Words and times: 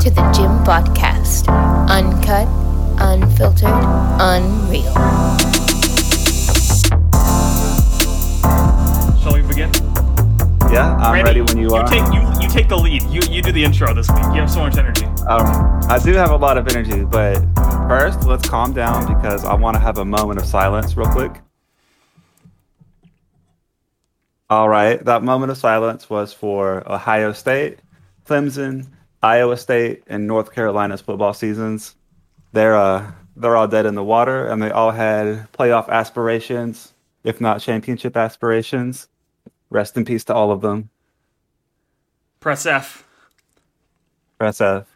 to 0.00 0.08
the 0.10 0.22
Gym 0.32 0.50
Podcast. 0.64 1.46
Uncut, 1.90 2.48
unfiltered, 2.98 3.68
unreal. 4.18 4.94
Shall 9.20 9.34
we 9.34 9.42
begin? 9.42 9.70
Yeah, 10.72 10.96
I'm 10.98 11.12
Randy, 11.12 11.22
ready 11.22 11.40
when 11.42 11.58
you, 11.58 11.74
are. 11.74 11.86
take 11.86 12.06
you 12.14 12.22
you 12.40 12.48
take 12.48 12.68
the 12.70 12.78
lead. 12.78 13.02
You 13.04 13.20
you 13.30 13.42
do 13.42 13.52
the 13.52 13.62
intro 13.62 13.92
this 13.92 14.08
week. 14.08 14.24
You 14.24 14.40
have 14.40 14.50
so 14.50 14.60
much 14.60 14.78
energy. 14.78 15.04
Um, 15.28 15.44
I 15.90 16.00
do 16.02 16.14
have 16.14 16.30
a 16.30 16.36
lot 16.36 16.56
of 16.56 16.66
energy, 16.68 17.04
but 17.04 17.34
first, 17.86 18.24
let's 18.24 18.48
calm 18.48 18.72
down 18.72 19.06
because 19.14 19.44
I 19.44 19.52
want 19.52 19.74
to 19.74 19.80
have 19.80 19.98
a 19.98 20.04
moment 20.04 20.40
of 20.40 20.46
silence 20.46 20.96
real 20.96 21.10
quick. 21.10 21.42
All 24.48 24.70
right, 24.70 25.04
that 25.04 25.22
moment 25.22 25.52
of 25.52 25.58
silence 25.58 26.08
was 26.08 26.32
for 26.32 26.90
Ohio 26.90 27.32
State, 27.32 27.80
Clemson, 28.24 28.86
Iowa 29.22 29.56
State, 29.56 30.02
and 30.06 30.26
North 30.26 30.52
Carolina's 30.54 31.00
football 31.00 31.34
seasons. 31.34 31.94
They're 32.52 32.76
uh, 32.76 33.12
they're 33.36 33.56
all 33.56 33.68
dead 33.68 33.86
in 33.86 33.94
the 33.94 34.04
water, 34.04 34.46
and 34.46 34.62
they 34.62 34.70
all 34.70 34.90
had 34.90 35.50
playoff 35.52 35.88
aspirations, 35.88 36.92
if 37.24 37.40
not 37.40 37.60
championship 37.60 38.16
aspirations. 38.16 39.08
Rest 39.70 39.96
in 39.96 40.04
peace 40.04 40.24
to 40.24 40.34
all 40.34 40.50
of 40.50 40.62
them. 40.62 40.90
Press 42.40 42.66
F. 42.66 43.06
Press 44.38 44.60
F. 44.60 44.86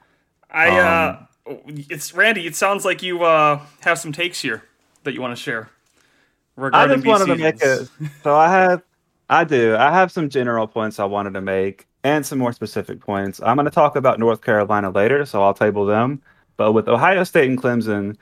I 0.51 0.69
Um, 0.69 1.29
uh, 1.47 1.55
it's 1.67 2.15
Randy. 2.15 2.47
It 2.47 2.57
sounds 2.57 2.85
like 2.85 3.03
you 3.03 3.23
uh 3.25 3.61
have 3.83 3.99
some 3.99 4.13
takes 4.13 4.41
here 4.41 4.65
that 5.05 5.13
you 5.13 5.21
want 5.21 5.37
to 5.37 5.43
share. 5.43 5.69
I 6.57 6.61
Regarding 6.63 7.03
just 7.03 7.07
wanted 7.07 7.27
to 7.27 7.37
make 7.37 7.61
it. 7.61 7.89
So 8.23 8.35
I 8.35 8.49
have, 8.49 8.83
I 9.29 9.45
do. 9.45 9.77
I 9.77 9.91
have 9.91 10.13
some 10.13 10.29
general 10.29 10.67
points 10.67 10.99
I 10.99 11.05
wanted 11.05 11.35
to 11.35 11.41
make 11.41 11.87
and 12.05 12.25
some 12.25 12.39
more 12.39 12.53
specific 12.53 13.01
points. 13.01 13.41
I'm 13.43 13.57
going 13.57 13.65
to 13.65 13.71
talk 13.71 13.97
about 13.97 14.19
North 14.21 14.43
Carolina 14.43 14.91
later, 14.91 15.25
so 15.25 15.43
I'll 15.43 15.55
table 15.55 15.87
them. 15.87 16.23
But 16.57 16.73
with 16.73 16.87
Ohio 16.89 17.25
State 17.25 17.49
and 17.49 17.61
Clemson, 17.61 18.17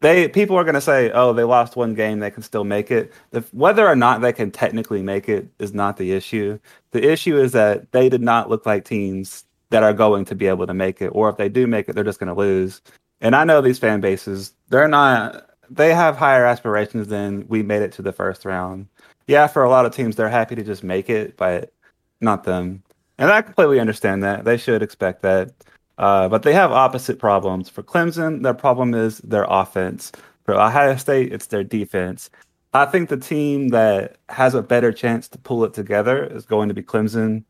they 0.00 0.28
people 0.28 0.56
are 0.56 0.64
going 0.64 0.74
to 0.74 0.80
say, 0.80 1.10
"Oh, 1.12 1.32
they 1.32 1.44
lost 1.44 1.76
one 1.76 1.94
game, 1.94 2.18
they 2.18 2.30
can 2.30 2.42
still 2.42 2.64
make 2.64 2.90
it." 2.90 3.12
The, 3.30 3.40
whether 3.52 3.86
or 3.86 3.96
not 3.96 4.20
they 4.20 4.32
can 4.32 4.50
technically 4.50 5.02
make 5.02 5.28
it 5.28 5.48
is 5.58 5.72
not 5.72 5.96
the 5.96 6.12
issue. 6.12 6.58
The 6.90 7.10
issue 7.10 7.38
is 7.38 7.52
that 7.52 7.92
they 7.92 8.08
did 8.08 8.20
not 8.22 8.50
look 8.50 8.66
like 8.66 8.84
teams 8.84 9.44
that 9.70 9.82
are 9.82 9.94
going 9.94 10.24
to 10.26 10.34
be 10.34 10.46
able 10.48 10.66
to 10.66 10.74
make 10.74 11.00
it, 11.00 11.08
or 11.08 11.28
if 11.30 11.36
they 11.36 11.48
do 11.48 11.66
make 11.66 11.88
it, 11.88 11.94
they're 11.94 12.04
just 12.04 12.20
going 12.20 12.28
to 12.28 12.34
lose. 12.34 12.82
And 13.20 13.34
I 13.34 13.44
know 13.44 13.60
these 13.60 13.78
fan 13.78 14.00
bases; 14.00 14.52
they're 14.68 14.88
not. 14.88 15.48
They 15.70 15.94
have 15.94 16.16
higher 16.16 16.44
aspirations 16.44 17.08
than 17.08 17.46
we 17.48 17.62
made 17.62 17.82
it 17.82 17.92
to 17.92 18.02
the 18.02 18.12
first 18.12 18.44
round. 18.44 18.88
Yeah, 19.26 19.46
for 19.48 19.64
a 19.64 19.70
lot 19.70 19.86
of 19.86 19.94
teams, 19.94 20.16
they're 20.16 20.28
happy 20.28 20.54
to 20.54 20.62
just 20.62 20.84
make 20.84 21.10
it, 21.10 21.36
but 21.36 21.72
not 22.20 22.44
them. 22.44 22.82
And 23.18 23.30
I 23.30 23.42
completely 23.42 23.80
understand 23.80 24.22
that. 24.24 24.44
They 24.44 24.56
should 24.56 24.82
expect 24.82 25.22
that. 25.22 25.52
Uh, 25.98 26.28
but 26.28 26.42
they 26.42 26.52
have 26.52 26.72
opposite 26.72 27.18
problems. 27.18 27.68
For 27.68 27.82
Clemson, 27.82 28.42
their 28.42 28.54
problem 28.54 28.94
is 28.94 29.18
their 29.18 29.46
offense. 29.48 30.12
For 30.44 30.54
Ohio 30.54 30.96
State, 30.96 31.32
it's 31.32 31.46
their 31.46 31.64
defense. 31.64 32.30
I 32.74 32.84
think 32.84 33.08
the 33.08 33.16
team 33.16 33.68
that 33.68 34.18
has 34.28 34.54
a 34.54 34.62
better 34.62 34.92
chance 34.92 35.28
to 35.28 35.38
pull 35.38 35.64
it 35.64 35.72
together 35.72 36.24
is 36.26 36.44
going 36.44 36.68
to 36.68 36.74
be 36.74 36.82
Clemson. 36.82 37.44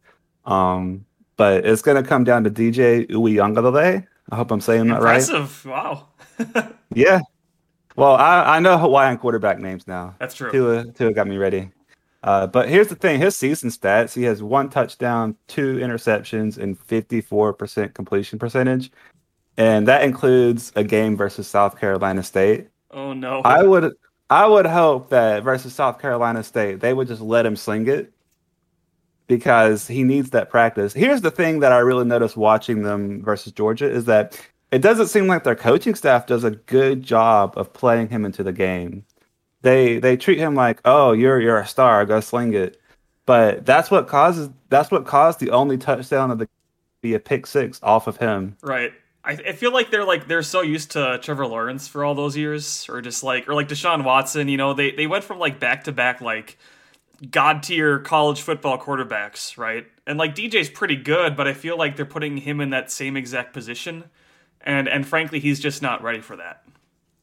Um, 0.45 1.05
but 1.37 1.67
it's 1.67 1.83
going 1.83 2.01
to 2.01 2.09
come 2.09 2.23
down 2.23 2.45
to 2.45 2.51
DJ 2.51 3.09
Uiagalelei. 3.11 4.07
I 4.31 4.37
hope 4.37 4.51
I'm 4.51 4.61
saying 4.61 4.87
that 4.89 5.03
right. 5.03 5.21
Impressive. 5.21 5.65
Wow. 5.65 6.09
Yeah. 6.95 7.21
Well, 7.97 8.15
I, 8.15 8.57
I 8.57 8.61
know 8.61 8.79
Hawaiian 8.79 9.19
quarterback 9.19 9.59
names 9.59 9.87
now. 9.87 10.15
That's 10.19 10.35
true. 10.35 10.51
Tua, 10.51 10.93
Tua 10.93 11.13
got 11.13 11.27
me 11.27 11.37
ready. 11.37 11.71
Uh, 12.27 12.47
but 12.47 12.69
here's 12.69 12.89
the 12.89 12.97
thing: 12.97 13.21
his 13.21 13.37
season 13.37 13.71
stats. 13.71 14.15
He 14.15 14.25
has 14.25 14.43
one 14.43 14.69
touchdown, 14.69 15.37
two 15.47 15.77
interceptions, 15.77 16.59
and 16.59 16.79
54% 16.79 17.95
completion 17.95 18.39
percentage, 18.39 18.91
and 19.57 19.87
that 19.87 20.03
includes 20.03 20.73
a 20.75 20.83
game 20.83 21.17
versus 21.17 21.47
South 21.47 21.79
Carolina 21.79 22.23
State. 22.23 22.69
Oh 22.91 23.13
no. 23.13 23.43
I 23.45 23.63
would, 23.63 23.95
I 24.29 24.47
would 24.47 24.67
hope 24.67 25.11
that 25.11 25.45
versus 25.45 25.73
South 25.73 26.01
Carolina 26.01 26.43
State, 26.43 26.81
they 26.81 26.93
would 26.93 27.07
just 27.07 27.23
let 27.23 27.47
him 27.47 27.55
sling 27.55 27.87
it 27.87 28.13
because 29.29 29.87
he 29.87 30.03
needs 30.03 30.31
that 30.31 30.51
practice. 30.51 30.93
Here's 30.93 31.21
the 31.21 31.31
thing 31.31 31.61
that 31.61 31.73
I 31.73 31.79
really 31.79 32.05
noticed 32.05 32.37
watching 32.37 32.83
them 32.83 33.23
versus 33.23 33.53
Georgia 33.53 33.89
is 33.89 34.05
that 34.07 34.39
it 34.73 34.83
doesn't 34.83 35.09
seem 35.09 35.29
like 35.29 35.45
their 35.45 35.55
coaching 35.55 35.95
staff 35.95 36.27
does 36.27 36.43
a 36.43 36.51
good 36.51 37.03
job 37.03 37.55
of 37.57 37.73
playing 37.73 38.09
him 38.09 38.25
into 38.25 38.43
the 38.43 38.53
game. 38.53 39.05
They 39.63 39.99
they 39.99 40.17
treat 40.17 40.39
him 40.39 40.55
like, 40.55 40.81
"Oh, 40.85 41.13
you're 41.13 41.41
you're 41.41 41.59
a 41.59 41.67
star, 41.67 42.05
go 42.05 42.21
sling 42.21 42.55
it." 42.55 42.81
But 43.27 43.67
that's 43.67 43.91
what 43.91 44.07
causes 44.07 44.51
that's 44.69 44.91
what 44.91 45.07
caused 45.07 45.41
the 45.41 45.51
only 45.51 45.77
touchdown 45.79 46.31
of 46.31 46.39
the 46.39 46.49
be 47.03 47.15
a 47.15 47.21
pick 47.21 47.47
six 47.47 47.81
off 47.83 48.07
of 48.07 48.17
him. 48.17 48.57
Right. 48.63 48.93
I, 49.25 49.33
I 49.33 49.53
feel 49.53 49.73
like 49.73 49.91
they're 49.91 50.05
like 50.05 50.29
they're 50.29 50.43
so 50.43 50.61
used 50.63 50.93
to 50.93 51.19
Trevor 51.21 51.47
Lawrence 51.47 51.89
for 51.89 52.05
all 52.05 52.15
those 52.15 52.37
years, 52.37 52.87
or 52.89 53.01
just 53.03 53.25
like 53.25 53.49
or 53.49 53.55
like 53.55 53.69
Deshaun 53.69 54.05
Watson. 54.05 54.49
You 54.49 54.57
know, 54.57 54.73
they 54.73 54.93
they 54.93 55.07
went 55.07 55.25
from 55.25 55.39
like 55.39 55.59
back 55.59 55.85
to 55.85 55.93
back 55.93 56.21
like 56.21 56.59
god 57.31 57.63
tier 57.63 57.99
college 57.99 58.43
football 58.43 58.79
quarterbacks, 58.79 59.59
right? 59.59 59.87
And 60.07 60.19
like 60.19 60.35
DJ's 60.35 60.71
pretty 60.71 60.97
good, 60.97 61.37
but 61.37 61.49
I 61.49 61.55
feel 61.55 61.77
like 61.77 61.97
they're 61.97 62.07
putting 62.07 62.37
him 62.37 62.61
in 62.61 62.71
that 62.71 62.91
same 62.91 63.17
exact 63.17 63.53
position, 63.53 64.05
and 64.61 64.89
and 64.89 65.07
frankly, 65.07 65.41
he's 65.41 65.59
just 65.59 65.83
not 65.83 66.03
ready 66.03 66.21
for 66.21 66.37
that. 66.37 66.63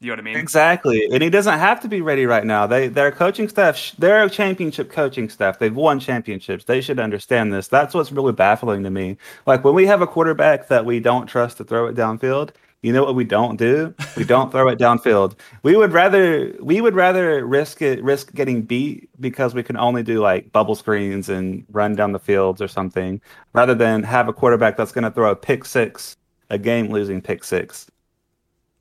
You 0.03 0.09
know 0.09 0.15
what 0.15 0.19
I 0.19 0.23
mean? 0.23 0.37
Exactly, 0.37 1.07
and 1.11 1.23
he 1.23 1.29
doesn't 1.29 1.57
have 1.57 1.79
to 1.79 1.87
be 1.87 2.01
ready 2.01 2.25
right 2.25 2.45
now. 2.45 2.67
They 2.67 2.89
their 2.89 3.09
coaching 3.09 3.47
staff, 3.47 3.93
they're 3.97 4.27
championship 4.27 4.91
coaching 4.91 5.29
staff. 5.29 5.59
They've 5.59 5.75
won 5.75 6.01
championships. 6.01 6.65
They 6.65 6.81
should 6.81 6.99
understand 6.99 7.53
this. 7.53 7.69
That's 7.69 7.93
what's 7.93 8.11
really 8.11 8.33
baffling 8.33 8.83
to 8.83 8.89
me. 8.89 9.15
Like 9.45 9.63
when 9.63 9.73
we 9.73 9.85
have 9.85 10.01
a 10.01 10.07
quarterback 10.07 10.67
that 10.67 10.85
we 10.85 10.99
don't 10.99 11.25
trust 11.25 11.57
to 11.57 11.63
throw 11.63 11.87
it 11.87 11.95
downfield. 11.95 12.51
You 12.81 12.91
know 12.91 13.01
what 13.05 13.15
we 13.15 13.23
don't 13.23 13.55
do? 13.55 13.95
We 14.17 14.25
don't 14.25 14.51
throw 14.51 14.67
it 14.67 14.77
downfield. 14.77 15.37
We 15.63 15.77
would 15.77 15.93
rather 15.93 16.53
we 16.59 16.81
would 16.81 16.95
rather 16.95 17.45
risk 17.45 17.81
it 17.81 18.03
risk 18.03 18.33
getting 18.33 18.61
beat 18.61 19.09
because 19.21 19.55
we 19.55 19.63
can 19.63 19.77
only 19.77 20.03
do 20.03 20.19
like 20.19 20.51
bubble 20.51 20.75
screens 20.75 21.29
and 21.29 21.65
run 21.71 21.95
down 21.95 22.11
the 22.11 22.19
fields 22.19 22.61
or 22.61 22.67
something, 22.67 23.21
rather 23.53 23.73
than 23.73 24.03
have 24.03 24.27
a 24.27 24.33
quarterback 24.33 24.75
that's 24.75 24.91
going 24.91 25.05
to 25.05 25.11
throw 25.11 25.31
a 25.31 25.35
pick 25.35 25.63
six, 25.63 26.17
a 26.49 26.57
game 26.57 26.91
losing 26.91 27.21
pick 27.21 27.45
six. 27.45 27.89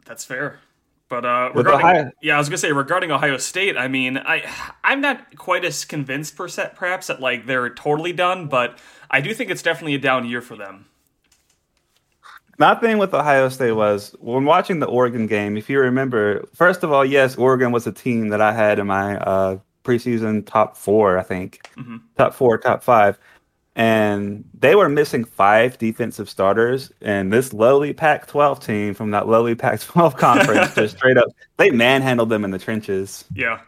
That's 0.04 0.24
fair. 0.24 0.58
But 1.12 1.26
uh, 1.26 1.50
regarding, 1.54 1.86
Ohio- 1.86 2.10
yeah, 2.22 2.36
I 2.36 2.38
was 2.38 2.48
gonna 2.48 2.56
say 2.56 2.72
regarding 2.72 3.10
Ohio 3.10 3.36
State. 3.36 3.76
I 3.76 3.86
mean, 3.86 4.16
I 4.16 4.50
I'm 4.82 5.02
not 5.02 5.36
quite 5.36 5.62
as 5.62 5.84
convinced, 5.84 6.36
per 6.36 6.48
se, 6.48 6.70
perhaps 6.74 7.08
that 7.08 7.20
like 7.20 7.44
they're 7.44 7.68
totally 7.68 8.14
done, 8.14 8.46
but 8.48 8.78
I 9.10 9.20
do 9.20 9.34
think 9.34 9.50
it's 9.50 9.60
definitely 9.60 9.94
a 9.94 9.98
down 9.98 10.24
year 10.24 10.40
for 10.40 10.56
them. 10.56 10.86
My 12.56 12.74
thing 12.76 12.96
with 12.96 13.12
Ohio 13.12 13.50
State 13.50 13.72
was 13.72 14.16
when 14.20 14.46
watching 14.46 14.78
the 14.78 14.86
Oregon 14.86 15.26
game, 15.26 15.58
if 15.58 15.68
you 15.68 15.80
remember, 15.80 16.48
first 16.54 16.82
of 16.82 16.90
all, 16.90 17.04
yes, 17.04 17.36
Oregon 17.36 17.72
was 17.72 17.86
a 17.86 17.92
team 17.92 18.28
that 18.28 18.40
I 18.40 18.54
had 18.54 18.78
in 18.78 18.86
my 18.86 19.18
uh, 19.18 19.58
preseason 19.84 20.46
top 20.46 20.78
four, 20.78 21.18
I 21.18 21.24
think. 21.24 21.68
Top 22.16 22.32
four, 22.32 22.56
top 22.56 22.82
five. 22.82 23.18
And 23.74 24.44
they 24.58 24.74
were 24.74 24.88
missing 24.88 25.24
five 25.24 25.78
defensive 25.78 26.28
starters. 26.28 26.92
And 27.00 27.32
this 27.32 27.52
lowly 27.52 27.92
Pac 27.92 28.26
12 28.26 28.60
team 28.60 28.94
from 28.94 29.12
that 29.12 29.28
lowly 29.28 29.54
Pac 29.54 29.80
12 29.80 30.16
conference 30.18 30.74
just 30.74 30.96
straight 30.98 31.16
up, 31.16 31.28
they 31.56 31.70
manhandled 31.70 32.28
them 32.28 32.44
in 32.44 32.50
the 32.50 32.58
trenches. 32.58 33.24
Yeah, 33.34 33.60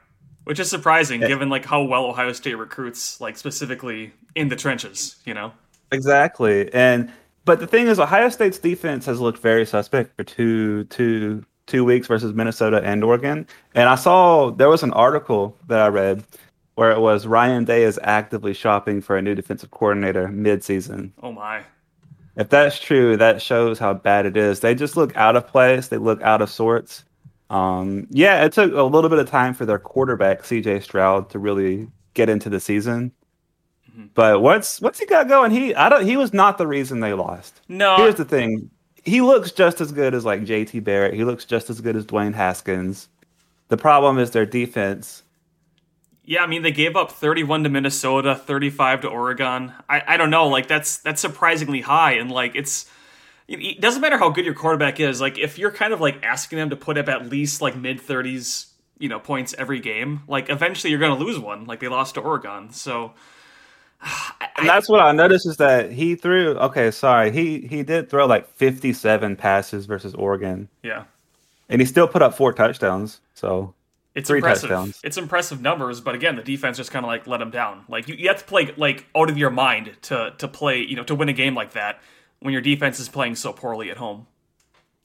which 0.44 0.60
is 0.60 0.68
surprising 0.68 1.20
given 1.20 1.48
like 1.48 1.64
how 1.64 1.82
well 1.82 2.04
Ohio 2.04 2.32
State 2.32 2.56
recruits, 2.56 3.20
like 3.20 3.36
specifically 3.36 4.12
in 4.34 4.48
the 4.48 4.56
trenches. 4.56 5.16
You 5.24 5.34
know. 5.34 5.52
Exactly. 5.90 6.72
And 6.74 7.10
but 7.44 7.60
the 7.60 7.66
thing 7.66 7.86
is 7.86 7.98
Ohio 7.98 8.28
State's 8.28 8.58
defense 8.58 9.06
has 9.06 9.20
looked 9.20 9.38
very 9.38 9.64
suspect 9.64 10.16
for 10.16 10.24
two 10.24 10.84
two 10.84 11.44
two 11.66 11.84
weeks 11.84 12.06
versus 12.06 12.34
Minnesota 12.34 12.80
and 12.84 13.02
Oregon. 13.02 13.46
And 13.74 13.88
I 13.88 13.94
saw 13.94 14.50
there 14.50 14.68
was 14.68 14.82
an 14.82 14.92
article 14.92 15.56
that 15.68 15.80
I 15.80 15.88
read 15.88 16.24
where 16.74 16.90
it 16.90 17.00
was 17.00 17.26
Ryan 17.26 17.64
Day 17.64 17.84
is 17.84 18.00
actively 18.02 18.54
shopping 18.54 19.00
for 19.00 19.16
a 19.16 19.22
new 19.22 19.34
defensive 19.34 19.70
coordinator 19.70 20.28
mid-season. 20.28 21.12
Oh 21.22 21.32
my. 21.32 21.62
If 22.36 22.48
that's 22.48 22.80
true, 22.80 23.16
that 23.16 23.40
shows 23.40 23.78
how 23.78 23.94
bad 23.94 24.26
it 24.26 24.36
is. 24.36 24.60
They 24.60 24.74
just 24.74 24.96
look 24.96 25.16
out 25.16 25.36
of 25.36 25.46
place. 25.46 25.88
They 25.88 25.98
look 25.98 26.20
out 26.22 26.42
of 26.42 26.50
sorts. 26.50 27.04
Um, 27.50 28.08
yeah, 28.10 28.44
it 28.44 28.52
took 28.52 28.72
a 28.72 28.82
little 28.82 29.10
bit 29.10 29.20
of 29.20 29.30
time 29.30 29.54
for 29.54 29.64
their 29.64 29.78
quarterback 29.78 30.42
CJ 30.42 30.82
Stroud 30.82 31.30
to 31.30 31.38
really 31.38 31.86
get 32.14 32.28
into 32.28 32.50
the 32.50 32.58
season. 32.58 33.12
But 34.14 34.42
what's 34.42 34.80
what's 34.80 34.98
he 34.98 35.06
got 35.06 35.28
going? 35.28 35.50
He 35.50 35.74
I 35.74 35.88
don't. 35.88 36.04
He 36.04 36.16
was 36.16 36.32
not 36.32 36.58
the 36.58 36.66
reason 36.66 37.00
they 37.00 37.12
lost. 37.12 37.60
No. 37.68 37.96
Here's 37.96 38.16
the 38.16 38.24
thing. 38.24 38.70
He 39.04 39.20
looks 39.20 39.52
just 39.52 39.80
as 39.80 39.92
good 39.92 40.14
as 40.14 40.24
like 40.24 40.42
JT 40.42 40.82
Barrett. 40.82 41.14
He 41.14 41.24
looks 41.24 41.44
just 41.44 41.70
as 41.70 41.80
good 41.80 41.94
as 41.94 42.04
Dwayne 42.06 42.34
Haskins. 42.34 43.08
The 43.68 43.76
problem 43.76 44.18
is 44.18 44.30
their 44.30 44.46
defense. 44.46 45.22
Yeah, 46.26 46.42
I 46.42 46.46
mean 46.46 46.62
they 46.62 46.72
gave 46.72 46.96
up 46.96 47.12
31 47.12 47.64
to 47.64 47.68
Minnesota, 47.68 48.34
35 48.34 49.02
to 49.02 49.08
Oregon. 49.08 49.72
I, 49.88 50.02
I 50.06 50.16
don't 50.16 50.30
know, 50.30 50.48
like 50.48 50.66
that's 50.68 50.96
that's 50.98 51.20
surprisingly 51.20 51.82
high 51.82 52.12
and 52.12 52.30
like 52.30 52.54
it's 52.54 52.90
it 53.46 53.78
doesn't 53.80 54.00
matter 54.00 54.16
how 54.16 54.30
good 54.30 54.46
your 54.46 54.54
quarterback 54.54 55.00
is. 55.00 55.20
Like 55.20 55.38
if 55.38 55.58
you're 55.58 55.70
kind 55.70 55.92
of 55.92 56.00
like 56.00 56.22
asking 56.24 56.58
them 56.58 56.70
to 56.70 56.76
put 56.76 56.96
up 56.96 57.08
at 57.10 57.28
least 57.28 57.60
like 57.60 57.76
mid 57.76 57.98
30s, 58.00 58.68
you 58.98 59.10
know, 59.10 59.20
points 59.20 59.54
every 59.58 59.80
game, 59.80 60.22
like 60.26 60.48
eventually 60.48 60.90
you're 60.90 61.00
going 61.00 61.16
to 61.18 61.22
lose 61.22 61.38
one. 61.38 61.66
Like 61.66 61.80
they 61.80 61.88
lost 61.88 62.14
to 62.14 62.20
Oregon. 62.22 62.70
So 62.72 63.12
And 64.56 64.68
that's 64.68 64.88
what 64.88 65.00
I 65.00 65.12
noticed 65.12 65.46
is 65.46 65.56
that 65.58 65.90
he 65.92 66.14
threw. 66.14 66.52
Okay, 66.56 66.90
sorry, 66.90 67.32
he 67.32 67.66
he 67.66 67.82
did 67.82 68.08
throw 68.08 68.24
like 68.26 68.48
57 68.48 69.36
passes 69.36 69.84
versus 69.86 70.14
Oregon, 70.14 70.68
Yeah. 70.82 71.04
and 71.68 71.80
he 71.82 71.86
still 71.86 72.06
put 72.06 72.22
up 72.22 72.34
four 72.34 72.52
touchdowns. 72.52 73.20
So 73.34 73.74
It's 74.14 74.28
Three 74.28 74.38
impressive. 74.38 74.70
touchdowns. 74.70 75.00
It's 75.02 75.16
impressive 75.16 75.60
numbers, 75.60 76.00
but 76.00 76.14
again, 76.14 76.36
the 76.36 76.42
defense 76.42 76.76
just 76.76 76.90
kind 76.92 77.04
of 77.04 77.08
like 77.08 77.26
let 77.26 77.40
him 77.40 77.50
down. 77.50 77.84
Like 77.88 78.08
you, 78.08 78.14
you 78.14 78.28
have 78.28 78.38
to 78.38 78.44
play 78.44 78.72
like 78.76 79.06
out 79.16 79.28
of 79.30 79.36
your 79.38 79.50
mind 79.50 79.96
to 80.02 80.34
to 80.38 80.48
play, 80.48 80.80
you 80.80 80.96
know, 80.96 81.02
to 81.04 81.14
win 81.14 81.28
a 81.28 81.32
game 81.32 81.54
like 81.54 81.72
that 81.72 82.00
when 82.40 82.52
your 82.52 82.62
defense 82.62 83.00
is 83.00 83.08
playing 83.08 83.34
so 83.36 83.52
poorly 83.52 83.90
at 83.90 83.96
home. 83.96 84.26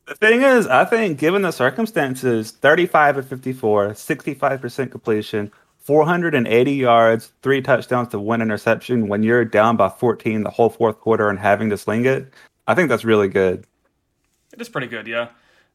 the 0.07 0.15
thing 0.15 0.41
is, 0.43 0.67
I 0.67 0.85
think 0.85 1.17
given 1.19 1.41
the 1.41 1.51
circumstances, 1.51 2.51
35 2.51 3.17
of 3.17 3.27
54, 3.27 3.89
65% 3.89 4.91
completion, 4.91 5.51
480 5.79 6.71
yards, 6.73 7.31
three 7.41 7.61
touchdowns 7.61 8.09
to 8.09 8.19
one 8.19 8.41
interception 8.41 9.07
when 9.07 9.23
you're 9.23 9.45
down 9.45 9.77
by 9.77 9.89
14 9.89 10.43
the 10.43 10.49
whole 10.51 10.69
fourth 10.69 10.99
quarter 10.99 11.29
and 11.29 11.39
having 11.39 11.69
to 11.71 11.77
sling 11.77 12.05
it. 12.05 12.33
I 12.67 12.75
think 12.75 12.89
that's 12.89 13.05
really 13.05 13.27
good. 13.29 13.65
It 14.53 14.61
is 14.61 14.69
pretty 14.69 14.87
good, 14.87 15.07
yeah. 15.07 15.29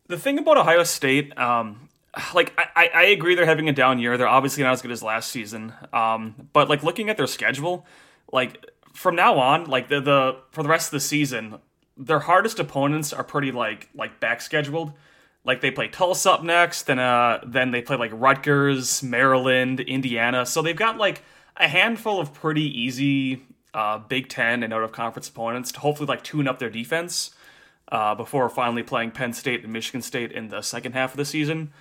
The 0.08 0.18
thing 0.18 0.38
about 0.38 0.56
Ohio 0.58 0.84
State, 0.84 1.36
um, 1.38 1.88
like 2.34 2.52
I, 2.58 2.90
I- 2.94 3.02
agree 3.04 3.34
they're 3.34 3.46
having 3.46 3.68
a 3.68 3.72
down 3.72 3.98
year. 3.98 4.16
They're 4.16 4.28
obviously 4.28 4.62
not 4.62 4.72
as 4.72 4.82
good 4.82 4.90
as 4.90 5.02
last 5.02 5.30
season. 5.30 5.72
Um, 5.92 6.48
but 6.52 6.68
like 6.68 6.82
looking 6.82 7.08
at 7.10 7.16
their 7.16 7.26
schedule, 7.26 7.86
like 8.32 8.64
from 8.94 9.16
now 9.16 9.38
on, 9.38 9.64
like 9.66 9.88
the 9.88 10.00
the 10.00 10.36
for 10.50 10.62
the 10.62 10.68
rest 10.68 10.88
of 10.88 10.92
the 10.92 11.00
season, 11.00 11.58
their 11.96 12.20
hardest 12.20 12.58
opponents 12.60 13.12
are 13.12 13.24
pretty 13.24 13.52
like 13.52 13.88
like 13.94 14.20
back 14.20 14.40
scheduled. 14.40 14.92
Like 15.44 15.60
they 15.60 15.70
play 15.70 15.88
Tulsa 15.88 16.32
up 16.32 16.42
next, 16.42 16.88
and 16.88 16.98
uh, 16.98 17.40
then 17.46 17.70
they 17.70 17.82
play 17.82 17.96
like 17.96 18.10
Rutgers, 18.14 19.02
Maryland, 19.02 19.80
Indiana. 19.80 20.46
So 20.46 20.62
they've 20.62 20.74
got 20.76 20.96
like 20.96 21.22
a 21.56 21.68
handful 21.68 22.18
of 22.18 22.32
pretty 22.32 22.62
easy 22.80 23.42
uh, 23.74 23.98
Big 23.98 24.28
Ten 24.28 24.62
and 24.62 24.72
out 24.72 24.82
of 24.82 24.92
conference 24.92 25.28
opponents 25.28 25.70
to 25.72 25.80
hopefully 25.80 26.06
like 26.06 26.22
tune 26.24 26.48
up 26.48 26.58
their 26.58 26.70
defense 26.70 27.34
uh, 27.92 28.14
before 28.14 28.48
finally 28.48 28.82
playing 28.82 29.10
Penn 29.10 29.32
State 29.34 29.62
and 29.64 29.72
Michigan 29.72 30.00
State 30.00 30.32
in 30.32 30.48
the 30.48 30.62
second 30.62 30.92
half 30.92 31.10
of 31.12 31.16
the 31.18 31.24
season. 31.26 31.72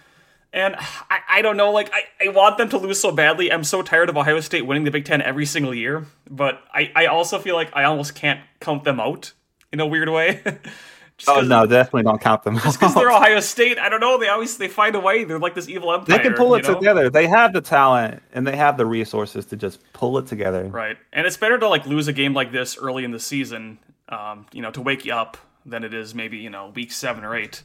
And 0.53 0.75
I, 0.77 1.19
I 1.29 1.41
don't 1.41 1.57
know, 1.57 1.71
like 1.71 1.91
I, 1.91 2.27
I 2.27 2.29
want 2.29 2.59
them 2.59 2.69
to 2.69 2.77
lose 2.77 2.99
so 2.99 3.11
badly. 3.11 3.51
I'm 3.51 3.63
so 3.63 3.81
tired 3.81 4.09
of 4.09 4.17
Ohio 4.17 4.39
State 4.39 4.67
winning 4.67 4.83
the 4.83 4.91
Big 4.91 5.03
Ten 5.03 5.19
every 5.19 5.47
single 5.47 5.73
year, 5.73 6.05
but 6.29 6.61
I, 6.71 6.91
I 6.95 7.05
also 7.07 7.39
feel 7.39 7.55
like 7.55 7.71
I 7.73 7.85
almost 7.85 8.13
can't 8.13 8.39
count 8.59 8.83
them 8.83 8.99
out 8.99 9.33
in 9.71 9.79
a 9.79 9.87
weird 9.87 10.09
way. 10.09 10.41
Just 11.17 11.29
Oh 11.29 11.41
no, 11.41 11.65
definitely 11.65 12.03
don't 12.03 12.21
count 12.21 12.43
them. 12.43 12.55
because 12.55 12.93
they're 12.95 13.11
Ohio 13.11 13.39
State. 13.39 13.77
I 13.77 13.89
don't 13.89 13.99
know. 13.99 14.17
They 14.19 14.29
always 14.29 14.57
they 14.57 14.67
find 14.67 14.95
a 14.95 14.99
way. 14.99 15.23
They're 15.23 15.39
like 15.39 15.55
this 15.55 15.69
evil 15.69 15.91
empire. 15.91 16.17
they 16.17 16.23
can 16.23 16.33
pull 16.33 16.55
it 16.55 16.65
you 16.65 16.71
know? 16.71 16.79
together. 16.79 17.09
They 17.09 17.27
have 17.27 17.53
the 17.53 17.61
talent 17.61 18.21
and 18.33 18.45
they 18.45 18.55
have 18.55 18.77
the 18.77 18.85
resources 18.85 19.45
to 19.47 19.55
just 19.55 19.79
pull 19.93 20.17
it 20.17 20.27
together. 20.27 20.65
Right, 20.65 20.97
and 21.11 21.27
it's 21.27 21.37
better 21.37 21.57
to 21.59 21.67
like 21.67 21.85
lose 21.85 22.07
a 22.07 22.13
game 22.13 22.33
like 22.33 22.51
this 22.51 22.77
early 22.77 23.03
in 23.03 23.11
the 23.11 23.19
season, 23.19 23.79
um, 24.09 24.47
you 24.51 24.61
know, 24.61 24.71
to 24.71 24.81
wake 24.81 25.05
you 25.05 25.13
up 25.13 25.37
than 25.65 25.83
it 25.83 25.93
is 25.93 26.13
maybe 26.13 26.37
you 26.37 26.49
know 26.49 26.71
week 26.75 26.91
seven 26.91 27.23
or 27.23 27.35
eight. 27.35 27.61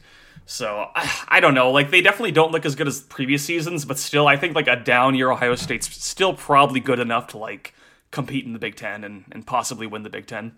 So 0.49 0.89
I, 0.95 1.25
I 1.27 1.39
don't 1.41 1.53
know. 1.53 1.69
Like 1.69 1.91
they 1.91 2.01
definitely 2.01 2.31
don't 2.31 2.51
look 2.51 2.65
as 2.65 2.73
good 2.73 2.87
as 2.87 3.01
previous 3.01 3.43
seasons, 3.45 3.85
but 3.85 3.99
still, 3.99 4.27
I 4.27 4.35
think 4.35 4.55
like 4.55 4.67
a 4.67 4.75
down 4.75 5.13
year 5.13 5.29
Ohio 5.29 5.53
State's 5.53 5.87
still 6.03 6.33
probably 6.33 6.79
good 6.79 6.97
enough 6.97 7.27
to 7.27 7.37
like 7.37 7.75
compete 8.09 8.45
in 8.45 8.53
the 8.53 8.59
Big 8.59 8.75
Ten 8.75 9.03
and, 9.03 9.25
and 9.31 9.45
possibly 9.45 9.85
win 9.85 10.01
the 10.01 10.09
Big 10.09 10.25
Ten. 10.25 10.53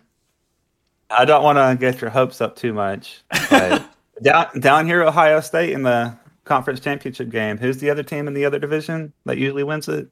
I 1.10 1.26
don't 1.26 1.42
want 1.42 1.58
to 1.58 1.76
get 1.78 2.00
your 2.00 2.08
hopes 2.08 2.40
up 2.40 2.56
too 2.56 2.72
much. 2.72 3.22
Down 4.22 4.60
down 4.60 4.86
here, 4.86 5.02
Ohio 5.02 5.40
State 5.40 5.72
in 5.72 5.82
the 5.82 6.16
conference 6.44 6.80
championship 6.80 7.28
game. 7.28 7.58
Who's 7.58 7.78
the 7.78 7.90
other 7.90 8.02
team 8.02 8.28
in 8.28 8.34
the 8.34 8.44
other 8.44 8.58
division 8.58 9.12
that 9.24 9.36
usually 9.36 9.64
wins 9.64 9.88
it? 9.88 10.08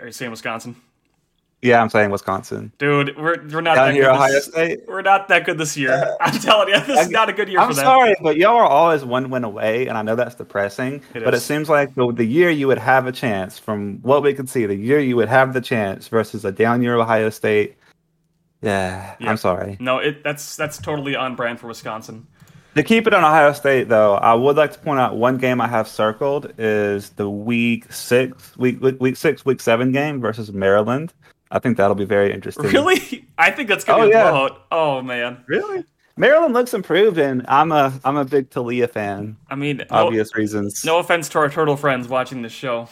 Are 0.00 0.06
you 0.06 0.12
saying 0.12 0.30
Wisconsin, 0.30 0.76
Yeah, 1.64 1.80
I'm 1.80 1.88
saying 1.88 2.10
Wisconsin. 2.10 2.70
dude? 2.76 3.16
We're 3.16 3.42
we're 3.48 3.62
not 3.62 3.76
Down 3.76 3.88
that 3.88 3.94
here, 3.94 4.02
good 4.02 4.10
Ohio 4.10 4.32
this, 4.32 4.44
State. 4.44 4.80
We're 4.86 5.00
not 5.00 5.28
that 5.28 5.46
good 5.46 5.56
this 5.56 5.78
year. 5.78 6.14
I'm 6.20 6.38
telling 6.38 6.68
you, 6.68 6.78
this 6.80 7.06
is 7.06 7.10
not 7.10 7.30
a 7.30 7.32
good 7.32 7.48
year 7.48 7.58
I'm 7.58 7.70
for 7.70 7.74
them. 7.74 7.84
sorry, 7.86 8.14
but 8.20 8.36
y'all 8.36 8.56
are 8.56 8.66
always 8.66 9.02
one 9.02 9.30
win 9.30 9.44
away, 9.44 9.86
and 9.86 9.96
I 9.96 10.02
know 10.02 10.14
that's 10.14 10.34
depressing. 10.34 11.00
It 11.14 11.24
but 11.24 11.32
it 11.32 11.40
seems 11.40 11.70
like 11.70 11.94
the, 11.94 12.12
the 12.12 12.24
year 12.26 12.50
you 12.50 12.66
would 12.66 12.78
have 12.78 13.06
a 13.06 13.12
chance, 13.12 13.58
from 13.58 13.98
what 14.02 14.22
we 14.22 14.34
can 14.34 14.46
see, 14.46 14.66
the 14.66 14.76
year 14.76 15.00
you 15.00 15.16
would 15.16 15.30
have 15.30 15.54
the 15.54 15.62
chance 15.62 16.06
versus 16.08 16.44
a 16.44 16.52
down 16.52 16.82
year 16.82 16.96
Ohio 16.96 17.30
State. 17.30 17.76
Yeah, 18.60 19.14
Yeah. 19.18 19.30
I'm 19.30 19.38
sorry. 19.38 19.78
No, 19.80 19.98
it 19.98 20.22
that's 20.22 20.56
that's 20.56 20.76
totally 20.76 21.16
on 21.16 21.34
brand 21.34 21.60
for 21.60 21.68
Wisconsin. 21.68 22.26
To 22.74 22.82
keep 22.82 23.06
it 23.06 23.14
on 23.14 23.24
Ohio 23.24 23.54
State, 23.54 23.88
though, 23.88 24.16
I 24.16 24.34
would 24.34 24.56
like 24.56 24.72
to 24.72 24.78
point 24.80 25.00
out 25.00 25.16
one 25.16 25.38
game 25.38 25.62
I 25.62 25.68
have 25.68 25.88
circled 25.88 26.52
is 26.58 27.10
the 27.10 27.30
week 27.30 27.90
six, 27.90 28.54
week 28.58 28.82
week, 28.82 29.00
week 29.00 29.16
six, 29.16 29.46
week 29.46 29.62
seven 29.62 29.92
game 29.92 30.20
versus 30.20 30.52
Maryland. 30.52 31.14
I 31.50 31.58
think 31.58 31.76
that'll 31.76 31.94
be 31.94 32.04
very 32.04 32.32
interesting. 32.32 32.64
Really? 32.66 33.26
I 33.38 33.50
think 33.50 33.68
that's 33.68 33.84
gonna 33.84 34.04
Oh, 34.04 34.06
be 34.08 34.12
a 34.12 34.16
yeah. 34.18 34.30
blowout. 34.30 34.62
Oh 34.72 35.02
man. 35.02 35.44
Really? 35.46 35.84
Maryland 36.16 36.54
looks 36.54 36.72
improved, 36.74 37.18
and 37.18 37.44
I'm 37.48 37.72
a 37.72 37.92
I'm 38.04 38.16
a 38.16 38.24
big 38.24 38.50
Taulia 38.50 38.88
fan. 38.88 39.36
I 39.50 39.56
mean, 39.56 39.78
no, 39.78 39.84
Obvious 39.90 40.34
reasons. 40.36 40.84
no 40.84 40.98
offense 40.98 41.28
to 41.30 41.38
our 41.38 41.48
turtle 41.50 41.76
friends 41.76 42.06
watching 42.08 42.42
this 42.42 42.52
show. 42.52 42.88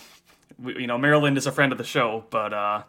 We, 0.58 0.80
you 0.80 0.86
know, 0.86 0.98
Maryland 0.98 1.38
is 1.38 1.46
a 1.46 1.52
friend 1.52 1.70
of 1.72 1.78
the 1.78 1.84
show, 1.84 2.24
but 2.30 2.52
uh, 2.52 2.82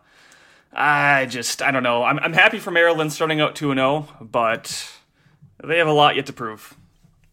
I 0.74 1.28
just 1.28 1.62
I 1.62 1.72
don't 1.72 1.84
know. 1.84 2.04
I'm 2.04 2.20
I'm 2.20 2.34
happy 2.34 2.60
for 2.60 2.72
Maryland 2.72 3.14
starting 3.14 3.42
out 3.42 3.56
two 3.56 3.72
and 3.72 3.78
zero, 3.78 4.08
but 4.20 4.92
they 5.64 5.78
have 5.78 5.88
a 5.88 5.94
lot 5.94 6.16
yet 6.16 6.26
to 6.28 6.34
prove. 6.34 6.76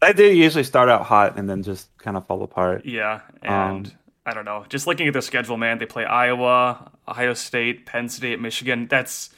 They 0.03 0.13
do 0.13 0.25
usually 0.25 0.65
start 0.65 0.89
out 0.89 1.03
hot 1.05 1.39
and 1.39 1.49
then 1.49 1.63
just 1.63 1.89
kind 1.99 2.17
of 2.17 2.27
fall 2.27 2.43
apart. 2.43 2.87
Yeah, 2.87 3.21
and 3.43 3.87
Um, 3.87 3.93
I 4.31 4.35
don't 4.35 4.45
know. 4.45 4.65
Just 4.69 4.87
looking 4.87 5.09
at 5.09 5.13
their 5.13 5.23
schedule, 5.23 5.57
man, 5.57 5.79
they 5.79 5.87
play 5.87 6.05
Iowa, 6.05 6.93
Ohio 7.09 7.35
State, 7.35 7.85
Penn 7.87 8.09
State, 8.09 8.41
Michigan. 8.41 8.87
That's 8.89 9.31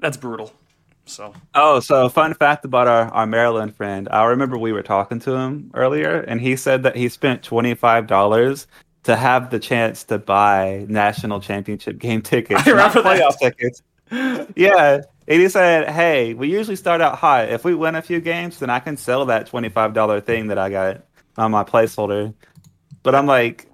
that's 0.00 0.18
brutal. 0.18 0.52
So 1.06 1.32
Oh, 1.54 1.80
so 1.80 2.10
fun 2.10 2.34
fact 2.34 2.66
about 2.66 2.86
our, 2.86 3.04
our 3.08 3.26
Maryland 3.26 3.74
friend. 3.74 4.06
I 4.10 4.24
remember 4.24 4.58
we 4.58 4.72
were 4.74 4.82
talking 4.82 5.18
to 5.20 5.34
him 5.34 5.70
earlier, 5.72 6.20
and 6.20 6.40
he 6.42 6.56
said 6.56 6.82
that 6.82 6.94
he 6.96 7.08
spent 7.08 7.42
twenty 7.42 7.74
five 7.74 8.06
dollars 8.06 8.66
to 9.04 9.16
have 9.16 9.48
the 9.50 9.58
chance 9.58 10.04
to 10.04 10.18
buy 10.18 10.84
national 10.88 11.40
championship 11.40 11.98
game 11.98 12.20
tickets, 12.20 12.62
I 12.66 12.70
remember 12.70 13.02
playoff 13.02 13.38
that. 13.40 13.56
tickets. 13.56 13.82
Yeah, 14.56 15.00
and 15.26 15.40
he 15.42 15.48
said, 15.48 15.88
"Hey, 15.90 16.34
we 16.34 16.50
usually 16.50 16.76
start 16.76 17.00
out 17.00 17.16
hot. 17.16 17.48
If 17.48 17.64
we 17.64 17.74
win 17.74 17.94
a 17.94 18.02
few 18.02 18.20
games, 18.20 18.58
then 18.58 18.68
I 18.68 18.80
can 18.80 18.98
sell 18.98 19.24
that 19.26 19.46
twenty 19.46 19.70
five 19.70 19.94
dollar 19.94 20.20
thing 20.20 20.48
that 20.48 20.58
I 20.58 20.68
got 20.68 21.04
on 21.38 21.50
my 21.50 21.64
placeholder." 21.64 22.34
But 23.02 23.14
I'm 23.14 23.26
like, 23.26 23.70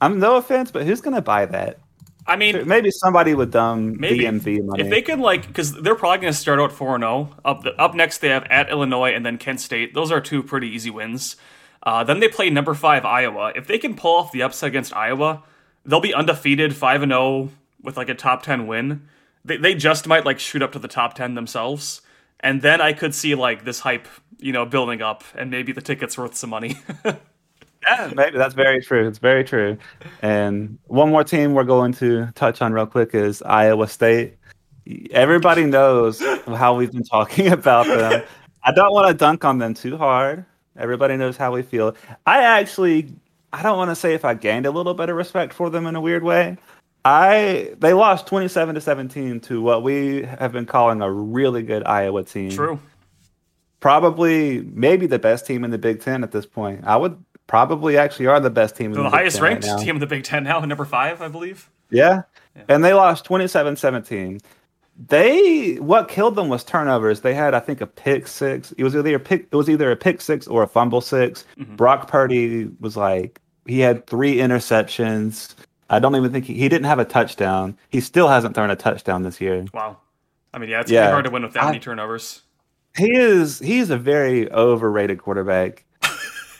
I'm 0.00 0.18
no 0.18 0.36
offense, 0.36 0.70
but 0.70 0.86
who's 0.86 1.00
gonna 1.00 1.22
buy 1.22 1.46
that? 1.46 1.78
I 2.26 2.36
mean, 2.36 2.66
Maybe 2.66 2.90
somebody 2.90 3.34
with 3.34 3.52
dumb 3.52 3.98
Maybe. 4.00 4.24
DMV 4.24 4.64
money. 4.64 4.82
If 4.82 4.90
they 4.90 5.00
could 5.00 5.20
like, 5.20 5.46
because 5.46 5.72
they're 5.72 5.94
probably 5.94 6.18
going 6.18 6.32
to 6.32 6.38
start 6.38 6.58
out 6.58 6.72
four 6.72 6.96
and 6.96 7.02
zero. 7.02 7.36
Up 7.44 7.62
the, 7.62 7.70
up 7.80 7.94
next, 7.94 8.18
they 8.18 8.30
have 8.30 8.44
at 8.50 8.68
Illinois 8.68 9.12
and 9.14 9.24
then 9.24 9.38
Kent 9.38 9.60
State. 9.60 9.94
Those 9.94 10.10
are 10.10 10.20
two 10.20 10.42
pretty 10.42 10.68
easy 10.68 10.90
wins. 10.90 11.36
Uh, 11.84 12.02
then 12.02 12.18
they 12.18 12.26
play 12.28 12.50
number 12.50 12.74
five 12.74 13.04
Iowa. 13.04 13.52
If 13.54 13.68
they 13.68 13.78
can 13.78 13.94
pull 13.94 14.16
off 14.16 14.32
the 14.32 14.42
upset 14.42 14.66
against 14.68 14.92
Iowa, 14.92 15.44
they'll 15.84 16.00
be 16.00 16.12
undefeated, 16.12 16.74
five 16.74 17.02
and 17.02 17.12
zero 17.12 17.50
with 17.80 17.96
like 17.96 18.08
a 18.08 18.14
top 18.14 18.42
ten 18.42 18.66
win. 18.66 19.06
They 19.44 19.56
they 19.56 19.74
just 19.76 20.08
might 20.08 20.26
like 20.26 20.40
shoot 20.40 20.62
up 20.62 20.72
to 20.72 20.80
the 20.80 20.88
top 20.88 21.14
ten 21.14 21.34
themselves, 21.34 22.00
and 22.40 22.60
then 22.60 22.80
I 22.80 22.92
could 22.92 23.14
see 23.14 23.36
like 23.36 23.64
this 23.64 23.80
hype, 23.80 24.08
you 24.38 24.50
know, 24.50 24.66
building 24.66 25.00
up, 25.00 25.22
and 25.36 25.48
maybe 25.48 25.70
the 25.70 25.80
tickets 25.80 26.18
worth 26.18 26.34
some 26.34 26.50
money. 26.50 26.76
Yeah, 27.86 28.12
maybe 28.14 28.36
that's 28.36 28.54
very 28.54 28.82
true. 28.82 29.06
It's 29.06 29.18
very 29.18 29.44
true. 29.44 29.78
And 30.22 30.78
one 30.86 31.10
more 31.10 31.24
team 31.24 31.54
we're 31.54 31.64
going 31.64 31.92
to 31.94 32.32
touch 32.34 32.60
on 32.60 32.72
real 32.72 32.86
quick 32.86 33.14
is 33.14 33.42
Iowa 33.42 33.86
State. 33.86 34.36
Everybody 35.10 35.64
knows 35.64 36.20
how 36.46 36.76
we've 36.76 36.92
been 36.92 37.04
talking 37.04 37.48
about 37.52 37.86
them. 37.86 38.22
I 38.64 38.72
don't 38.72 38.92
want 38.92 39.08
to 39.08 39.14
dunk 39.14 39.44
on 39.44 39.58
them 39.58 39.74
too 39.74 39.96
hard. 39.96 40.44
Everybody 40.76 41.16
knows 41.16 41.36
how 41.36 41.52
we 41.52 41.62
feel. 41.62 41.96
I 42.26 42.42
actually, 42.42 43.12
I 43.52 43.62
don't 43.62 43.78
want 43.78 43.90
to 43.90 43.96
say 43.96 44.14
if 44.14 44.24
I 44.24 44.34
gained 44.34 44.66
a 44.66 44.70
little 44.70 44.94
bit 44.94 45.08
of 45.08 45.16
respect 45.16 45.52
for 45.52 45.70
them 45.70 45.86
in 45.86 45.94
a 45.94 46.00
weird 46.00 46.22
way. 46.22 46.56
I 47.04 47.72
they 47.78 47.92
lost 47.92 48.26
27 48.26 48.74
to 48.74 48.80
17 48.80 49.38
to 49.42 49.62
what 49.62 49.84
we 49.84 50.24
have 50.24 50.50
been 50.50 50.66
calling 50.66 51.02
a 51.02 51.10
really 51.10 51.62
good 51.62 51.84
Iowa 51.84 52.24
team 52.24 52.50
True. 52.50 52.80
probably 53.78 54.62
maybe 54.72 55.06
the 55.06 55.20
best 55.20 55.46
team 55.46 55.62
in 55.62 55.70
the 55.70 55.78
Big 55.78 56.00
Ten 56.00 56.24
at 56.24 56.32
this 56.32 56.46
point. 56.46 56.80
I 56.84 56.96
would 56.96 57.16
probably 57.46 57.96
actually 57.96 58.26
are 58.26 58.40
the 58.40 58.50
best 58.50 58.76
team 58.76 58.92
They're 58.92 59.02
the, 59.02 59.10
highest 59.10 59.40
right 59.40 59.50
ranked 59.50 59.66
now. 59.66 59.76
team 59.78 59.96
in 59.96 60.00
the 60.00 60.06
Big 60.06 60.24
Ten 60.24 60.44
now, 60.44 60.60
number 60.60 60.84
five, 60.84 61.22
I 61.22 61.28
believe. 61.28 61.70
Yeah. 61.90 62.22
And 62.68 62.84
they 62.84 62.92
lost 62.94 63.24
27-17. 63.26 64.40
They 65.08 65.74
what 65.74 66.08
killed 66.08 66.36
them 66.36 66.48
was 66.48 66.64
turnovers. 66.64 67.20
They 67.20 67.34
had 67.34 67.52
I 67.52 67.60
think 67.60 67.80
a 67.82 67.86
pick 67.86 68.26
six. 68.26 68.72
It 68.72 68.82
was 68.84 68.96
either 68.96 69.14
a 69.14 69.20
pick 69.20 69.46
it 69.52 69.54
was 69.56 69.68
either 69.68 69.90
a 69.90 69.96
pick 69.96 70.22
six 70.22 70.46
or 70.46 70.62
a 70.62 70.66
fumble 70.66 71.00
6 71.02 71.44
Mm-hmm. 71.58 71.76
Brock 71.76 72.08
Purdy 72.08 72.70
was 72.80 72.96
like 72.96 73.40
he 73.66 73.80
had 73.80 74.06
three 74.06 74.36
interceptions. 74.36 75.54
I 75.90 75.98
don't 75.98 76.16
even 76.16 76.32
think 76.32 76.46
he, 76.46 76.54
he 76.54 76.68
didn't 76.68 76.86
have 76.86 76.98
a 76.98 77.04
touchdown. 77.04 77.76
He 77.90 78.00
still 78.00 78.28
hasn't 78.28 78.54
thrown 78.54 78.70
a 78.70 78.76
touchdown 78.76 79.22
this 79.22 79.40
year. 79.40 79.66
Wow. 79.74 79.98
I 80.54 80.58
mean, 80.58 80.70
yeah, 80.70 80.80
it's 80.80 80.90
Yeah. 80.90 81.02
pretty 81.02 81.12
hard 81.12 81.24
to 81.26 81.30
win 81.30 81.42
with 81.42 81.52
that 81.52 81.64
I- 81.64 81.66
many 81.66 81.78
turnovers. 81.78 82.42
he 82.96 83.14
is 83.14 83.58
he's 83.58 83.90
a 83.90 83.98
very 83.98 84.50
overrated 84.50 85.18
quarterback. 85.18 85.84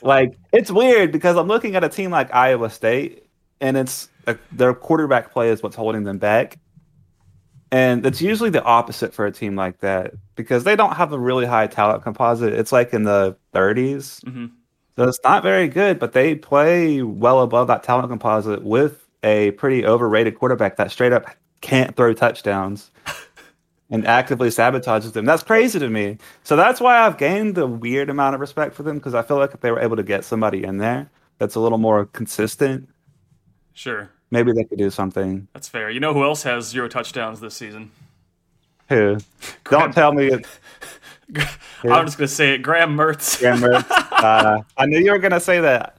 Like 0.02 0.36
it's 0.52 0.70
weird 0.70 1.12
because 1.12 1.36
I'm 1.36 1.48
looking 1.48 1.76
at 1.76 1.84
a 1.84 1.88
team 1.88 2.10
like 2.10 2.32
Iowa 2.34 2.70
State, 2.70 3.26
and 3.60 3.76
it's 3.76 4.08
a, 4.26 4.36
their 4.52 4.74
quarterback 4.74 5.32
play 5.32 5.50
is 5.50 5.62
what's 5.62 5.76
holding 5.76 6.04
them 6.04 6.18
back. 6.18 6.58
And 7.72 8.06
it's 8.06 8.22
usually 8.22 8.50
the 8.50 8.62
opposite 8.62 9.12
for 9.12 9.26
a 9.26 9.32
team 9.32 9.56
like 9.56 9.80
that 9.80 10.14
because 10.36 10.64
they 10.64 10.76
don't 10.76 10.94
have 10.94 11.12
a 11.12 11.18
really 11.18 11.46
high 11.46 11.66
talent 11.66 12.02
composite. 12.04 12.52
It's 12.52 12.72
like 12.72 12.92
in 12.94 13.02
the 13.02 13.36
30s. 13.54 14.24
hmm 14.24 14.46
So 14.96 15.08
it's 15.08 15.18
not 15.24 15.42
very 15.42 15.68
good, 15.68 15.98
but 15.98 16.12
they 16.12 16.36
play 16.36 17.02
well 17.02 17.40
above 17.40 17.66
that 17.66 17.82
talent 17.82 18.08
composite 18.08 18.62
with 18.62 19.06
a 19.24 19.50
pretty 19.52 19.84
overrated 19.84 20.38
quarterback 20.38 20.76
that 20.76 20.92
straight 20.92 21.12
up 21.12 21.28
can't 21.60 21.96
throw 21.96 22.12
touchdowns 22.12 22.92
and 23.90 24.06
actively 24.06 24.48
sabotages 24.48 25.12
them. 25.12 25.24
That's 25.24 25.42
crazy 25.42 25.78
to 25.78 25.88
me. 25.88 26.18
So 26.42 26.56
that's 26.56 26.80
why 26.80 26.98
I've 27.06 27.18
gained 27.18 27.56
a 27.58 27.66
weird 27.66 28.10
amount 28.10 28.34
of 28.34 28.40
respect 28.40 28.74
for 28.74 28.82
them 28.82 28.96
because 28.98 29.14
I 29.14 29.22
feel 29.22 29.36
like 29.38 29.54
if 29.54 29.60
they 29.60 29.70
were 29.70 29.80
able 29.80 29.96
to 29.96 30.02
get 30.02 30.24
somebody 30.24 30.64
in 30.64 30.78
there 30.78 31.08
that's 31.38 31.54
a 31.54 31.60
little 31.60 31.78
more 31.78 32.06
consistent, 32.06 32.88
Sure, 33.74 34.10
maybe 34.30 34.52
they 34.52 34.64
could 34.64 34.78
do 34.78 34.90
something. 34.90 35.46
that's 35.52 35.68
fair. 35.68 35.90
You 35.90 36.00
know 36.00 36.14
who 36.14 36.24
else 36.24 36.42
has 36.44 36.66
zero 36.66 36.88
touchdowns 36.88 37.40
this 37.40 37.54
season? 37.54 37.90
Who? 38.88 39.18
Don't 39.70 39.92
tell 39.92 40.12
me 40.12 40.28
it's 40.28 40.48
I'm 41.84 42.06
just 42.06 42.18
gonna 42.18 42.28
say 42.28 42.54
it. 42.54 42.58
Graham 42.58 42.96
Mertz. 42.96 43.38
Graham 43.40 43.58
Mertz. 43.60 43.84
Uh, 44.16 44.62
I 44.78 44.86
knew 44.86 44.98
you 44.98 45.12
were 45.12 45.18
gonna 45.18 45.38
say 45.38 45.60
that. 45.60 45.98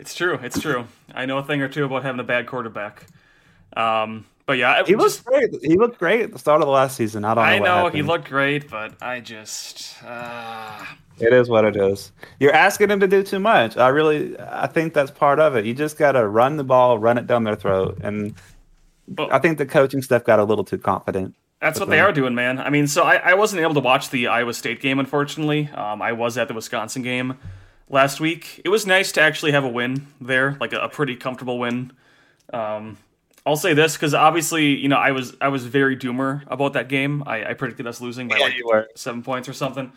It's 0.00 0.14
true. 0.16 0.38
It's 0.42 0.58
true. 0.60 0.86
I 1.14 1.26
know 1.26 1.38
a 1.38 1.44
thing 1.44 1.62
or 1.62 1.68
two 1.68 1.84
about 1.84 2.02
having 2.02 2.18
a 2.20 2.24
bad 2.24 2.46
quarterback. 2.46 3.06
Um, 3.76 4.26
but 4.50 4.58
yeah, 4.58 4.82
He 4.84 4.96
was 4.96 5.20
great. 5.20 5.54
He 5.62 5.76
looked 5.76 6.00
great 6.00 6.22
at 6.22 6.32
the 6.32 6.38
start 6.40 6.60
of 6.60 6.66
the 6.66 6.72
last 6.72 6.96
season. 6.96 7.24
I 7.24 7.34
don't 7.34 7.44
know. 7.44 7.72
I 7.72 7.82
know 7.82 7.88
he 7.88 8.02
looked 8.02 8.28
great, 8.28 8.68
but 8.68 9.00
I 9.00 9.20
just. 9.20 10.02
Uh, 10.02 10.84
It 11.20 11.32
is 11.32 11.48
what 11.48 11.64
it 11.64 11.76
is. 11.76 12.10
You're 12.40 12.52
asking 12.52 12.90
him 12.90 12.98
to 12.98 13.06
do 13.06 13.22
too 13.22 13.38
much. 13.38 13.76
I 13.76 13.86
really, 13.90 14.36
I 14.40 14.66
think 14.66 14.92
that's 14.92 15.12
part 15.12 15.38
of 15.38 15.54
it. 15.54 15.66
You 15.66 15.72
just 15.72 15.96
got 15.96 16.12
to 16.12 16.26
run 16.26 16.56
the 16.56 16.64
ball, 16.64 16.98
run 16.98 17.16
it 17.16 17.28
down 17.28 17.44
their 17.44 17.54
throat, 17.54 17.98
and 18.02 18.34
but 19.06 19.32
I 19.32 19.38
think 19.38 19.58
the 19.58 19.66
coaching 19.66 20.02
staff 20.02 20.24
got 20.24 20.40
a 20.40 20.44
little 20.44 20.64
too 20.64 20.78
confident. 20.78 21.36
That's 21.60 21.78
what 21.78 21.88
they 21.88 22.00
are 22.00 22.10
doing, 22.10 22.34
man. 22.34 22.58
I 22.58 22.70
mean, 22.70 22.88
so 22.88 23.04
I, 23.04 23.16
I 23.18 23.34
wasn't 23.34 23.62
able 23.62 23.74
to 23.74 23.80
watch 23.80 24.10
the 24.10 24.26
Iowa 24.26 24.52
State 24.52 24.80
game, 24.80 24.98
unfortunately. 24.98 25.68
Um, 25.68 26.02
I 26.02 26.10
was 26.10 26.36
at 26.38 26.48
the 26.48 26.54
Wisconsin 26.54 27.02
game 27.02 27.38
last 27.88 28.18
week. 28.18 28.60
It 28.64 28.68
was 28.68 28.84
nice 28.84 29.12
to 29.12 29.20
actually 29.20 29.52
have 29.52 29.62
a 29.62 29.68
win 29.68 30.08
there, 30.20 30.56
like 30.60 30.72
a, 30.72 30.80
a 30.80 30.88
pretty 30.88 31.14
comfortable 31.14 31.60
win. 31.60 31.92
Um, 32.52 32.96
I'll 33.46 33.56
say 33.56 33.72
this 33.74 33.96
because 33.96 34.12
obviously, 34.14 34.76
you 34.76 34.88
know, 34.88 34.96
I 34.96 35.12
was 35.12 35.34
I 35.40 35.48
was 35.48 35.64
very 35.66 35.96
doomer 35.96 36.42
about 36.46 36.74
that 36.74 36.88
game. 36.88 37.22
I, 37.26 37.50
I 37.50 37.54
predicted 37.54 37.86
us 37.86 38.00
losing 38.00 38.28
by 38.28 38.38
like 38.38 38.86
seven 38.96 39.22
points 39.22 39.48
or 39.48 39.52
something. 39.54 39.92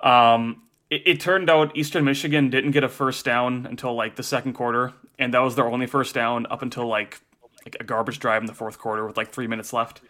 Um, 0.00 0.62
it, 0.90 1.02
it 1.06 1.20
turned 1.20 1.50
out 1.50 1.76
Eastern 1.76 2.04
Michigan 2.04 2.50
didn't 2.50 2.70
get 2.70 2.84
a 2.84 2.88
first 2.88 3.24
down 3.24 3.66
until 3.66 3.94
like 3.94 4.14
the 4.14 4.22
second 4.22 4.52
quarter, 4.52 4.92
and 5.18 5.34
that 5.34 5.40
was 5.40 5.56
their 5.56 5.66
only 5.66 5.86
first 5.86 6.14
down 6.14 6.46
up 6.50 6.62
until 6.62 6.86
like 6.86 7.20
like 7.64 7.76
a 7.80 7.84
garbage 7.84 8.20
drive 8.20 8.42
in 8.42 8.46
the 8.46 8.54
fourth 8.54 8.78
quarter 8.78 9.06
with 9.06 9.16
like 9.16 9.30
three 9.30 9.46
minutes 9.46 9.72
left. 9.72 10.00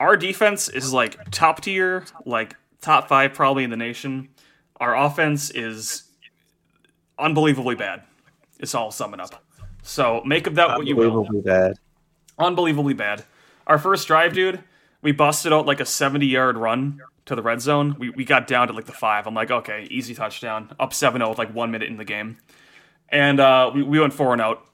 Our 0.00 0.16
defense 0.16 0.68
is 0.68 0.92
like 0.92 1.30
top 1.30 1.60
tier, 1.60 2.04
like 2.24 2.56
top 2.80 3.08
five 3.08 3.34
probably 3.34 3.64
in 3.64 3.70
the 3.70 3.76
nation. 3.76 4.30
Our 4.80 4.96
offense 4.96 5.50
is 5.50 6.04
unbelievably 7.18 7.76
bad. 7.76 8.02
It's 8.58 8.74
all 8.74 8.90
summing 8.90 9.20
up. 9.20 9.44
So 9.86 10.22
make 10.24 10.46
of 10.46 10.54
that 10.56 10.76
what 10.78 10.86
you 10.86 10.96
will 10.96 11.04
Unbelievably 11.06 11.42
bad. 11.42 11.78
unbelievably 12.38 12.94
bad. 12.94 13.24
Our 13.66 13.78
first 13.78 14.06
drive, 14.08 14.32
dude, 14.34 14.60
we 15.02 15.12
busted 15.12 15.52
out 15.52 15.66
like 15.66 15.78
a 15.80 15.84
70 15.86 16.26
yard 16.26 16.56
run 16.56 17.00
to 17.26 17.34
the 17.34 17.42
red 17.42 17.60
zone. 17.60 17.94
We, 17.98 18.10
we 18.10 18.24
got 18.24 18.46
down 18.46 18.68
to 18.68 18.72
like 18.72 18.86
the 18.86 18.92
five. 18.92 19.26
I'm 19.26 19.34
like, 19.34 19.50
okay, 19.50 19.86
easy 19.90 20.14
touchdown. 20.14 20.74
Up 20.80 20.92
7 20.94 21.20
0 21.20 21.28
with 21.28 21.38
like 21.38 21.54
one 21.54 21.70
minute 21.70 21.88
in 21.88 21.98
the 21.98 22.04
game. 22.04 22.38
And 23.10 23.38
uh, 23.40 23.70
we, 23.74 23.82
we 23.82 24.00
went 24.00 24.14
four 24.14 24.32
and 24.32 24.40
out. 24.40 24.64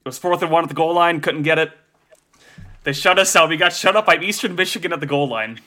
It 0.00 0.08
was 0.08 0.18
fourth 0.18 0.42
and 0.42 0.50
one 0.50 0.62
at 0.64 0.68
the 0.68 0.74
goal 0.74 0.94
line, 0.94 1.20
couldn't 1.20 1.42
get 1.42 1.58
it. 1.58 1.72
They 2.84 2.92
shut 2.92 3.18
us 3.18 3.34
out. 3.36 3.48
We 3.50 3.56
got 3.56 3.72
shut 3.72 3.94
up 3.96 4.06
by 4.06 4.16
Eastern 4.18 4.54
Michigan 4.54 4.92
at 4.92 5.00
the 5.00 5.06
goal 5.06 5.28
line. 5.28 5.60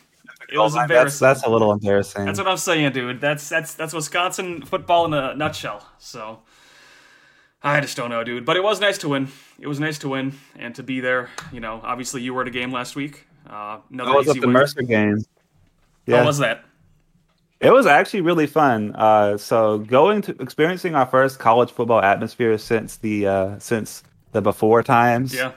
It 0.52 0.58
was 0.58 0.74
That's 0.74 0.84
embarrassing. 0.84 1.28
that's 1.28 1.44
a 1.44 1.50
little 1.50 1.72
embarrassing. 1.72 2.26
That's 2.26 2.40
what 2.40 2.48
I'm 2.48 2.58
saying, 2.58 2.94
dude. 2.94 3.22
That's 3.22 3.48
that's 3.48 3.76
that's 3.76 3.94
Wisconsin 3.94 4.64
football 4.64 5.06
in 5.06 5.14
a 5.14 5.36
nutshell. 5.36 5.86
So 6.00 6.40
I 7.62 7.82
just 7.82 7.98
don't 7.98 8.10
know, 8.10 8.24
dude. 8.24 8.46
But 8.46 8.56
it 8.56 8.64
was 8.64 8.80
nice 8.80 8.98
to 9.00 9.10
win. 9.10 9.28
It 9.60 9.68
was 9.68 9.80
nice 9.80 9.98
to 10.00 10.10
win 10.10 10.34
and 10.58 10.74
to 10.76 10.84
be 10.84 11.00
there. 11.02 11.30
You 11.52 11.60
know, 11.60 11.82
obviously 11.84 12.22
you 12.22 12.34
were 12.34 12.42
at 12.42 12.48
a 12.48 12.52
game 12.52 12.72
last 12.72 12.96
week. 12.96 13.26
Uh, 13.50 13.80
another 13.92 14.12
I 14.12 14.16
was 14.16 14.30
at 14.30 14.36
the 14.36 14.42
win. 14.42 14.52
Mercer 14.52 14.82
game. 14.82 15.24
How 16.08 16.26
was 16.26 16.38
that? 16.40 16.64
it 17.60 17.72
was 17.72 17.86
actually 17.86 18.22
really 18.22 18.48
fun. 18.48 18.96
Uh, 18.96 19.38
so 19.38 19.80
going 19.80 20.22
to 20.24 20.32
experiencing 20.42 20.96
our 20.96 21.06
first 21.06 21.40
college 21.40 21.72
football 21.72 22.02
atmosphere 22.02 22.58
since 22.58 22.98
the 22.98 23.28
uh, 23.28 23.60
since 23.60 24.04
the 24.32 24.42
before 24.42 24.82
times. 24.82 25.34
Yeah, 25.34 25.52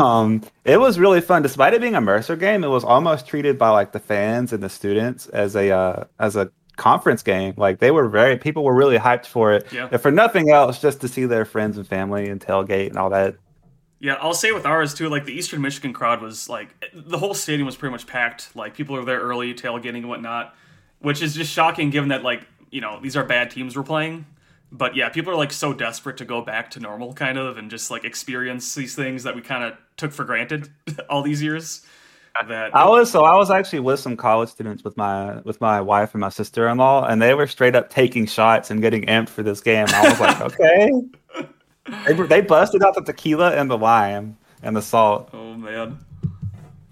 Um, 0.00 0.42
it 0.64 0.78
was 0.78 0.98
really 0.98 1.20
fun. 1.20 1.42
Despite 1.42 1.74
it 1.74 1.80
being 1.80 1.94
a 1.94 2.00
Mercer 2.00 2.36
game, 2.36 2.62
it 2.64 2.68
was 2.68 2.84
almost 2.84 3.26
treated 3.26 3.58
by 3.58 3.70
like 3.70 3.92
the 3.92 3.98
fans 3.98 4.52
and 4.52 4.62
the 4.62 4.68
students 4.68 5.26
as 5.28 5.56
a 5.56 5.70
uh, 5.70 6.04
as 6.18 6.36
a 6.36 6.50
conference 6.78 7.22
game. 7.22 7.52
Like 7.58 7.80
they 7.80 7.90
were 7.90 8.08
very 8.08 8.38
people 8.38 8.64
were 8.64 8.74
really 8.74 8.96
hyped 8.96 9.26
for 9.26 9.52
it. 9.52 9.70
Yeah. 9.70 9.88
If 9.92 10.00
for 10.00 10.10
nothing 10.10 10.50
else, 10.50 10.80
just 10.80 11.02
to 11.02 11.08
see 11.08 11.26
their 11.26 11.44
friends 11.44 11.76
and 11.76 11.86
family 11.86 12.28
and 12.30 12.40
tailgate 12.40 12.88
and 12.88 12.96
all 12.96 13.10
that. 13.10 13.36
yeah. 14.00 14.14
I'll 14.14 14.32
say 14.32 14.52
with 14.52 14.64
ours 14.64 14.94
too. 14.94 15.10
Like 15.10 15.26
the 15.26 15.32
Eastern 15.32 15.60
Michigan 15.60 15.92
crowd 15.92 16.22
was 16.22 16.48
like 16.48 16.68
the 16.94 17.18
whole 17.18 17.34
stadium 17.34 17.66
was 17.66 17.76
pretty 17.76 17.92
much 17.92 18.06
packed. 18.06 18.56
Like 18.56 18.74
people 18.74 18.96
were 18.96 19.04
there 19.04 19.20
early, 19.20 19.52
tailgating 19.52 19.98
and 19.98 20.08
whatnot, 20.08 20.54
which 21.00 21.20
is 21.20 21.34
just 21.34 21.52
shocking 21.52 21.90
given 21.90 22.08
that 22.08 22.22
like 22.22 22.46
you 22.70 22.80
know 22.80 23.00
these 23.02 23.16
are 23.16 23.24
bad 23.24 23.50
teams 23.50 23.76
we're 23.76 23.82
playing. 23.82 24.24
But 24.70 24.94
yeah, 24.94 25.08
people 25.08 25.32
are 25.32 25.36
like 25.36 25.52
so 25.52 25.72
desperate 25.72 26.18
to 26.18 26.26
go 26.26 26.42
back 26.42 26.70
to 26.72 26.80
normal, 26.80 27.14
kind 27.14 27.38
of, 27.38 27.56
and 27.56 27.70
just 27.70 27.90
like 27.90 28.04
experience 28.04 28.74
these 28.74 28.94
things 28.94 29.22
that 29.22 29.34
we 29.34 29.40
kind 29.40 29.64
of 29.64 29.78
took 29.96 30.12
for 30.12 30.24
granted 30.24 30.68
all 31.10 31.22
these 31.22 31.42
years. 31.42 31.86
That 32.46 32.74
I 32.74 32.88
was 32.88 33.10
so 33.10 33.24
I 33.24 33.36
was 33.36 33.50
actually 33.50 33.80
with 33.80 33.98
some 33.98 34.16
college 34.16 34.48
students 34.48 34.84
with 34.84 34.96
my 34.96 35.40
with 35.40 35.60
my 35.60 35.80
wife 35.80 36.14
and 36.14 36.20
my 36.20 36.28
sister 36.28 36.68
in 36.68 36.78
law, 36.78 37.04
and 37.04 37.20
they 37.20 37.34
were 37.34 37.46
straight 37.46 37.74
up 37.74 37.90
taking 37.90 38.26
shots 38.26 38.70
and 38.70 38.80
getting 38.80 39.02
amped 39.06 39.28
for 39.28 39.42
this 39.42 39.60
game. 39.60 39.86
I 39.88 40.08
was 40.08 40.20
like, 40.20 40.40
okay. 40.60 40.90
They, 42.06 42.12
they 42.12 42.40
busted 42.42 42.82
out 42.82 42.94
the 42.94 43.02
tequila 43.02 43.56
and 43.56 43.70
the 43.70 43.78
lime 43.78 44.36
and 44.62 44.76
the 44.76 44.82
salt. 44.82 45.30
Oh 45.32 45.54
man, 45.54 45.98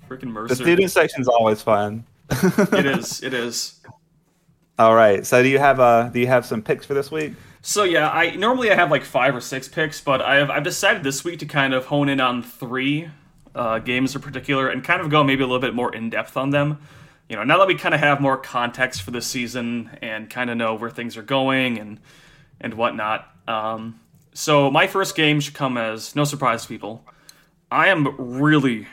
freaking 0.08 0.20
The 0.20 0.26
Mercer! 0.26 0.54
student 0.56 0.90
section's 0.90 1.28
always 1.28 1.62
fun. 1.62 2.04
it 2.30 2.86
is. 2.98 3.22
It 3.22 3.34
is. 3.34 3.80
All 4.78 4.94
right. 4.94 5.24
So 5.24 5.42
do 5.42 5.48
you 5.48 5.58
have 5.58 5.80
uh 5.80 6.08
do 6.08 6.18
you 6.20 6.26
have 6.26 6.44
some 6.44 6.62
picks 6.62 6.84
for 6.84 6.94
this 6.94 7.10
week? 7.10 7.34
So 7.62 7.84
yeah, 7.84 8.10
I 8.10 8.36
normally 8.36 8.70
I 8.70 8.74
have 8.74 8.90
like 8.90 9.04
five 9.04 9.34
or 9.34 9.40
six 9.40 9.68
picks, 9.68 10.00
but 10.00 10.20
I 10.22 10.36
have 10.36 10.50
I've 10.50 10.64
decided 10.64 11.02
this 11.02 11.24
week 11.24 11.38
to 11.40 11.46
kind 11.46 11.72
of 11.74 11.86
hone 11.86 12.08
in 12.08 12.20
on 12.20 12.42
three 12.42 13.08
uh, 13.56 13.78
games 13.78 14.14
in 14.14 14.20
particular 14.20 14.68
and 14.68 14.84
kind 14.84 15.00
of 15.00 15.08
go 15.08 15.24
maybe 15.24 15.42
a 15.42 15.46
little 15.46 15.60
bit 15.60 15.74
more 15.74 15.92
in 15.94 16.10
depth 16.10 16.36
on 16.36 16.50
them. 16.50 16.78
You 17.28 17.34
know, 17.34 17.42
now 17.42 17.58
that 17.58 17.66
we 17.66 17.74
kind 17.74 17.94
of 17.94 18.00
have 18.00 18.20
more 18.20 18.36
context 18.36 19.02
for 19.02 19.10
this 19.10 19.26
season 19.26 19.98
and 20.00 20.30
kind 20.30 20.50
of 20.50 20.56
know 20.56 20.74
where 20.74 20.90
things 20.90 21.16
are 21.16 21.22
going 21.22 21.78
and 21.78 21.98
and 22.60 22.74
whatnot. 22.74 23.28
Um, 23.48 24.00
so 24.32 24.70
my 24.70 24.86
first 24.86 25.16
game 25.16 25.40
should 25.40 25.54
come 25.54 25.76
as 25.76 26.14
no 26.14 26.24
surprise 26.24 26.62
to 26.62 26.68
people. 26.68 27.04
I 27.70 27.88
am 27.88 28.14
really, 28.18 28.86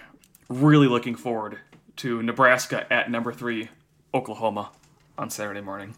really 0.49 0.87
looking 0.87 1.15
forward 1.15 1.59
to 1.97 2.23
Nebraska 2.23 2.91
at 2.91 3.11
number 3.11 3.31
three, 3.31 3.69
Oklahoma, 4.13 4.71
on 5.17 5.29
Saturday 5.29 5.61
morning. 5.61 5.95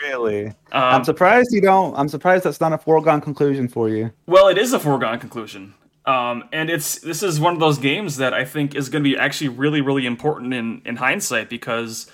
Really? 0.00 0.46
Um, 0.46 0.54
I'm 0.72 1.04
surprised 1.04 1.48
you 1.52 1.60
don't. 1.60 1.96
I'm 1.96 2.08
surprised 2.08 2.44
that's 2.44 2.60
not 2.60 2.72
a 2.72 2.78
foregone 2.78 3.20
conclusion 3.20 3.68
for 3.68 3.88
you. 3.88 4.10
Well, 4.26 4.48
it 4.48 4.58
is 4.58 4.72
a 4.72 4.80
foregone 4.80 5.18
conclusion. 5.18 5.74
Um, 6.06 6.44
and 6.52 6.68
it's 6.68 6.98
this 6.98 7.22
is 7.22 7.40
one 7.40 7.54
of 7.54 7.60
those 7.60 7.78
games 7.78 8.18
that 8.18 8.34
I 8.34 8.44
think 8.44 8.74
is 8.74 8.88
going 8.88 9.02
to 9.02 9.08
be 9.08 9.16
actually 9.16 9.48
really, 9.48 9.80
really 9.80 10.04
important 10.04 10.52
in, 10.52 10.82
in 10.84 10.96
hindsight 10.96 11.48
because 11.48 12.10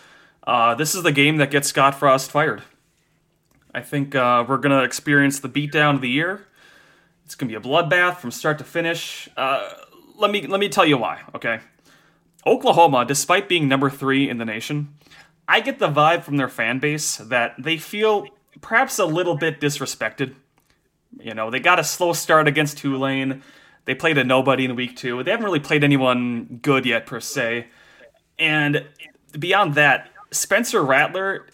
uh, 0.47 0.75
this 0.75 0.95
is 0.95 1.03
the 1.03 1.13
game 1.13 1.39
that 1.39 1.51
gets 1.51 1.69
Scott 1.69 1.97
Frost 1.97 2.31
fired. 2.31 2.63
I 3.75 3.81
think 3.81 4.15
uh, 4.15 4.45
we're 4.49 4.59
going 4.59 4.77
to 4.77 4.85
experience 4.85 5.41
the 5.41 5.49
beatdown 5.49 5.97
of 5.97 6.01
the 6.01 6.09
year. 6.09 6.47
It's 7.25 7.35
going 7.35 7.49
to 7.51 7.61
be 7.61 7.69
a 7.69 7.69
bloodbath 7.69 8.17
from 8.17 8.31
start 8.31 8.59
to 8.59 8.65
finish. 8.65 9.29
Uh, 9.37 9.71
let 10.17 10.31
me 10.31 10.47
let 10.47 10.61
me 10.61 10.69
tell 10.69 10.87
you 10.87 10.97
why. 10.97 11.23
Okay, 11.35 11.61
Oklahoma, 12.47 13.05
despite 13.05 13.49
being 13.49 13.69
number 13.69 13.91
three 13.91 14.29
in 14.29 14.39
the 14.39 14.45
nation, 14.45 14.95
I 15.49 15.61
get 15.61 15.79
the 15.79 15.89
vibe 15.89 16.23
from 16.23 16.37
their 16.37 16.49
fan 16.49 16.79
base 16.79 17.17
that 17.17 17.55
they 17.59 17.77
feel 17.77 18.27
perhaps 18.61 18.99
a 18.99 19.05
little 19.05 19.37
bit 19.37 19.61
disrespected. 19.61 20.35
You 21.19 21.35
know, 21.35 21.51
they 21.51 21.61
got 21.61 21.79
a 21.79 21.85
slow 21.85 22.13
start 22.13 22.47
against 22.47 22.79
Tulane. 22.79 23.43
They 23.91 23.97
played 23.97 24.19
a 24.19 24.23
nobody 24.23 24.67
in 24.67 24.77
week 24.77 24.95
two. 24.95 25.21
They 25.25 25.33
haven't 25.33 25.45
really 25.45 25.59
played 25.59 25.83
anyone 25.83 26.61
good 26.63 26.87
yet, 26.87 27.07
per 27.07 27.19
se. 27.19 27.67
And 28.39 28.87
beyond 29.37 29.75
that, 29.75 30.11
Spencer 30.31 30.81
Rattler, 30.85 31.49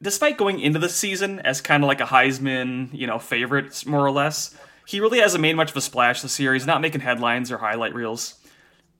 despite 0.00 0.38
going 0.38 0.58
into 0.58 0.78
the 0.78 0.88
season 0.88 1.38
as 1.40 1.60
kind 1.60 1.84
of 1.84 1.88
like 1.88 2.00
a 2.00 2.06
Heisman, 2.06 2.88
you 2.94 3.06
know, 3.06 3.18
favorite, 3.18 3.84
more 3.84 4.00
or 4.00 4.10
less, 4.10 4.56
he 4.86 5.00
really 5.00 5.18
hasn't 5.18 5.42
made 5.42 5.54
much 5.54 5.72
of 5.72 5.76
a 5.76 5.82
splash 5.82 6.22
this 6.22 6.40
year. 6.40 6.54
He's 6.54 6.64
not 6.64 6.80
making 6.80 7.02
headlines 7.02 7.52
or 7.52 7.58
highlight 7.58 7.94
reels. 7.94 8.36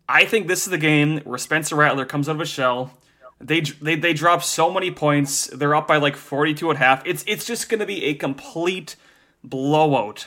I 0.06 0.26
think 0.26 0.46
this 0.46 0.66
is 0.66 0.70
the 0.70 0.76
game 0.76 1.20
where 1.20 1.38
Spencer 1.38 1.76
Rattler 1.76 2.04
comes 2.04 2.28
out 2.28 2.34
of 2.34 2.42
a 2.42 2.44
shell. 2.44 2.92
They, 3.40 3.62
they 3.62 3.94
they 3.96 4.12
drop 4.12 4.42
so 4.42 4.70
many 4.70 4.90
points. 4.90 5.46
They're 5.46 5.74
up 5.74 5.88
by 5.88 5.96
like 5.96 6.14
42 6.14 6.68
and 6.68 6.76
a 6.76 6.78
half. 6.78 7.06
It's 7.06 7.24
it's 7.26 7.46
just 7.46 7.70
going 7.70 7.80
to 7.80 7.86
be 7.86 8.04
a 8.04 8.12
complete 8.16 8.96
blowout. 9.42 10.26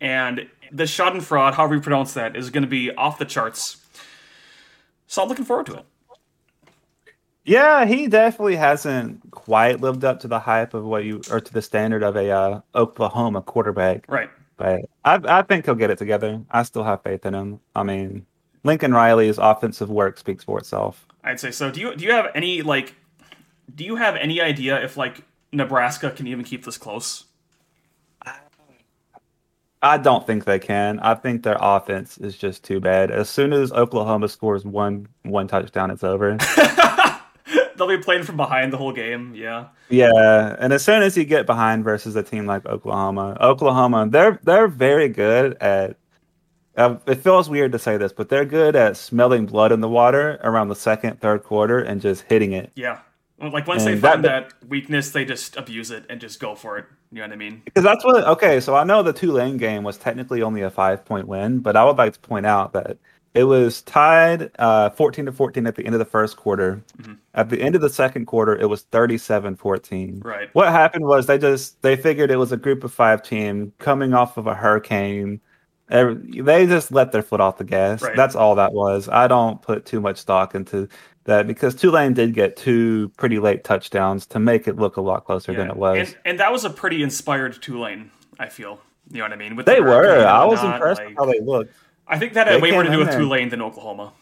And 0.00 0.48
the 0.70 0.84
Schadenfreude, 0.84 1.54
however 1.54 1.74
you 1.74 1.80
pronounce 1.80 2.14
that, 2.14 2.36
is 2.36 2.50
going 2.50 2.62
to 2.62 2.68
be 2.68 2.92
off 2.92 3.18
the 3.18 3.24
charts. 3.24 3.78
So 5.06 5.22
I'm 5.22 5.28
looking 5.28 5.44
forward 5.44 5.66
to 5.66 5.74
it. 5.74 5.84
Yeah, 7.44 7.84
he 7.84 8.06
definitely 8.06 8.56
hasn't 8.56 9.30
quite 9.30 9.80
lived 9.80 10.04
up 10.04 10.20
to 10.20 10.28
the 10.28 10.38
hype 10.38 10.74
of 10.74 10.84
what 10.84 11.04
you 11.04 11.22
or 11.30 11.40
to 11.40 11.52
the 11.52 11.62
standard 11.62 12.02
of 12.02 12.14
a 12.16 12.30
uh, 12.30 12.60
Oklahoma 12.74 13.42
quarterback. 13.42 14.04
Right. 14.08 14.30
But 14.56 14.82
I, 15.04 15.18
I 15.24 15.42
think 15.42 15.64
he'll 15.64 15.74
get 15.74 15.90
it 15.90 15.98
together. 15.98 16.42
I 16.50 16.62
still 16.64 16.84
have 16.84 17.02
faith 17.02 17.24
in 17.24 17.34
him. 17.34 17.60
I 17.74 17.82
mean, 17.82 18.26
Lincoln 18.62 18.92
Riley's 18.92 19.38
offensive 19.38 19.88
work 19.88 20.18
speaks 20.18 20.44
for 20.44 20.58
itself. 20.58 21.06
I'd 21.24 21.40
say 21.40 21.50
so. 21.50 21.70
Do 21.70 21.80
you 21.80 21.96
do 21.96 22.04
you 22.04 22.12
have 22.12 22.26
any 22.34 22.62
like 22.62 22.94
do 23.74 23.84
you 23.84 23.96
have 23.96 24.16
any 24.16 24.40
idea 24.40 24.82
if 24.82 24.96
like 24.96 25.24
Nebraska 25.52 26.10
can 26.10 26.26
even 26.26 26.44
keep 26.44 26.64
this 26.64 26.78
close? 26.78 27.24
I 29.82 29.96
don't 29.96 30.26
think 30.26 30.44
they 30.44 30.58
can. 30.58 30.98
I 31.00 31.14
think 31.14 31.42
their 31.42 31.56
offense 31.58 32.18
is 32.18 32.36
just 32.36 32.62
too 32.64 32.80
bad. 32.80 33.10
As 33.10 33.30
soon 33.30 33.52
as 33.52 33.72
Oklahoma 33.72 34.28
scores 34.28 34.64
one 34.64 35.08
one 35.22 35.48
touchdown, 35.48 35.90
it's 35.90 36.04
over. 36.04 36.36
They'll 37.76 37.88
be 37.88 37.96
playing 37.96 38.24
from 38.24 38.36
behind 38.36 38.74
the 38.74 38.76
whole 38.76 38.92
game. 38.92 39.34
Yeah. 39.34 39.68
Yeah, 39.88 40.54
and 40.58 40.72
as 40.74 40.84
soon 40.84 41.02
as 41.02 41.16
you 41.16 41.24
get 41.24 41.46
behind 41.46 41.82
versus 41.82 42.14
a 42.14 42.22
team 42.22 42.44
like 42.46 42.66
Oklahoma, 42.66 43.38
Oklahoma, 43.40 44.06
they're 44.08 44.38
they're 44.42 44.68
very 44.68 45.08
good 45.08 45.56
at. 45.62 45.96
Uh, 46.76 46.96
it 47.06 47.16
feels 47.16 47.50
weird 47.50 47.72
to 47.72 47.78
say 47.78 47.96
this, 47.96 48.12
but 48.12 48.28
they're 48.28 48.44
good 48.44 48.76
at 48.76 48.96
smelling 48.96 49.44
blood 49.44 49.72
in 49.72 49.80
the 49.80 49.88
water 49.88 50.38
around 50.44 50.68
the 50.68 50.76
second, 50.76 51.20
third 51.20 51.42
quarter 51.42 51.80
and 51.80 52.00
just 52.00 52.22
hitting 52.22 52.52
it. 52.52 52.70
Yeah. 52.74 53.00
Like 53.40 53.66
once 53.66 53.84
And 53.84 53.96
they 53.96 54.00
find 54.00 54.24
that- 54.24 54.50
that, 54.60 54.68
weakness, 54.68 55.10
they 55.10 55.24
just 55.24 55.56
abuse 55.56 55.90
it 55.90 56.04
and 56.10 56.20
just 56.20 56.40
go 56.40 56.54
for 56.54 56.78
it. 56.78 56.84
You 57.12 57.18
know 57.20 57.24
what 57.26 57.32
I 57.32 57.36
mean? 57.36 57.62
Because 57.64 57.82
that's 57.82 58.04
what. 58.04 58.24
Okay, 58.24 58.60
so 58.60 58.76
I 58.76 58.84
know 58.84 59.02
the 59.02 59.12
Tulane 59.12 59.56
game 59.56 59.82
was 59.82 59.96
technically 59.96 60.42
only 60.42 60.62
a 60.62 60.70
five 60.70 61.04
point 61.04 61.26
win, 61.26 61.58
but 61.60 61.76
I 61.76 61.84
would 61.84 61.96
like 61.98 62.12
to 62.12 62.20
point 62.20 62.46
out 62.46 62.72
that 62.74 62.98
it 63.34 63.44
was 63.44 63.82
tied 63.82 64.50
uh, 64.58 64.90
14 64.90 65.26
to 65.26 65.32
14 65.32 65.66
at 65.66 65.74
the 65.76 65.84
end 65.86 65.94
of 65.94 65.98
the 66.00 66.04
first 66.04 66.36
quarter. 66.36 66.82
Mhm. 67.02 67.16
At 67.34 67.48
the 67.48 67.60
end 67.62 67.74
of 67.74 67.80
the 67.80 67.88
second 67.88 68.26
quarter, 68.26 68.56
it 68.56 68.66
was 68.68 68.82
37 68.82 69.56
14. 69.56 70.20
Right. 70.24 70.48
What 70.52 70.68
happened 70.68 71.04
was 71.04 71.26
they 71.26 71.38
just 71.38 71.80
they 71.82 71.96
figured 71.96 72.30
it 72.30 72.36
was 72.36 72.52
a 72.52 72.56
group 72.56 72.84
of 72.84 72.92
five 72.92 73.22
team 73.22 73.72
coming 73.78 74.14
off 74.14 74.36
of 74.36 74.46
a 74.46 74.54
hurricane. 74.54 75.40
They 75.88 76.66
just 76.66 76.92
let 76.92 77.10
their 77.10 77.22
foot 77.22 77.40
off 77.40 77.56
the 77.58 77.64
gas. 77.64 78.02
Right. 78.02 78.14
That's 78.14 78.36
all 78.36 78.54
that 78.54 78.72
was. 78.72 79.08
I 79.08 79.26
don't 79.26 79.60
put 79.60 79.84
too 79.86 80.00
much 80.00 80.18
stock 80.18 80.54
into 80.54 80.88
that 81.30 81.46
because 81.46 81.74
Tulane 81.74 82.12
did 82.12 82.34
get 82.34 82.56
two 82.56 83.08
pretty 83.16 83.38
late 83.38 83.64
touchdowns 83.64 84.26
to 84.26 84.38
make 84.38 84.68
it 84.68 84.76
look 84.76 84.96
a 84.96 85.00
lot 85.00 85.24
closer 85.24 85.52
than 85.54 85.68
it 85.68 85.76
was. 85.76 85.98
And, 86.08 86.16
and 86.24 86.40
that 86.40 86.52
was 86.52 86.64
a 86.64 86.70
pretty 86.70 87.02
inspired 87.02 87.60
Tulane, 87.62 88.10
I 88.38 88.48
feel. 88.48 88.80
You 89.10 89.18
know 89.18 89.24
what 89.24 89.32
I 89.32 89.36
mean? 89.36 89.56
With 89.56 89.66
the 89.66 89.72
They 89.72 89.80
were. 89.80 90.24
I 90.26 90.44
was 90.44 90.58
whatnot, 90.58 90.74
impressed 90.76 91.00
like- 91.04 91.16
how 91.16 91.24
they 91.24 91.40
looked. 91.40 91.74
I 92.06 92.18
think 92.18 92.34
that 92.34 92.46
had 92.48 92.60
way 92.60 92.72
more 92.72 92.82
to 92.82 92.90
do 92.90 92.98
with 92.98 93.08
there. 93.10 93.18
Tulane 93.18 93.48
than 93.48 93.62
Oklahoma. 93.62 94.12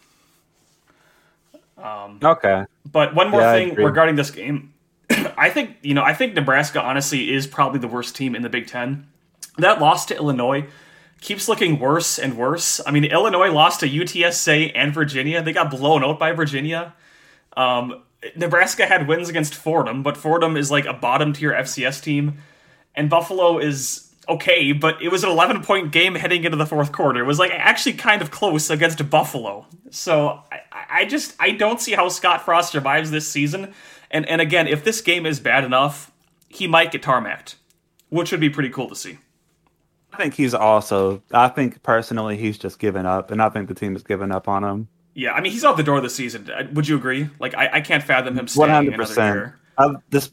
Um, 1.77 2.19
Okay. 2.23 2.65
But 2.91 3.15
one 3.15 3.31
more 3.31 3.41
Yeah, 3.41 3.53
thing 3.55 3.75
regarding 3.75 4.17
this 4.17 4.31
game, 4.31 4.73
I 5.39 5.51
think 5.51 5.77
you 5.83 5.95
know 5.95 6.03
I 6.03 6.15
think 6.15 6.35
Nebraska 6.35 6.83
honestly 6.83 7.33
is 7.33 7.47
probably 7.47 7.81
the 7.81 7.89
worst 7.89 8.17
team 8.17 8.35
in 8.35 8.43
the 8.43 8.49
Big 8.49 8.67
Ten. 8.67 9.07
That 9.59 9.81
loss 9.81 10.07
to 10.07 10.17
Illinois 10.17 10.67
keeps 11.21 11.49
looking 11.49 11.79
worse 11.79 12.19
and 12.19 12.37
worse. 12.37 12.81
I 12.87 12.91
mean, 12.91 13.05
Illinois 13.05 13.51
lost 13.51 13.81
to 13.81 13.89
UTSA 13.89 14.73
and 14.75 14.93
Virginia. 14.95 15.43
They 15.43 15.53
got 15.53 15.71
blown 15.71 16.05
out 16.05 16.19
by 16.19 16.33
Virginia. 16.33 16.95
Um, 17.57 18.03
Nebraska 18.37 18.87
had 18.87 19.09
wins 19.09 19.29
against 19.29 19.55
Fordham, 19.55 20.03
but 20.03 20.17
Fordham 20.17 20.57
is 20.57 20.71
like 20.71 20.87
a 20.87 20.93
bottom 20.93 21.33
tier 21.33 21.53
FCS 21.53 22.03
team, 22.03 22.39
and 22.95 23.09
Buffalo 23.09 23.59
is 23.59 24.13
okay, 24.29 24.73
but 24.73 25.01
it 25.01 25.09
was 25.09 25.25
an 25.25 25.31
11 25.31 25.63
point 25.63 25.93
game 25.93 26.15
heading 26.15 26.45
into 26.45 26.57
the 26.57 26.67
fourth 26.67 26.93
quarter. 26.93 27.21
It 27.21 27.27
was 27.27 27.39
like 27.39 27.51
actually 27.53 27.95
kind 27.95 28.21
of 28.21 28.31
close 28.31 28.71
against 28.71 29.09
Buffalo. 29.11 29.67
So 29.91 30.43
I, 30.53 30.61
I 30.91 31.05
just 31.05 31.35
I 31.39 31.53
don't 31.53 31.81
see 31.81 31.93
how 31.93 32.09
Scott 32.09 32.45
Frost 32.45 32.73
survives 32.73 33.11
this 33.11 33.29
season. 33.29 33.75
And 34.11 34.27
and 34.27 34.41
again, 34.41 34.67
if 34.67 34.85
this 34.85 35.01
game 35.01 35.27
is 35.27 35.41
bad 35.41 35.65
enough, 35.65 36.11
he 36.49 36.67
might 36.67 36.93
get 36.93 37.03
tarmacked, 37.03 37.55
which 38.09 38.31
would 38.31 38.41
be 38.41 38.51
pretty 38.51 38.71
cool 38.71 38.89
to 38.89 38.97
see. 38.97 39.19
I 40.13 40.17
think 40.17 40.35
he's 40.35 40.55
also. 40.55 41.23
I 41.33 41.49
think 41.49 41.83
personally, 41.83 42.37
he's 42.37 42.59
just 42.59 42.79
given 42.79 43.07
up, 43.07 43.31
and 43.31 43.43
I 43.43 43.49
think 43.51 43.69
the 43.69 43.75
team 43.75 43.93
has 43.93 44.03
given 44.03 44.33
up 44.33 44.49
on 44.49 44.65
him. 44.65 44.89
Yeah, 45.15 45.33
I 45.33 45.41
mean 45.41 45.53
he's 45.53 45.65
out 45.65 45.77
the 45.77 45.83
door 45.83 46.01
this 46.01 46.15
season. 46.15 46.49
Uh, 46.51 46.65
Would 46.73 46.89
you 46.89 46.97
agree? 46.97 47.29
Like 47.41 47.55
I, 47.55 47.69
I 47.75 47.81
can't 47.81 48.03
fathom 48.03 48.39
him 48.39 48.49
staying 48.49 48.71
hundred 48.71 48.95
another 48.95 49.09
percent. 49.09 49.35
year. 49.35 50.01
This. 50.11 50.31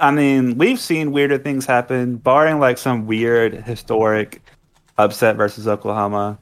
I 0.00 0.10
mean, 0.12 0.58
we've 0.58 0.78
seen 0.78 1.10
weirder 1.10 1.38
things 1.38 1.66
happen, 1.66 2.16
barring 2.16 2.60
like 2.60 2.78
some 2.78 3.06
weird 3.06 3.54
historic 3.54 4.42
upset 4.96 5.36
versus 5.36 5.66
Oklahoma. 5.66 6.38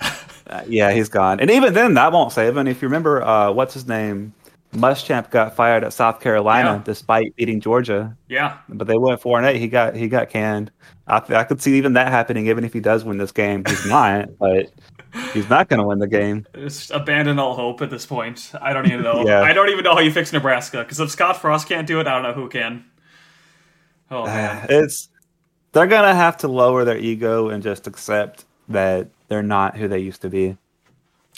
Uh, 0.44 0.62
yeah, 0.68 0.92
he's 0.92 1.08
gone, 1.08 1.40
and 1.40 1.50
even 1.50 1.72
then, 1.72 1.94
that 1.94 2.12
won't 2.12 2.30
save 2.30 2.54
him. 2.54 2.66
If 2.66 2.82
you 2.82 2.88
remember, 2.88 3.22
uh, 3.22 3.50
what's 3.52 3.72
his 3.72 3.86
name? 3.86 4.34
Muschamp 4.72 5.30
got 5.30 5.54
fired 5.54 5.84
at 5.84 5.92
South 5.92 6.20
Carolina 6.20 6.70
Yeah. 6.76 6.82
despite 6.84 7.36
beating 7.36 7.60
Georgia, 7.60 8.16
Yeah, 8.28 8.56
but 8.68 8.86
they 8.86 8.96
went 8.96 9.20
four 9.20 9.38
and 9.38 9.46
eight. 9.46 9.58
He 9.60 9.68
got 9.68 9.94
he 9.94 10.08
got 10.08 10.30
canned. 10.30 10.70
I, 11.06 11.20
I 11.28 11.44
could 11.44 11.60
see 11.60 11.74
even 11.76 11.92
that 11.94 12.08
happening, 12.08 12.46
even 12.46 12.64
if 12.64 12.72
he 12.72 12.80
does 12.80 13.04
win 13.04 13.18
this 13.18 13.32
game. 13.32 13.64
He's 13.66 13.84
not, 13.86 14.30
but 14.38 14.70
he's 15.34 15.50
not 15.50 15.68
going 15.68 15.80
to 15.80 15.86
win 15.86 15.98
the 15.98 16.06
game. 16.06 16.46
just 16.54 16.90
abandon 16.90 17.38
all 17.38 17.54
hope 17.54 17.82
at 17.82 17.90
this 17.90 18.06
point. 18.06 18.50
I 18.62 18.72
don't 18.72 18.86
even 18.86 19.02
know. 19.02 19.24
Yeah. 19.26 19.42
I 19.42 19.52
don't 19.52 19.68
even 19.68 19.84
know 19.84 19.94
how 19.94 20.00
you 20.00 20.12
fix 20.12 20.32
Nebraska 20.32 20.78
because 20.78 21.00
if 21.00 21.10
Scott 21.10 21.40
Frost 21.40 21.68
can't 21.68 21.86
do 21.86 22.00
it, 22.00 22.06
I 22.06 22.14
don't 22.14 22.22
know 22.22 22.32
who 22.32 22.48
can. 22.48 22.84
Oh 24.10 24.22
uh, 24.22 24.26
man, 24.26 24.66
It's 24.70 25.08
they're 25.72 25.86
gonna 25.86 26.14
have 26.14 26.36
to 26.38 26.48
lower 26.48 26.84
their 26.84 26.98
ego 26.98 27.48
and 27.50 27.62
just 27.62 27.86
accept 27.86 28.44
that 28.68 29.08
they're 29.28 29.42
not 29.42 29.76
who 29.76 29.88
they 29.88 29.98
used 29.98 30.22
to 30.22 30.30
be. 30.30 30.56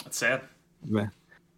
that's 0.03 0.17
sad. 0.17 0.41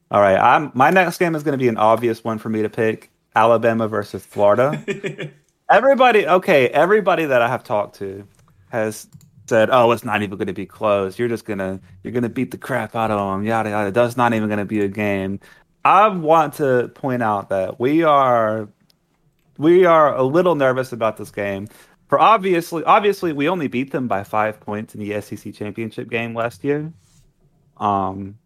All 0.10 0.22
right, 0.22 0.38
I'm 0.38 0.72
my 0.74 0.90
next 0.90 1.18
game 1.18 1.36
is 1.36 1.44
gonna 1.44 1.58
be 1.58 1.68
an 1.68 1.78
obvious 1.78 2.24
one 2.24 2.38
for 2.38 2.50
me 2.50 2.62
to 2.62 2.70
pick: 2.70 3.12
Alabama 3.36 3.88
versus 3.88 4.26
Florida. 4.26 4.82
everybody, 5.70 6.28
okay, 6.28 6.70
everybody 6.70 7.26
that 7.26 7.42
I 7.42 7.48
have 7.50 7.64
talked 7.64 7.98
to 7.98 8.26
has 8.70 9.08
said, 9.48 9.70
"Oh, 9.72 9.92
it's 9.92 10.06
not 10.06 10.22
even 10.22 10.38
gonna 10.38 10.54
be 10.54 10.66
close. 10.66 11.20
You're 11.20 11.28
just 11.28 11.46
gonna 11.46 11.82
you're 12.04 12.14
gonna 12.14 12.30
beat 12.30 12.52
the 12.52 12.58
crap 12.58 12.96
out 12.96 13.12
of 13.12 13.20
them. 13.20 13.46
Yada 13.46 13.70
yada. 13.70 13.92
That's 13.92 14.16
not 14.16 14.34
even 14.34 14.50
gonna 14.50 14.66
be 14.66 14.82
a 14.82 14.88
game." 14.88 15.40
I 15.84 16.10
want 16.10 16.56
to 16.56 16.90
point 16.96 17.24
out 17.24 17.50
that 17.50 17.80
we 17.80 18.04
are 18.04 18.68
we 19.58 19.86
are 19.86 20.16
a 20.16 20.24
little 20.24 20.56
nervous 20.56 20.92
about 20.92 21.18
this 21.18 21.32
game. 21.32 21.68
For 22.08 22.20
obviously, 22.20 22.84
obviously, 22.84 23.34
we 23.34 23.50
only 23.50 23.68
beat 23.68 23.92
them 23.92 24.08
by 24.08 24.24
five 24.24 24.60
points 24.60 24.96
in 24.96 25.02
the 25.02 25.22
SEC 25.22 25.54
championship 25.54 26.10
game 26.10 26.34
last 26.34 26.64
year. 26.64 26.94
Um, 27.78 28.38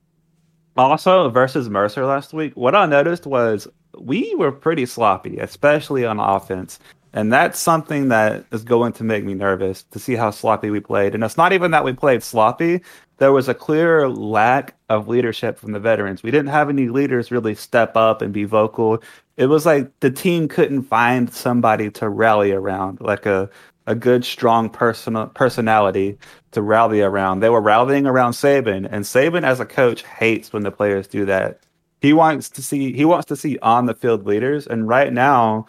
also 0.78 1.30
versus 1.30 1.70
Mercer 1.70 2.06
last 2.06 2.34
week, 2.34 2.56
what 2.56 2.76
I 2.76 2.86
noticed 2.86 3.26
was 3.26 3.68
we 3.98 4.34
were 4.36 4.52
pretty 4.52 4.86
sloppy, 4.86 5.38
especially 5.38 6.06
on 6.06 6.20
offense, 6.20 6.80
and 7.14 7.32
that's 7.32 7.60
something 7.60 8.08
that 8.08 8.46
is 8.52 8.64
going 8.64 8.94
to 8.94 9.04
make 9.04 9.26
me 9.26 9.34
nervous 9.34 9.84
to 9.84 10.00
see 10.00 10.16
how 10.16 10.32
sloppy 10.32 10.70
we 10.70 10.80
played. 10.80 11.14
And 11.14 11.24
it's 11.24 11.38
not 11.38 11.52
even 11.52 11.72
that 11.72 11.84
we 11.84 11.94
played 11.94 12.24
sloppy; 12.24 12.82
there 13.18 13.34
was 13.34 13.50
a 13.50 13.54
clear 13.54 14.08
lack 14.08 14.76
of 14.90 15.08
leadership 15.08 15.60
from 15.60 15.74
the 15.74 15.80
veterans. 15.80 16.24
We 16.24 16.32
didn't 16.32 16.52
have 16.52 16.70
any 16.70 16.88
leaders 16.88 17.32
really 17.32 17.56
step 17.56 17.98
up 17.98 18.22
and 18.22 18.34
be 18.34 18.46
vocal 18.46 19.04
it 19.42 19.48
was 19.48 19.66
like 19.66 20.00
the 20.02 20.12
team 20.12 20.48
couldn't 20.48 20.84
find 20.84 21.34
somebody 21.34 21.90
to 21.90 22.08
rally 22.10 22.52
around, 22.52 23.02
like 23.02 23.26
a 23.26 23.50
a 23.88 23.96
good, 23.96 24.24
strong 24.24 24.70
personal 24.70 25.28
personality 25.28 26.18
to 26.52 26.62
rally 26.62 27.02
around. 27.02 27.40
They 27.40 27.50
were 27.50 27.62
rallying 27.62 28.06
around 28.06 28.34
Saban, 28.34 28.88
and 28.92 29.06
Saban, 29.06 29.44
as 29.44 29.60
a 29.60 29.66
coach, 29.66 30.04
hates 30.04 30.54
when 30.54 30.64
the 30.64 30.72
players 30.72 31.08
do 31.08 31.26
that. 31.26 31.62
He 32.02 32.14
wants 32.14 32.50
to 32.50 32.64
see 32.64 32.94
he 32.94 33.06
wants 33.06 33.28
to 33.28 33.36
see 33.36 33.58
on 33.60 33.86
the 33.86 33.94
field 33.94 34.26
leaders, 34.26 34.68
and 34.68 34.88
right 34.88 35.14
now, 35.14 35.68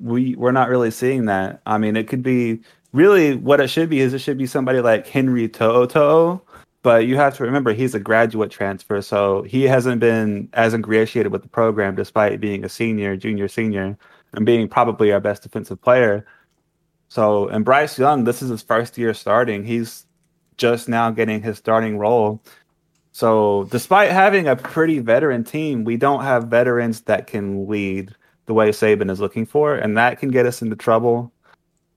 we 0.00 0.34
we're 0.36 0.52
not 0.52 0.68
really 0.68 0.90
seeing 0.90 1.26
that. 1.26 1.60
I 1.66 1.78
mean, 1.78 1.96
it 1.96 2.08
could 2.08 2.22
be 2.22 2.60
really 2.92 3.36
what 3.36 3.60
it 3.60 3.68
should 3.68 3.88
be 3.88 4.00
is 4.00 4.14
it 4.14 4.20
should 4.20 4.38
be 4.38 4.46
somebody 4.46 4.80
like 4.80 5.06
Henry 5.06 5.48
To'o 5.48 6.42
but 6.82 7.06
you 7.06 7.16
have 7.16 7.36
to 7.36 7.44
remember 7.44 7.72
he's 7.72 7.94
a 7.94 8.00
graduate 8.00 8.50
transfer, 8.50 9.00
so 9.00 9.42
he 9.42 9.62
hasn't 9.62 10.00
been 10.00 10.48
as 10.52 10.74
ingratiated 10.74 11.30
with 11.30 11.42
the 11.42 11.48
program 11.48 11.94
despite 11.94 12.40
being 12.40 12.64
a 12.64 12.68
senior, 12.68 13.16
junior, 13.16 13.46
senior, 13.46 13.96
and 14.34 14.44
being 14.44 14.68
probably 14.68 15.12
our 15.12 15.20
best 15.20 15.44
defensive 15.44 15.80
player. 15.80 16.26
So, 17.12 17.46
and 17.48 17.62
Bryce 17.62 17.98
Young, 17.98 18.24
this 18.24 18.40
is 18.40 18.48
his 18.48 18.62
first 18.62 18.96
year 18.96 19.12
starting. 19.12 19.66
He's 19.66 20.06
just 20.56 20.88
now 20.88 21.10
getting 21.10 21.42
his 21.42 21.58
starting 21.58 21.98
role. 21.98 22.42
So, 23.10 23.68
despite 23.70 24.10
having 24.10 24.48
a 24.48 24.56
pretty 24.56 24.98
veteran 24.98 25.44
team, 25.44 25.84
we 25.84 25.98
don't 25.98 26.22
have 26.22 26.44
veterans 26.44 27.02
that 27.02 27.26
can 27.26 27.68
lead 27.68 28.14
the 28.46 28.54
way 28.54 28.70
Saban 28.70 29.10
is 29.10 29.20
looking 29.20 29.44
for, 29.44 29.74
and 29.74 29.94
that 29.98 30.20
can 30.20 30.30
get 30.30 30.46
us 30.46 30.62
into 30.62 30.74
trouble. 30.74 31.30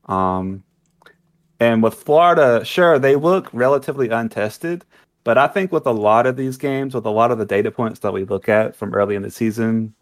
Um, 0.07 0.65
and 1.61 1.81
with 1.81 1.93
Florida, 1.93 2.65
sure, 2.65 2.99
they 2.99 3.15
look 3.15 3.47
relatively 3.53 4.09
untested, 4.09 4.83
but 5.23 5.37
I 5.37 5.47
think 5.47 5.71
with 5.71 5.87
a 5.87 5.93
lot 5.93 6.27
of 6.27 6.35
these 6.35 6.57
games, 6.57 6.93
with 6.93 7.05
a 7.05 7.09
lot 7.09 7.31
of 7.31 7.37
the 7.37 7.45
data 7.45 7.71
points 7.71 8.01
that 8.01 8.11
we 8.11 8.25
look 8.25 8.49
at 8.49 8.75
from 8.75 8.93
early 8.93 9.15
in 9.15 9.21
the 9.21 9.31
season, 9.31 9.95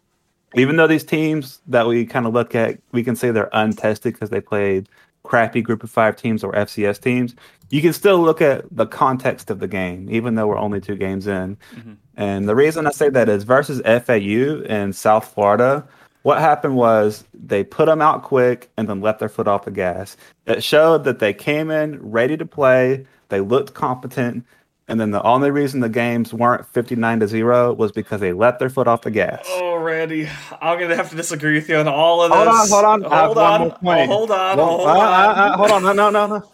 even 0.56 0.74
though 0.74 0.88
these 0.88 1.04
teams 1.04 1.60
that 1.68 1.86
we 1.86 2.04
kind 2.04 2.26
of 2.26 2.34
look 2.34 2.56
at, 2.56 2.80
we 2.90 3.04
can 3.04 3.14
say 3.14 3.30
they're 3.30 3.48
untested 3.52 4.14
because 4.14 4.30
they 4.30 4.40
played 4.40 4.88
crappy 5.24 5.62
group 5.62 5.82
of 5.82 5.90
five 5.90 6.14
teams 6.16 6.44
or 6.44 6.52
FCS 6.52 7.00
teams. 7.00 7.34
you 7.70 7.82
can 7.82 7.92
still 7.92 8.20
look 8.20 8.40
at 8.40 8.64
the 8.70 8.86
context 8.86 9.50
of 9.50 9.58
the 9.58 9.66
game, 9.66 10.08
even 10.10 10.36
though 10.36 10.46
we're 10.46 10.58
only 10.58 10.80
two 10.80 10.94
games 10.94 11.26
in. 11.26 11.56
Mm-hmm. 11.74 11.94
And 12.16 12.48
the 12.48 12.54
reason 12.54 12.86
I 12.86 12.90
say 12.90 13.08
that 13.08 13.28
is 13.28 13.42
versus 13.42 13.82
FAU 13.84 14.62
in 14.62 14.92
South 14.92 15.32
Florida, 15.32 15.84
what 16.22 16.38
happened 16.38 16.76
was 16.76 17.24
they 17.34 17.64
put 17.64 17.86
them 17.86 18.00
out 18.00 18.22
quick 18.22 18.70
and 18.76 18.88
then 18.88 19.00
let 19.00 19.18
their 19.18 19.28
foot 19.28 19.48
off 19.48 19.64
the 19.64 19.70
gas. 19.70 20.16
It 20.46 20.62
showed 20.62 21.04
that 21.04 21.18
they 21.18 21.32
came 21.32 21.70
in 21.70 21.98
ready 22.00 22.36
to 22.36 22.46
play, 22.46 23.06
they 23.30 23.40
looked 23.40 23.74
competent, 23.74 24.44
and 24.86 25.00
then 25.00 25.10
the 25.10 25.22
only 25.22 25.50
reason 25.50 25.80
the 25.80 25.88
games 25.88 26.34
weren't 26.34 26.66
59 26.66 27.20
to 27.20 27.28
0 27.28 27.72
was 27.74 27.90
because 27.90 28.20
they 28.20 28.32
let 28.32 28.58
their 28.58 28.68
foot 28.68 28.86
off 28.86 29.02
the 29.02 29.10
gas. 29.10 29.44
Oh, 29.48 29.76
Randy, 29.76 30.28
I'm 30.60 30.78
going 30.78 30.90
to 30.90 30.96
have 30.96 31.10
to 31.10 31.16
disagree 31.16 31.54
with 31.54 31.68
you 31.68 31.76
on 31.76 31.88
all 31.88 32.22
of 32.22 32.30
this. 32.30 32.70
Hold 32.70 32.84
on, 32.84 33.02
hold 33.02 33.14
on. 33.14 33.20
Hold 33.26 33.38
on. 33.38 33.62
Oh, 33.62 34.06
hold 34.06 34.30
on. 34.30 34.56
Well, 34.58 34.66
hold, 34.66 34.88
uh, 34.88 34.92
on. 34.92 34.98
Uh, 34.98 35.42
uh, 35.42 35.56
hold 35.56 35.70
on. 35.70 35.82
No, 35.82 35.92
no, 35.92 36.10
no, 36.10 36.26
no. 36.26 36.52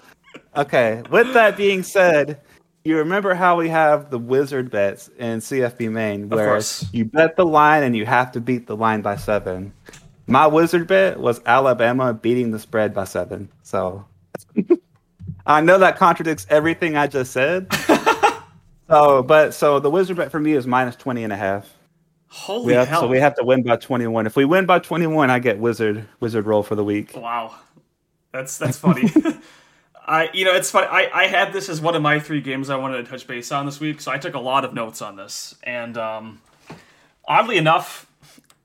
Okay. 0.56 1.02
With 1.10 1.34
that 1.34 1.56
being 1.56 1.82
said, 1.82 2.40
you 2.84 2.96
remember 2.96 3.34
how 3.34 3.56
we 3.56 3.68
have 3.68 4.10
the 4.10 4.18
wizard 4.18 4.70
bets 4.70 5.08
in 5.18 5.40
CFB 5.40 5.90
Main 5.90 6.28
where 6.28 6.60
you 6.92 7.04
bet 7.04 7.36
the 7.36 7.44
line 7.44 7.82
and 7.82 7.96
you 7.96 8.06
have 8.06 8.32
to 8.32 8.40
beat 8.40 8.66
the 8.66 8.76
line 8.76 9.02
by 9.02 9.16
seven. 9.16 9.72
My 10.26 10.46
wizard 10.46 10.86
bet 10.86 11.18
was 11.18 11.40
Alabama 11.46 12.14
beating 12.14 12.52
the 12.52 12.58
spread 12.60 12.94
by 12.94 13.04
seven. 13.04 13.50
So 13.64 14.04
I 15.46 15.60
know 15.60 15.78
that 15.78 15.96
contradicts 15.96 16.46
everything 16.48 16.96
I 16.96 17.06
just 17.06 17.32
said. 17.32 17.68
So, 18.90 19.22
but 19.22 19.54
so 19.54 19.78
the 19.78 19.88
wizard 19.88 20.16
bet 20.16 20.32
for 20.32 20.40
me 20.40 20.52
is 20.52 20.66
minus 20.66 20.96
20 20.96 21.22
and 21.22 21.32
a 21.32 21.36
half. 21.36 21.72
Holy 22.28 22.74
have, 22.74 22.88
hell. 22.88 23.02
So 23.02 23.06
we 23.06 23.18
have 23.18 23.34
to 23.36 23.44
win 23.44 23.62
by 23.62 23.76
21. 23.76 24.26
If 24.26 24.34
we 24.34 24.44
win 24.44 24.66
by 24.66 24.80
21, 24.80 25.30
I 25.30 25.38
get 25.38 25.58
wizard 25.58 26.06
wizard 26.18 26.46
roll 26.46 26.62
for 26.62 26.74
the 26.74 26.84
week. 26.84 27.14
Wow. 27.14 27.54
That's 28.32 28.58
that's 28.58 28.78
funny. 28.78 29.10
I 30.06 30.28
you 30.32 30.44
know, 30.44 30.54
it's 30.54 30.70
funny. 30.70 30.88
I 30.88 31.08
I 31.12 31.26
had 31.26 31.52
this 31.52 31.68
as 31.68 31.80
one 31.80 31.94
of 31.94 32.02
my 32.02 32.18
three 32.18 32.40
games 32.40 32.68
I 32.68 32.76
wanted 32.76 33.04
to 33.04 33.10
touch 33.10 33.26
base 33.26 33.52
on 33.52 33.66
this 33.66 33.78
week, 33.78 34.00
so 34.00 34.10
I 34.10 34.18
took 34.18 34.34
a 34.34 34.40
lot 34.40 34.64
of 34.64 34.74
notes 34.74 35.02
on 35.02 35.16
this. 35.16 35.54
And 35.62 35.96
um 35.96 36.40
oddly 37.24 37.58
enough, 37.58 38.06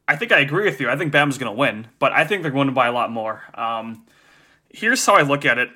I 0.07 0.15
think 0.15 0.31
I 0.31 0.39
agree 0.39 0.65
with 0.65 0.79
you. 0.79 0.89
I 0.89 0.95
think 0.95 1.13
Bama's 1.13 1.37
going 1.37 1.51
to 1.51 1.57
win, 1.57 1.87
but 1.99 2.11
I 2.13 2.25
think 2.25 2.41
they're 2.41 2.51
going 2.51 2.67
to 2.67 2.73
by 2.73 2.87
a 2.87 2.91
lot 2.91 3.11
more. 3.11 3.43
Um 3.53 4.05
here's 4.69 5.05
how 5.05 5.15
I 5.15 5.21
look 5.21 5.45
at 5.45 5.59
it. 5.59 5.69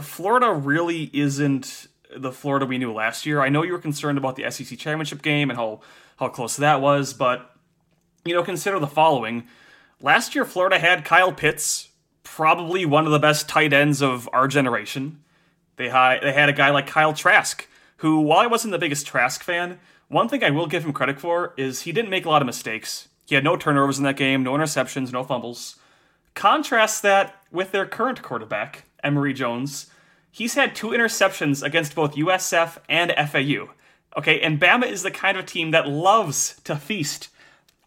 Florida 0.00 0.52
really 0.52 1.10
isn't 1.12 1.88
the 2.14 2.32
Florida 2.32 2.66
we 2.66 2.78
knew 2.78 2.92
last 2.92 3.26
year. 3.26 3.40
I 3.40 3.48
know 3.48 3.62
you 3.62 3.72
were 3.72 3.78
concerned 3.78 4.18
about 4.18 4.36
the 4.36 4.50
SEC 4.50 4.78
championship 4.78 5.22
game 5.22 5.50
and 5.50 5.58
how 5.58 5.80
how 6.16 6.28
close 6.28 6.56
that 6.56 6.80
was, 6.80 7.12
but 7.12 7.54
you 8.24 8.34
know, 8.34 8.42
consider 8.42 8.78
the 8.78 8.86
following. 8.86 9.46
Last 10.00 10.34
year 10.34 10.44
Florida 10.44 10.78
had 10.78 11.04
Kyle 11.04 11.32
Pitts, 11.32 11.90
probably 12.22 12.84
one 12.84 13.06
of 13.06 13.12
the 13.12 13.18
best 13.18 13.48
tight 13.48 13.72
ends 13.72 14.02
of 14.02 14.28
our 14.32 14.48
generation. 14.48 15.22
They 15.76 15.88
had 15.88 16.20
they 16.22 16.32
had 16.32 16.48
a 16.48 16.54
guy 16.54 16.70
like 16.70 16.86
Kyle 16.86 17.12
Trask, 17.12 17.66
who 17.98 18.20
while 18.20 18.40
I 18.40 18.46
wasn't 18.46 18.72
the 18.72 18.78
biggest 18.78 19.06
Trask 19.06 19.42
fan, 19.42 19.78
one 20.08 20.28
thing 20.28 20.44
I 20.44 20.50
will 20.50 20.66
give 20.66 20.84
him 20.84 20.92
credit 20.92 21.20
for 21.20 21.54
is 21.56 21.82
he 21.82 21.92
didn't 21.92 22.10
make 22.10 22.24
a 22.24 22.30
lot 22.30 22.42
of 22.42 22.46
mistakes. 22.46 23.08
He 23.26 23.34
had 23.34 23.44
no 23.44 23.56
turnovers 23.56 23.98
in 23.98 24.04
that 24.04 24.16
game, 24.16 24.42
no 24.42 24.52
interceptions, 24.52 25.12
no 25.12 25.24
fumbles. 25.24 25.76
Contrast 26.34 27.02
that 27.02 27.42
with 27.50 27.72
their 27.72 27.86
current 27.86 28.22
quarterback, 28.22 28.84
Emory 29.02 29.32
Jones, 29.32 29.90
he's 30.36 30.54
had 30.54 30.74
two 30.74 30.88
interceptions 30.88 31.62
against 31.62 31.94
both 31.94 32.14
USF 32.14 32.76
and 32.90 33.10
FAU. 33.30 33.72
Okay, 34.18 34.40
and 34.40 34.60
Bama 34.60 34.86
is 34.86 35.02
the 35.02 35.10
kind 35.10 35.38
of 35.38 35.46
team 35.46 35.70
that 35.70 35.88
loves 35.88 36.60
to 36.64 36.76
feast 36.76 37.30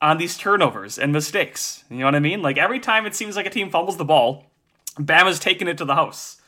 on 0.02 0.18
these 0.18 0.38
turnovers 0.38 0.98
and 0.98 1.12
mistakes. 1.12 1.84
You 1.92 1.98
know 1.98 2.06
what 2.06 2.16
I 2.16 2.20
mean? 2.20 2.42
Like 2.42 2.58
every 2.58 2.80
time 2.80 3.06
it 3.06 3.14
seems 3.14 3.36
like 3.36 3.46
a 3.46 3.52
team 3.52 3.70
fumbles 3.70 3.98
the 3.98 4.06
ball, 4.06 4.46
Bama's 4.96 5.38
taking 5.40 5.68
it 5.68 5.78
to 5.78 5.86
the 5.86 5.94
house. 5.94 6.42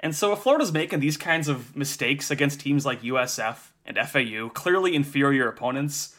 And 0.00 0.14
so 0.14 0.32
if 0.32 0.40
Florida's 0.40 0.72
making 0.72 1.00
these 1.00 1.16
kinds 1.16 1.48
of 1.48 1.74
mistakes 1.74 2.30
against 2.30 2.60
teams 2.60 2.84
like 2.84 3.02
USF 3.02 3.70
and 3.86 3.96
FAU, 3.96 4.50
clearly 4.50 4.94
inferior 4.94 5.48
opponents, 5.48 6.14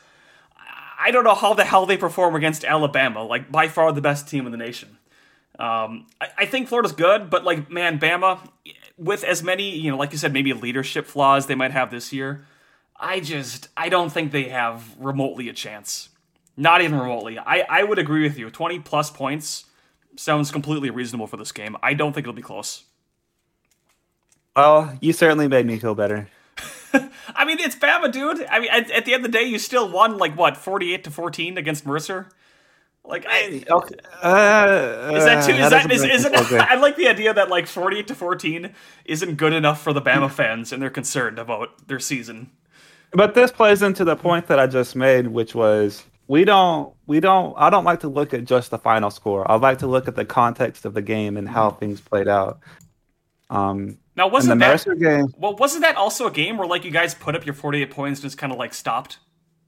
I 1.00 1.12
don't 1.12 1.24
know 1.24 1.36
how 1.36 1.54
the 1.54 1.66
hell 1.66 1.86
they 1.86 1.98
perform 1.98 2.36
against 2.36 2.66
Alabama, 2.66 3.24
like 3.24 3.52
by 3.52 3.68
far 3.68 3.92
the 3.92 4.02
best 4.02 4.28
team 4.28 4.46
in 4.46 4.52
the 4.52 4.58
nation. 4.58 4.98
Um, 5.60 6.08
I, 6.22 6.30
I, 6.40 6.46
think 6.46 6.70
Florida's 6.70 6.94
good, 6.94 7.30
but 7.30 7.44
like, 7.44 7.70
man, 7.70 8.00
Bama, 8.00 8.40
with 8.98 9.26
as 9.26 9.44
many, 9.44 9.78
you 9.78 9.92
know, 9.92 9.98
like 9.98 10.14
you 10.14 10.18
said, 10.18 10.32
maybe 10.32 10.54
leadership 10.54 11.06
flaws 11.06 11.48
they 11.48 11.56
might 11.56 11.72
have 11.72 11.92
this 11.92 12.14
year, 12.14 12.46
I 12.96 13.20
just 13.20 13.68
I 13.76 13.90
don't 13.90 14.10
think 14.10 14.32
they 14.32 14.44
have 14.46 14.96
remotely 14.98 15.50
a 15.50 15.54
chance. 15.54 16.10
Not 16.56 16.82
even 16.82 16.98
remotely. 16.98 17.38
I, 17.38 17.66
I 17.70 17.84
would 17.84 18.00
agree 18.00 18.24
with 18.24 18.38
you. 18.38 18.50
20 18.50 18.80
plus 18.80 19.12
points 19.12 19.66
sounds 20.16 20.50
completely 20.50 20.90
reasonable 20.90 21.28
for 21.28 21.38
this 21.38 21.52
game. 21.52 21.76
I 21.84 21.94
don't 21.94 22.14
think 22.14 22.24
it'll 22.26 22.34
be 22.34 22.42
close. 22.42 22.86
Well, 24.56 24.98
you 25.02 25.14
certainly 25.14 25.48
made 25.48 25.66
me 25.66 25.78
feel 25.78 25.96
better. 25.96 26.30
I 26.94 27.46
mean, 27.46 27.60
it's 27.60 27.76
Bama, 27.76 28.12
dude. 28.12 28.46
I 28.46 28.60
mean, 28.60 28.70
at, 28.72 28.90
at, 28.92 29.06
the 29.06 29.14
end 29.14 29.26
of 29.26 29.32
the 29.32 29.38
day, 29.38 29.46
you 29.46 29.60
still 29.60 29.90
won 29.90 30.18
like 30.18 30.38
what, 30.38 30.58
forty-eight 30.58 31.04
to 31.06 31.12
fourteen 31.12 31.58
against 31.58 31.86
Mercer. 31.86 32.28
Like, 33.10 33.26
I, 33.28 33.64
okay. 33.68 33.96
uh, 34.22 35.12
is 35.16 35.26
that 35.26 35.44
too? 35.44 35.54
Is 35.54 35.72
that, 35.72 35.88
that 35.88 35.92
is, 35.92 36.04
is 36.04 36.26
it? 36.26 36.34
I 36.54 36.76
like 36.76 36.96
the 36.96 37.08
idea 37.08 37.34
that 37.34 37.50
like 37.50 37.66
forty 37.66 38.04
to 38.04 38.14
fourteen 38.14 38.76
isn't 39.04 39.36
good 39.36 39.52
enough 39.52 39.82
for 39.82 39.94
the 39.94 40.02
Bama 40.02 40.30
fans, 40.30 40.72
and 40.72 40.80
they're 40.80 40.92
concerned 40.92 41.40
about 41.40 41.88
their 41.88 41.98
season. 42.00 42.52
But 43.12 43.34
this 43.34 43.52
plays 43.52 43.82
into 43.82 44.06
the 44.06 44.16
point 44.16 44.46
that 44.46 44.60
I 44.60 44.68
just 44.68 44.96
made, 44.96 45.26
which 45.26 45.56
was 45.56 46.04
we 46.28 46.46
don't 46.46 46.94
we 47.08 47.20
don't 47.20 47.56
I 47.58 47.72
don't 47.72 47.84
like 47.84 48.02
to 48.02 48.08
look 48.08 48.36
at 48.36 48.46
just 48.46 48.70
the 48.70 48.78
final 48.78 49.10
score. 49.10 49.50
I 49.52 49.56
like 49.56 49.80
to 49.80 49.88
look 49.88 50.08
at 50.08 50.16
the 50.16 50.26
context 50.26 50.86
of 50.86 50.94
the 50.94 51.02
game 51.02 51.36
and 51.36 51.50
how 51.50 51.72
things 51.72 52.00
played 52.00 52.28
out. 52.28 52.60
Um, 53.50 53.98
now 54.16 54.28
wasn't 54.28 54.60
that 54.60 54.86
game? 55.00 55.34
Well, 55.36 55.56
wasn't 55.56 55.82
that 55.82 55.96
also 55.96 56.28
a 56.28 56.32
game 56.32 56.60
where 56.60 56.68
like 56.68 56.86
you 56.86 56.92
guys 56.92 57.16
put 57.16 57.36
up 57.36 57.44
your 57.44 57.56
forty-eight 57.56 57.90
points 57.90 58.20
and 58.20 58.28
just 58.28 58.38
kind 58.38 58.54
of 58.54 58.60
like 58.60 58.76
stopped? 58.76 59.18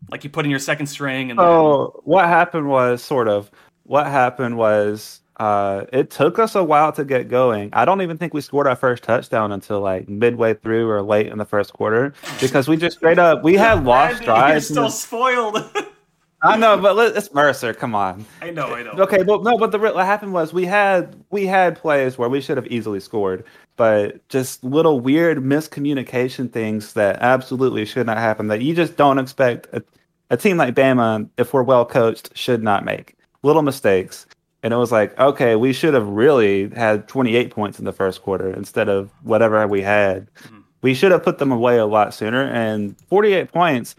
Like 0.09 0.23
you 0.23 0.29
put 0.29 0.45
in 0.45 0.51
your 0.51 0.59
second 0.59 0.87
string 0.87 1.31
and. 1.31 1.39
Oh, 1.39 1.91
then... 1.93 2.01
what 2.03 2.25
happened 2.25 2.67
was 2.67 3.03
sort 3.03 3.27
of 3.27 3.51
what 3.83 4.07
happened 4.07 4.57
was 4.57 5.21
uh, 5.37 5.85
it 5.91 6.11
took 6.11 6.37
us 6.37 6.55
a 6.55 6.63
while 6.63 6.91
to 6.91 7.03
get 7.03 7.27
going. 7.27 7.69
I 7.73 7.83
don't 7.83 8.01
even 8.01 8.17
think 8.17 8.33
we 8.33 8.41
scored 8.41 8.67
our 8.67 8.75
first 8.75 9.03
touchdown 9.03 9.51
until 9.51 9.79
like 9.79 10.07
midway 10.07 10.53
through 10.53 10.89
or 10.89 11.01
late 11.01 11.27
in 11.27 11.37
the 11.37 11.45
first 11.45 11.73
quarter 11.73 12.13
because 12.39 12.67
we 12.67 12.77
just 12.77 12.97
straight 12.97 13.19
up 13.19 13.43
we 13.43 13.55
had 13.55 13.83
lost 13.83 14.23
drives. 14.23 14.69
You're 14.69 14.75
still 14.75 14.89
spoiled. 14.89 15.57
I 16.43 16.57
know, 16.57 16.77
but 16.77 17.15
it's 17.15 17.33
Mercer. 17.33 17.73
Come 17.73 17.93
on. 17.93 18.25
I 18.41 18.49
know, 18.49 18.73
I 18.73 18.81
know. 18.81 18.91
Okay, 18.91 19.21
but 19.21 19.43
no, 19.43 19.57
but 19.57 19.71
the 19.71 19.77
what 19.77 19.95
happened 20.05 20.33
was 20.33 20.53
we 20.53 20.65
had 20.65 21.15
we 21.29 21.45
had 21.45 21.75
plays 21.75 22.17
where 22.17 22.29
we 22.29 22.41
should 22.41 22.57
have 22.57 22.67
easily 22.67 22.99
scored, 22.99 23.43
but 23.81 24.29
just 24.29 24.63
little 24.63 24.99
weird 24.99 25.39
miscommunication 25.39 26.51
things 26.51 26.93
that 26.93 27.17
absolutely 27.19 27.83
should 27.83 28.05
not 28.05 28.19
happen. 28.19 28.45
That 28.45 28.61
you 28.61 28.75
just 28.75 28.95
don't 28.95 29.17
expect 29.17 29.65
a, 29.73 29.83
a 30.29 30.37
team 30.37 30.57
like 30.57 30.75
Bama, 30.75 31.27
if 31.37 31.51
we're 31.51 31.63
well 31.63 31.83
coached, 31.83 32.29
should 32.37 32.61
not 32.61 32.85
make 32.85 33.15
little 33.41 33.63
mistakes. 33.63 34.27
And 34.61 34.71
it 34.71 34.77
was 34.77 34.91
like, 34.91 35.17
okay, 35.19 35.55
we 35.55 35.73
should 35.73 35.95
have 35.95 36.07
really 36.07 36.69
had 36.69 37.07
28 37.07 37.49
points 37.49 37.79
in 37.79 37.85
the 37.85 37.91
first 37.91 38.21
quarter 38.21 38.53
instead 38.53 38.87
of 38.87 39.09
whatever 39.23 39.65
we 39.65 39.81
had. 39.81 40.31
Mm-hmm. 40.35 40.59
We 40.83 40.93
should 40.93 41.11
have 41.11 41.23
put 41.23 41.39
them 41.39 41.51
away 41.51 41.79
a 41.79 41.87
lot 41.87 42.13
sooner. 42.13 42.43
And 42.43 42.95
48 43.07 43.51
points 43.51 43.95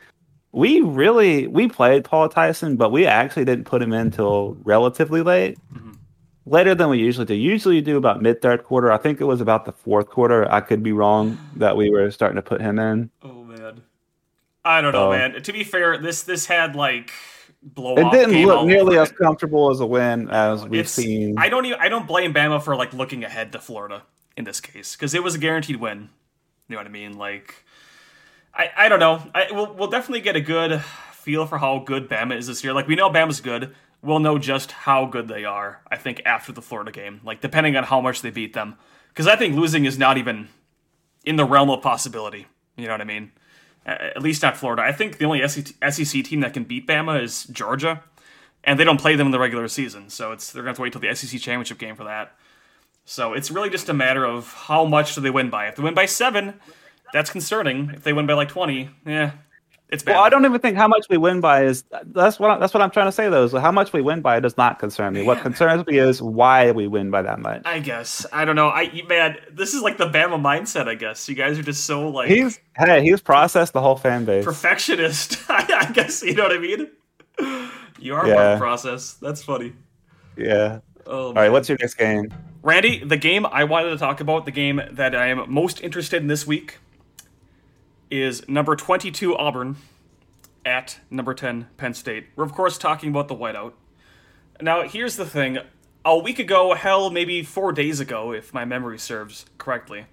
we 0.52 0.80
really 0.82 1.48
we 1.48 1.66
played 1.66 2.04
Paul 2.04 2.28
Tyson, 2.28 2.76
but 2.76 2.92
we 2.92 3.04
actually 3.06 3.46
didn't 3.46 3.64
put 3.64 3.82
him 3.82 3.92
in 3.92 4.02
until 4.02 4.56
relatively 4.62 5.22
late. 5.22 5.58
Mm-hmm. 5.74 5.91
Later 6.44 6.74
than 6.74 6.88
we 6.88 6.98
usually 6.98 7.26
do. 7.26 7.34
Usually 7.34 7.76
you 7.76 7.82
do 7.82 7.96
about 7.96 8.20
mid 8.20 8.42
third 8.42 8.64
quarter. 8.64 8.90
I 8.90 8.98
think 8.98 9.20
it 9.20 9.24
was 9.24 9.40
about 9.40 9.64
the 9.64 9.72
fourth 9.72 10.08
quarter. 10.08 10.50
I 10.50 10.60
could 10.60 10.82
be 10.82 10.92
wrong 10.92 11.38
that 11.56 11.76
we 11.76 11.90
were 11.90 12.10
starting 12.10 12.36
to 12.36 12.42
put 12.42 12.60
him 12.60 12.78
in. 12.78 13.10
Oh 13.22 13.44
man. 13.44 13.82
I 14.64 14.80
don't 14.80 14.92
know, 14.92 15.10
man. 15.10 15.40
To 15.42 15.52
be 15.52 15.64
fair, 15.64 15.98
this 15.98 16.22
this 16.22 16.46
had 16.46 16.74
like 16.74 17.12
blow 17.62 17.94
It 17.94 18.10
didn't 18.10 18.44
look 18.44 18.66
nearly 18.66 18.98
as 18.98 19.12
comfortable 19.12 19.70
as 19.70 19.80
a 19.80 19.86
win 19.86 20.28
as 20.30 20.64
we've 20.64 20.80
it's, 20.80 20.92
seen. 20.92 21.38
I 21.38 21.48
don't 21.48 21.64
even 21.64 21.78
I 21.80 21.88
don't 21.88 22.06
blame 22.06 22.34
Bama 22.34 22.60
for 22.60 22.74
like 22.74 22.92
looking 22.92 23.22
ahead 23.22 23.52
to 23.52 23.60
Florida 23.60 24.02
in 24.36 24.44
this 24.44 24.60
case 24.60 24.96
because 24.96 25.14
it 25.14 25.22
was 25.22 25.36
a 25.36 25.38
guaranteed 25.38 25.76
win. 25.76 26.10
You 26.68 26.74
know 26.74 26.76
what 26.78 26.86
I 26.86 26.90
mean? 26.90 27.16
Like 27.16 27.64
I, 28.54 28.70
I 28.76 28.88
don't 28.88 29.00
know. 29.00 29.22
I, 29.34 29.48
we'll, 29.50 29.72
we'll 29.74 29.90
definitely 29.90 30.20
get 30.20 30.36
a 30.36 30.40
good 30.40 30.82
feel 31.12 31.46
for 31.46 31.58
how 31.58 31.78
good 31.78 32.08
Bama 32.08 32.36
is 32.36 32.46
this 32.46 32.62
year. 32.62 32.72
Like, 32.72 32.86
we 32.86 32.94
know 32.94 33.08
Bama's 33.08 33.40
good. 33.40 33.74
We'll 34.02 34.18
know 34.18 34.38
just 34.38 34.72
how 34.72 35.06
good 35.06 35.28
they 35.28 35.44
are, 35.44 35.80
I 35.90 35.96
think, 35.96 36.20
after 36.26 36.52
the 36.52 36.62
Florida 36.62 36.90
game. 36.90 37.20
Like, 37.24 37.40
depending 37.40 37.76
on 37.76 37.84
how 37.84 38.00
much 38.00 38.20
they 38.20 38.30
beat 38.30 38.52
them. 38.52 38.76
Because 39.08 39.28
I 39.28 39.36
think 39.36 39.54
losing 39.54 39.84
is 39.84 39.98
not 39.98 40.18
even 40.18 40.48
in 41.24 41.36
the 41.36 41.44
realm 41.44 41.70
of 41.70 41.82
possibility. 41.82 42.46
You 42.76 42.86
know 42.86 42.94
what 42.94 43.00
I 43.00 43.04
mean? 43.04 43.30
At 43.86 44.22
least 44.22 44.42
not 44.42 44.56
Florida. 44.56 44.82
I 44.82 44.92
think 44.92 45.18
the 45.18 45.24
only 45.24 45.46
SEC 45.46 46.24
team 46.24 46.40
that 46.40 46.52
can 46.52 46.64
beat 46.64 46.86
Bama 46.88 47.22
is 47.22 47.44
Georgia. 47.44 48.02
And 48.64 48.78
they 48.78 48.84
don't 48.84 49.00
play 49.00 49.16
them 49.16 49.26
in 49.26 49.32
the 49.32 49.38
regular 49.38 49.68
season. 49.68 50.08
So 50.08 50.32
it's 50.32 50.52
they're 50.52 50.62
going 50.62 50.66
to 50.66 50.70
have 50.70 50.76
to 50.76 50.82
wait 50.82 50.92
till 50.92 51.00
the 51.00 51.14
SEC 51.14 51.40
championship 51.40 51.78
game 51.78 51.96
for 51.96 52.04
that. 52.04 52.36
So 53.04 53.34
it's 53.34 53.50
really 53.50 53.70
just 53.70 53.88
a 53.88 53.94
matter 53.94 54.24
of 54.24 54.52
how 54.52 54.84
much 54.84 55.14
do 55.14 55.20
they 55.20 55.30
win 55.30 55.50
by. 55.50 55.66
If 55.66 55.76
they 55.76 55.82
win 55.82 55.94
by 55.94 56.06
seven, 56.06 56.54
that's 57.12 57.30
concerning. 57.30 57.90
If 57.94 58.04
they 58.04 58.12
win 58.12 58.26
by 58.26 58.34
like 58.34 58.48
20, 58.48 58.90
yeah. 59.04 59.32
It's 59.92 60.02
bad. 60.02 60.14
Well, 60.14 60.22
I 60.24 60.30
don't 60.30 60.44
even 60.46 60.58
think 60.60 60.76
how 60.76 60.88
much 60.88 61.06
we 61.10 61.18
win 61.18 61.40
by 61.40 61.64
is 61.64 61.84
that's 62.06 62.40
what 62.40 62.50
I, 62.50 62.58
that's 62.58 62.72
what 62.74 62.82
I'm 62.82 62.90
trying 62.90 63.06
to 63.08 63.12
say 63.12 63.28
though. 63.28 63.44
Is 63.44 63.52
how 63.52 63.70
much 63.70 63.92
we 63.92 64.00
win 64.00 64.22
by 64.22 64.40
does 64.40 64.56
not 64.56 64.78
concern 64.78 65.12
me. 65.12 65.22
What 65.22 65.40
concerns 65.42 65.86
me 65.86 65.98
is 65.98 66.20
why 66.22 66.70
we 66.72 66.86
win 66.88 67.10
by 67.10 67.20
that 67.22 67.38
much. 67.38 67.62
I 67.66 67.78
guess 67.78 68.24
I 68.32 68.44
don't 68.46 68.56
know. 68.56 68.68
I 68.70 69.02
man, 69.06 69.36
this 69.52 69.74
is 69.74 69.82
like 69.82 69.98
the 69.98 70.08
Bama 70.08 70.40
mindset. 70.40 70.88
I 70.88 70.94
guess 70.94 71.28
you 71.28 71.34
guys 71.34 71.58
are 71.58 71.62
just 71.62 71.84
so 71.84 72.08
like 72.08 72.28
He's 72.30 72.58
hey, 72.76 73.02
he's 73.02 73.20
processed 73.20 73.74
the 73.74 73.80
whole 73.82 73.96
fan 73.96 74.24
base. 74.24 74.44
perfectionist. 74.44 75.38
I, 75.50 75.86
I 75.88 75.92
guess 75.92 76.22
you 76.22 76.34
know 76.34 76.44
what 76.44 76.52
I 76.52 76.58
mean. 76.58 76.88
You 78.00 78.14
are 78.14 78.20
part 78.22 78.28
Yeah. 78.28 78.52
of 78.54 78.58
the 78.58 78.64
process. 78.64 79.14
That's 79.14 79.42
funny. 79.42 79.74
yeah. 80.36 80.80
Oh, 81.06 81.26
All 81.26 81.34
right, 81.34 81.50
what's 81.50 81.68
your 81.68 81.76
next 81.80 81.94
game? 81.94 82.32
Randy, 82.62 83.02
the 83.04 83.16
game 83.16 83.44
I 83.44 83.64
wanted 83.64 83.90
to 83.90 83.96
talk 83.98 84.20
about, 84.20 84.44
the 84.44 84.52
game 84.52 84.80
that 84.92 85.16
I 85.16 85.26
am 85.26 85.52
most 85.52 85.82
interested 85.82 86.22
in 86.22 86.28
this 86.28 86.46
week, 86.46 86.78
is 88.12 88.46
number 88.46 88.76
22 88.76 89.34
Auburn 89.36 89.76
at 90.66 91.00
number 91.10 91.32
10 91.32 91.68
Penn 91.78 91.94
State. 91.94 92.26
We're, 92.36 92.44
of 92.44 92.52
course, 92.52 92.76
talking 92.76 93.08
about 93.08 93.28
the 93.28 93.34
whiteout. 93.34 93.72
Now, 94.60 94.86
here's 94.86 95.16
the 95.16 95.24
thing. 95.24 95.58
A 96.04 96.18
week 96.18 96.38
ago, 96.38 96.74
hell, 96.74 97.08
maybe 97.08 97.42
four 97.42 97.72
days 97.72 98.00
ago, 98.00 98.32
if 98.32 98.52
my 98.52 98.66
memory 98.66 98.98
serves 98.98 99.46
correctly, 99.56 100.06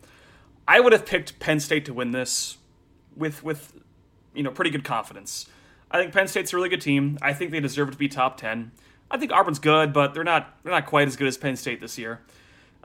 I 0.66 0.80
would 0.80 0.94
have 0.94 1.06
picked 1.06 1.40
Penn 1.40 1.60
State 1.60 1.84
to 1.86 1.94
win 1.94 2.12
this 2.12 2.58
with, 3.18 3.44
with 3.44 3.74
you 4.34 4.44
know, 4.44 4.52
pretty 4.52 4.72
good 4.72 4.86
confidence. 4.86 5.50
I 5.92 6.00
think 6.00 6.14
Penn 6.14 6.30
State's 6.30 6.54
a 6.54 6.56
really 6.56 6.70
good 6.70 6.82
team. 6.82 7.18
I 7.22 7.34
think 7.34 7.52
they 7.52 7.60
deserve 7.60 7.92
to 7.92 7.98
be 7.98 8.08
top 8.08 8.38
10. 8.38 8.72
I 9.12 9.18
think 9.18 9.34
Auburn's 9.34 9.60
good, 9.60 9.92
but 9.92 10.14
they're 10.14 10.24
not 10.24 10.56
they're 10.64 10.72
not 10.72 10.86
quite 10.86 11.08
as 11.08 11.16
good 11.16 11.28
as 11.28 11.36
Penn 11.36 11.56
State 11.56 11.82
this 11.82 11.98
year. 11.98 12.22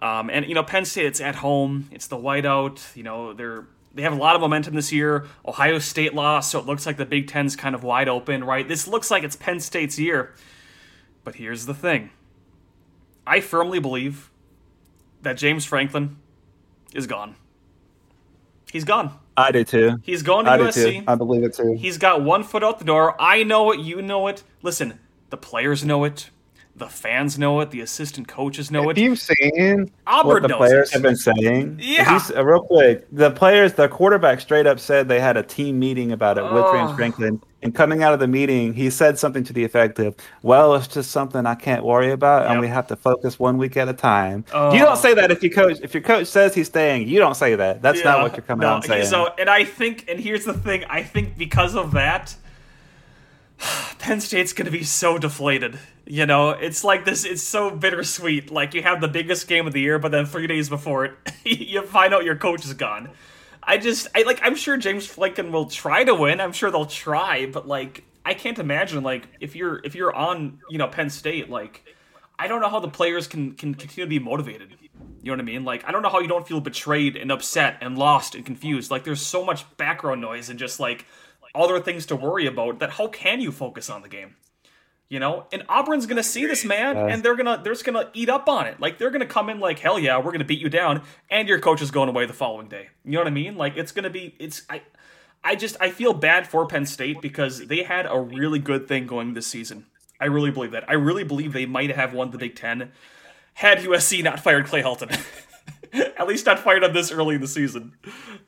Um, 0.00 0.30
and 0.30 0.46
you 0.46 0.54
know, 0.54 0.62
Penn 0.62 0.86
State 0.86 1.04
it's 1.04 1.20
at 1.20 1.36
home. 1.36 1.88
It's 1.92 2.06
the 2.06 2.16
whiteout. 2.16 2.96
You 2.96 3.02
know, 3.02 3.34
they're 3.34 3.66
they 3.94 4.02
have 4.02 4.12
a 4.12 4.16
lot 4.16 4.34
of 4.34 4.40
momentum 4.40 4.74
this 4.74 4.92
year. 4.92 5.26
Ohio 5.46 5.78
State 5.78 6.14
lost, 6.14 6.50
so 6.50 6.58
it 6.58 6.66
looks 6.66 6.84
like 6.84 6.96
the 6.96 7.06
Big 7.06 7.28
Ten's 7.28 7.54
kind 7.56 7.74
of 7.74 7.84
wide 7.84 8.08
open, 8.08 8.44
right? 8.44 8.66
This 8.66 8.88
looks 8.88 9.10
like 9.10 9.22
it's 9.22 9.36
Penn 9.36 9.60
State's 9.60 9.98
year. 9.98 10.34
But 11.22 11.36
here's 11.36 11.66
the 11.66 11.74
thing. 11.74 12.10
I 13.26 13.40
firmly 13.40 13.78
believe 13.78 14.30
that 15.22 15.36
James 15.36 15.64
Franklin 15.64 16.16
is 16.92 17.06
gone. 17.06 17.36
He's 18.70 18.84
gone. 18.84 19.18
I 19.36 19.52
do 19.52 19.64
too. 19.64 20.00
He's 20.02 20.22
going 20.22 20.46
to 20.46 20.50
I 20.50 20.58
USC. 20.58 21.04
I 21.06 21.14
believe 21.14 21.44
it 21.44 21.54
too. 21.54 21.74
He's 21.78 21.96
got 21.96 22.22
one 22.22 22.42
foot 22.42 22.62
out 22.62 22.78
the 22.78 22.84
door. 22.84 23.20
I 23.20 23.42
know 23.44 23.72
it. 23.72 23.80
You 23.80 24.02
know 24.02 24.26
it. 24.26 24.42
Listen, 24.62 24.98
the 25.30 25.36
players 25.36 25.84
know 25.84 26.04
it. 26.04 26.30
The 26.76 26.88
fans 26.88 27.38
know 27.38 27.60
it. 27.60 27.70
The 27.70 27.82
assistant 27.82 28.26
coaches 28.26 28.70
know 28.72 28.90
it. 28.90 28.98
You've 28.98 29.20
seen 29.20 29.92
Auburn 30.08 30.42
what 30.42 30.48
the 30.48 30.56
players 30.56 30.88
it. 30.88 30.94
have 30.94 31.02
been 31.02 31.14
saying? 31.14 31.78
Yeah. 31.80 32.20
Uh, 32.34 32.44
real 32.44 32.62
quick, 32.62 33.06
the 33.12 33.30
players, 33.30 33.74
the 33.74 33.88
quarterback 33.88 34.40
straight 34.40 34.66
up 34.66 34.80
said 34.80 35.06
they 35.06 35.20
had 35.20 35.36
a 35.36 35.42
team 35.44 35.78
meeting 35.78 36.10
about 36.10 36.36
it 36.36 36.42
with 36.42 36.64
James 36.72 36.90
Oh. 36.90 36.96
Franklin. 36.96 37.40
And 37.62 37.74
coming 37.74 38.02
out 38.02 38.12
of 38.12 38.18
the 38.18 38.26
meeting, 38.26 38.74
he 38.74 38.90
said 38.90 39.18
something 39.18 39.42
to 39.44 39.52
the 39.52 39.64
effect 39.64 39.98
of, 40.00 40.16
Well, 40.42 40.74
it's 40.74 40.88
just 40.88 41.12
something 41.12 41.46
I 41.46 41.54
can't 41.54 41.82
worry 41.84 42.10
about, 42.10 42.46
and 42.50 42.60
we 42.60 42.68
have 42.68 42.88
to 42.88 42.96
focus 42.96 43.38
one 43.38 43.56
week 43.56 43.76
at 43.76 43.88
a 43.88 43.94
time. 43.94 44.44
Oh. 44.52 44.72
You 44.72 44.80
don't 44.80 44.98
say 44.98 45.14
that 45.14 45.30
if 45.30 45.42
your 45.42 45.52
coach 45.52 45.78
if 45.80 45.94
your 45.94 46.02
coach 46.02 46.26
says 46.26 46.54
he's 46.54 46.66
staying, 46.66 47.08
you 47.08 47.20
don't 47.20 47.36
say 47.36 47.54
that. 47.54 47.80
That's 47.82 48.04
not 48.04 48.20
what 48.20 48.32
you're 48.36 48.42
coming 48.42 48.62
no, 48.66 48.74
out 48.74 48.74
and 48.76 48.84
saying. 48.84 49.06
So, 49.06 49.32
and 49.38 49.48
I 49.48 49.64
think, 49.64 50.04
and 50.08 50.18
here's 50.20 50.44
the 50.44 50.52
thing: 50.54 50.84
I 50.90 51.02
think 51.04 51.38
because 51.38 51.74
of 51.74 51.92
that, 51.92 52.34
Penn 53.98 54.20
State's 54.20 54.52
going 54.52 54.66
to 54.66 54.70
be 54.70 54.84
so 54.84 55.18
deflated. 55.18 55.78
You 56.06 56.26
know, 56.26 56.50
it's 56.50 56.84
like 56.84 57.04
this. 57.04 57.24
It's 57.24 57.42
so 57.42 57.70
bittersweet. 57.70 58.50
Like 58.50 58.74
you 58.74 58.82
have 58.82 59.00
the 59.00 59.08
biggest 59.08 59.48
game 59.48 59.66
of 59.66 59.72
the 59.72 59.80
year, 59.80 59.98
but 59.98 60.12
then 60.12 60.26
three 60.26 60.46
days 60.46 60.68
before 60.68 61.06
it, 61.06 61.12
you 61.44 61.82
find 61.82 62.12
out 62.12 62.24
your 62.24 62.36
coach 62.36 62.64
is 62.64 62.74
gone. 62.74 63.10
I 63.62 63.78
just, 63.78 64.08
I 64.14 64.22
like. 64.22 64.40
I'm 64.42 64.56
sure 64.56 64.76
James 64.76 65.06
Franklin 65.06 65.50
will 65.50 65.66
try 65.66 66.04
to 66.04 66.14
win. 66.14 66.40
I'm 66.40 66.52
sure 66.52 66.70
they'll 66.70 66.84
try, 66.84 67.46
but 67.46 67.66
like, 67.66 68.04
I 68.26 68.34
can't 68.34 68.58
imagine 68.58 69.02
like 69.02 69.28
if 69.40 69.56
you're 69.56 69.80
if 69.84 69.94
you're 69.94 70.14
on 70.14 70.60
you 70.68 70.78
know 70.78 70.88
Penn 70.88 71.10
State 71.10 71.48
like. 71.48 71.82
I 72.36 72.48
don't 72.48 72.60
know 72.60 72.68
how 72.68 72.80
the 72.80 72.88
players 72.88 73.28
can 73.28 73.52
can 73.52 73.76
continue 73.76 74.06
to 74.06 74.08
be 74.08 74.18
motivated. 74.18 74.74
You 75.22 75.30
know 75.30 75.34
what 75.34 75.40
I 75.40 75.44
mean? 75.44 75.64
Like 75.64 75.84
I 75.86 75.92
don't 75.92 76.02
know 76.02 76.08
how 76.08 76.18
you 76.18 76.26
don't 76.26 76.46
feel 76.46 76.60
betrayed 76.60 77.16
and 77.16 77.30
upset 77.30 77.78
and 77.80 77.96
lost 77.96 78.34
and 78.34 78.44
confused. 78.44 78.90
Like 78.90 79.04
there's 79.04 79.24
so 79.24 79.44
much 79.44 79.64
background 79.76 80.20
noise 80.20 80.50
and 80.50 80.58
just 80.58 80.80
like 80.80 81.06
other 81.54 81.80
things 81.80 82.06
to 82.06 82.16
worry 82.16 82.46
about 82.46 82.80
that 82.80 82.90
how 82.90 83.08
can 83.08 83.40
you 83.40 83.52
focus 83.52 83.88
on 83.90 84.02
the 84.02 84.08
game? 84.08 84.36
You 85.08 85.20
know? 85.20 85.46
And 85.52 85.64
Auburn's 85.68 86.06
gonna 86.06 86.22
see 86.22 86.46
this 86.46 86.64
man 86.64 86.96
and 86.96 87.22
they're 87.22 87.36
gonna 87.36 87.60
they're 87.62 87.72
just 87.72 87.84
gonna 87.84 88.10
eat 88.14 88.28
up 88.28 88.48
on 88.48 88.66
it. 88.66 88.80
Like 88.80 88.98
they're 88.98 89.10
gonna 89.10 89.26
come 89.26 89.48
in 89.48 89.60
like, 89.60 89.78
hell 89.78 89.98
yeah, 89.98 90.18
we're 90.18 90.32
gonna 90.32 90.44
beat 90.44 90.60
you 90.60 90.68
down, 90.68 91.02
and 91.30 91.48
your 91.48 91.60
coach 91.60 91.82
is 91.82 91.90
going 91.90 92.08
away 92.08 92.26
the 92.26 92.32
following 92.32 92.68
day. 92.68 92.88
You 93.04 93.12
know 93.12 93.18
what 93.18 93.26
I 93.26 93.30
mean? 93.30 93.56
Like 93.56 93.76
it's 93.76 93.92
gonna 93.92 94.10
be 94.10 94.34
it's 94.38 94.62
I 94.68 94.82
I 95.42 95.54
just 95.54 95.76
I 95.80 95.90
feel 95.90 96.14
bad 96.14 96.46
for 96.46 96.66
Penn 96.66 96.86
State 96.86 97.20
because 97.20 97.66
they 97.66 97.82
had 97.82 98.06
a 98.06 98.18
really 98.18 98.58
good 98.58 98.88
thing 98.88 99.06
going 99.06 99.34
this 99.34 99.46
season. 99.46 99.86
I 100.20 100.26
really 100.26 100.50
believe 100.50 100.70
that. 100.70 100.88
I 100.88 100.94
really 100.94 101.24
believe 101.24 101.52
they 101.52 101.66
might 101.66 101.90
have 101.94 102.14
won 102.14 102.30
the 102.30 102.38
Big 102.38 102.56
Ten 102.56 102.92
had 103.54 103.78
USC 103.78 104.22
not 104.22 104.40
fired 104.40 104.66
Clay 104.66 104.82
Helton. 104.82 105.16
At 106.18 106.26
least 106.26 106.46
not 106.46 106.58
fired 106.58 106.82
him 106.82 106.92
this 106.92 107.12
early 107.12 107.36
in 107.36 107.40
the 107.40 107.46
season. 107.46 107.92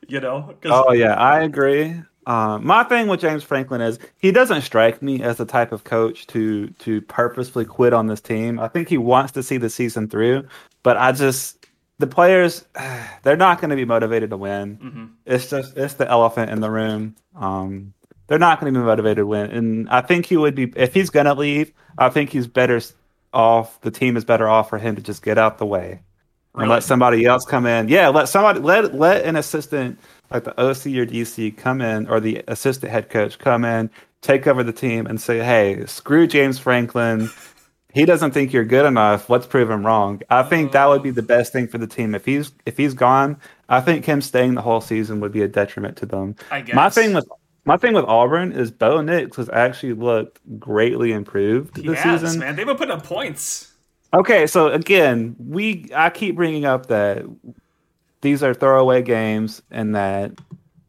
You 0.07 0.19
know? 0.19 0.55
Oh 0.65 0.91
yeah, 0.91 1.15
I 1.15 1.41
agree. 1.41 2.01
Um, 2.27 2.67
my 2.67 2.83
thing 2.83 3.07
with 3.07 3.21
James 3.21 3.41
Franklin 3.41 3.79
is 3.79 3.99
he 4.17 4.33
doesn't 4.33 4.61
strike 4.63 5.01
me 5.01 5.23
as 5.23 5.37
the 5.37 5.45
type 5.45 5.71
of 5.71 5.85
coach 5.85 6.27
to 6.27 6.67
to 6.67 6.99
purposefully 7.03 7.63
quit 7.63 7.93
on 7.93 8.07
this 8.07 8.19
team. 8.19 8.59
I 8.59 8.67
think 8.67 8.89
he 8.89 8.97
wants 8.97 9.31
to 9.31 9.43
see 9.43 9.55
the 9.55 9.69
season 9.69 10.09
through, 10.09 10.45
but 10.83 10.97
I 10.97 11.13
just 11.13 11.65
the 11.99 12.05
players 12.05 12.65
they're 13.23 13.37
not 13.37 13.61
going 13.61 13.69
to 13.69 13.77
be 13.77 13.85
motivated 13.85 14.29
to 14.31 14.37
win. 14.37 14.77
Mm-hmm. 14.77 15.05
It's 15.25 15.49
just 15.49 15.77
it's 15.77 15.93
the 15.93 16.07
elephant 16.09 16.51
in 16.51 16.59
the 16.59 16.69
room. 16.69 17.15
Um, 17.33 17.93
they're 18.27 18.37
not 18.37 18.59
going 18.59 18.73
to 18.73 18.77
be 18.77 18.85
motivated 18.85 19.17
to 19.17 19.25
win, 19.25 19.49
and 19.51 19.89
I 19.89 20.01
think 20.01 20.25
he 20.25 20.35
would 20.35 20.53
be 20.53 20.73
if 20.75 20.93
he's 20.93 21.09
going 21.09 21.27
to 21.27 21.33
leave. 21.33 21.71
I 21.97 22.09
think 22.09 22.29
he's 22.29 22.45
better 22.45 22.81
off. 23.31 23.79
The 23.79 23.91
team 23.91 24.17
is 24.17 24.25
better 24.25 24.49
off 24.49 24.69
for 24.69 24.79
him 24.79 24.97
to 24.97 25.01
just 25.01 25.23
get 25.23 25.37
out 25.37 25.59
the 25.59 25.65
way 25.65 26.01
and 26.57 26.69
let 26.69 26.83
somebody 26.83 27.25
else 27.25 27.45
come 27.45 27.65
in. 27.65 27.87
Yeah, 27.87 28.09
let 28.09 28.29
somebody 28.29 28.59
let 28.59 28.93
let 28.95 29.25
an 29.25 29.35
assistant 29.35 29.99
like 30.31 30.43
the 30.43 30.59
OC 30.59 30.87
or 30.97 31.05
DC 31.05 31.55
come 31.57 31.81
in 31.81 32.07
or 32.07 32.19
the 32.19 32.43
assistant 32.47 32.91
head 32.91 33.09
coach 33.09 33.39
come 33.39 33.63
in, 33.65 33.89
take 34.21 34.47
over 34.47 34.63
the 34.63 34.73
team 34.73 35.05
and 35.05 35.19
say, 35.19 35.39
"Hey, 35.39 35.85
screw 35.85 36.27
James 36.27 36.59
Franklin. 36.59 37.29
He 37.93 38.05
doesn't 38.05 38.31
think 38.31 38.53
you're 38.53 38.65
good 38.65 38.85
enough. 38.85 39.29
Let's 39.29 39.47
prove 39.47 39.69
him 39.69 39.85
wrong." 39.85 40.21
I 40.29 40.43
think 40.43 40.71
that 40.73 40.87
would 40.87 41.03
be 41.03 41.11
the 41.11 41.21
oh. 41.21 41.25
best 41.25 41.53
thing 41.53 41.67
for 41.67 41.77
the 41.77 41.87
team. 41.87 42.13
If 42.15 42.25
he's 42.25 42.51
if 42.65 42.77
he's 42.77 42.93
gone, 42.93 43.37
I 43.69 43.81
think 43.81 44.05
him 44.05 44.21
staying 44.21 44.55
the 44.55 44.61
whole 44.61 44.81
season 44.81 45.19
would 45.21 45.31
be 45.31 45.41
a 45.41 45.47
detriment 45.47 45.97
to 45.97 46.05
them. 46.05 46.35
I 46.51 46.61
guess. 46.61 46.75
My 46.75 46.89
thing 46.89 47.13
with 47.13 47.27
my 47.65 47.77
thing 47.77 47.93
with 47.93 48.05
Auburn 48.05 48.53
is 48.53 48.71
Bo 48.71 49.01
Nix 49.01 49.37
has 49.37 49.49
actually 49.49 49.93
looked 49.93 50.39
greatly 50.57 51.11
improved 51.11 51.75
He 51.77 51.87
this 51.87 51.99
has, 51.99 52.21
season. 52.21 52.39
man. 52.39 52.55
They've 52.55 52.65
been 52.65 52.77
putting 52.77 52.93
up 52.93 53.03
points. 53.03 53.73
Okay, 54.13 54.47
so 54.47 54.69
again, 54.69 55.35
we 55.37 55.89
I 55.93 56.09
keep 56.09 56.35
bringing 56.37 56.63
up 56.63 56.85
that 56.85 57.25
these 58.21 58.43
are 58.43 58.53
throwaway 58.53 59.01
games 59.01 59.61
and 59.71 59.95
that 59.95 60.31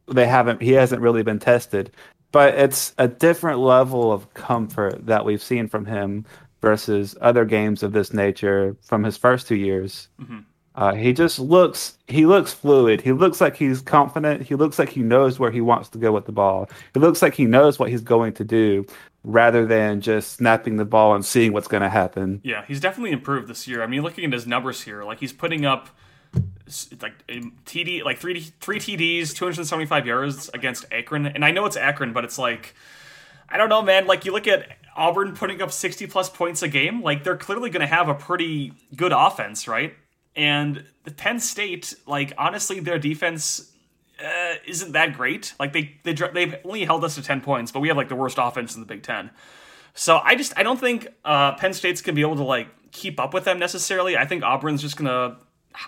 they 0.07 0.27
haven't 0.27 0.63
he 0.63 0.73
hasn't 0.73 1.03
really 1.03 1.23
been 1.23 1.39
tested, 1.39 1.91
but 2.33 2.55
it's 2.55 2.95
a 2.99 3.09
different 3.09 3.61
level 3.61 4.13
of 4.13 4.33
comfort 4.35 5.07
that 5.07 5.25
we've 5.25 5.43
seen 5.43 5.69
from 5.69 5.85
him 5.85 6.25
versus 6.61 7.17
other 7.21 7.45
games 7.45 7.83
of 7.83 7.93
this 7.93 8.13
nature 8.13 8.77
from 8.83 9.05
his 9.05 9.17
first 9.17 9.47
two 9.47 9.57
years. 9.57 10.09
Uh, 10.75 10.95
he 10.95 11.13
just 11.13 11.41
looks 11.41 11.99
he 12.07 12.25
looks 12.25 12.53
fluid. 12.53 13.01
He 13.01 13.11
looks 13.13 13.41
like 13.41 13.57
he's 13.57 13.81
confident. 13.81 14.43
He 14.43 14.55
looks 14.55 14.79
like 14.79 14.89
he 14.89 15.01
knows 15.01 15.39
where 15.39 15.51
he 15.51 15.61
wants 15.61 15.89
to 15.91 15.99
go 15.99 16.13
with 16.13 16.25
the 16.25 16.33
ball. 16.33 16.71
He 16.95 17.01
looks 17.01 17.21
like 17.21 17.35
he 17.35 17.47
knows 17.47 17.81
what 17.81 17.91
he's 17.91 18.01
going 18.01 18.33
to 18.35 18.45
do 18.45 18.87
rather 19.25 19.67
than 19.67 20.01
just 20.01 20.35
snapping 20.35 20.77
the 20.77 20.85
ball 20.85 21.17
and 21.17 21.25
seeing 21.25 21.53
what's 21.53 21.67
going 21.67 21.83
to 21.83 21.89
happen. 21.89 22.41
Yeah, 22.45 22.65
he's 22.67 22.79
definitely 22.79 23.11
improved 23.11 23.49
this 23.49 23.67
year. 23.67 23.83
I 23.83 23.89
mean, 23.89 24.03
looking 24.03 24.25
at 24.25 24.33
his 24.33 24.47
numbers 24.47 24.83
here, 24.83 25.03
like 25.03 25.19
he's 25.19 25.33
putting 25.33 25.67
up 25.67 25.89
like 27.01 27.27
TD, 27.27 28.05
like 28.05 28.19
three 28.19 28.41
three 28.61 28.79
TDs, 28.79 29.35
275 29.35 30.07
yards 30.07 30.51
against 30.55 30.85
Akron, 30.93 31.27
and 31.27 31.45
I 31.45 31.51
know 31.51 31.65
it's 31.67 31.77
Akron, 31.77 32.13
but 32.13 32.25
it's 32.25 32.39
like 32.39 32.75
I 33.49 33.57
don't 33.57 33.69
know, 33.69 33.83
man. 33.83 34.07
Like 34.07 34.25
you 34.25 34.33
look 34.33 34.47
at 34.47 34.69
Auburn 34.97 35.35
putting 35.35 35.63
up 35.63 35.73
60 35.73 36.07
plus 36.09 36.29
points 36.29 36.63
a 36.63 36.69
game, 36.69 37.03
like 37.03 37.25
they're 37.25 37.37
clearly 37.37 37.71
going 37.71 37.81
to 37.81 37.87
have 37.87 38.09
a 38.09 38.15
pretty 38.15 38.73
good 38.95 39.13
offense, 39.13 39.67
right? 39.67 39.95
And 40.37 40.85
the 41.05 41.11
Penn 41.11 41.41
State, 41.41 41.95
like 42.07 42.33
honestly, 42.37 42.81
their 42.81 42.99
defense 42.99 43.73
uh, 44.23 44.55
isn't 44.67 44.93
that 44.93 45.15
great. 45.15 45.55
Like 45.59 45.73
they 45.73 45.97
they 46.05 46.13
they've 46.13 46.57
only 46.65 46.85
held 46.85 47.05
us 47.05 47.15
to 47.15 47.23
10 47.23 47.41
points, 47.41 47.73
but 47.73 47.81
we 47.81 47.89
have 47.89 47.97
like 47.97 48.09
the 48.09 48.17
worst 48.17 48.37
offense 48.41 48.75
in 48.75 48.81
the 48.81 48.87
Big 48.87 49.03
Ten. 49.03 49.31
So 49.95 50.21
I 50.23 50.35
just 50.35 50.53
I 50.57 50.63
don't 50.63 50.79
think 50.79 51.09
uh, 51.25 51.55
Penn 51.55 51.73
State's 51.73 52.03
gonna 52.03 52.15
be 52.15 52.21
able 52.21 52.37
to 52.37 52.45
like 52.45 52.69
keep 52.93 53.19
up 53.19 53.35
with 53.35 53.45
them 53.45 53.59
necessarily. 53.59 54.17
I 54.17 54.27
think 54.27 54.43
Auburn's 54.43 54.83
just 54.83 54.97
gonna 54.97 55.39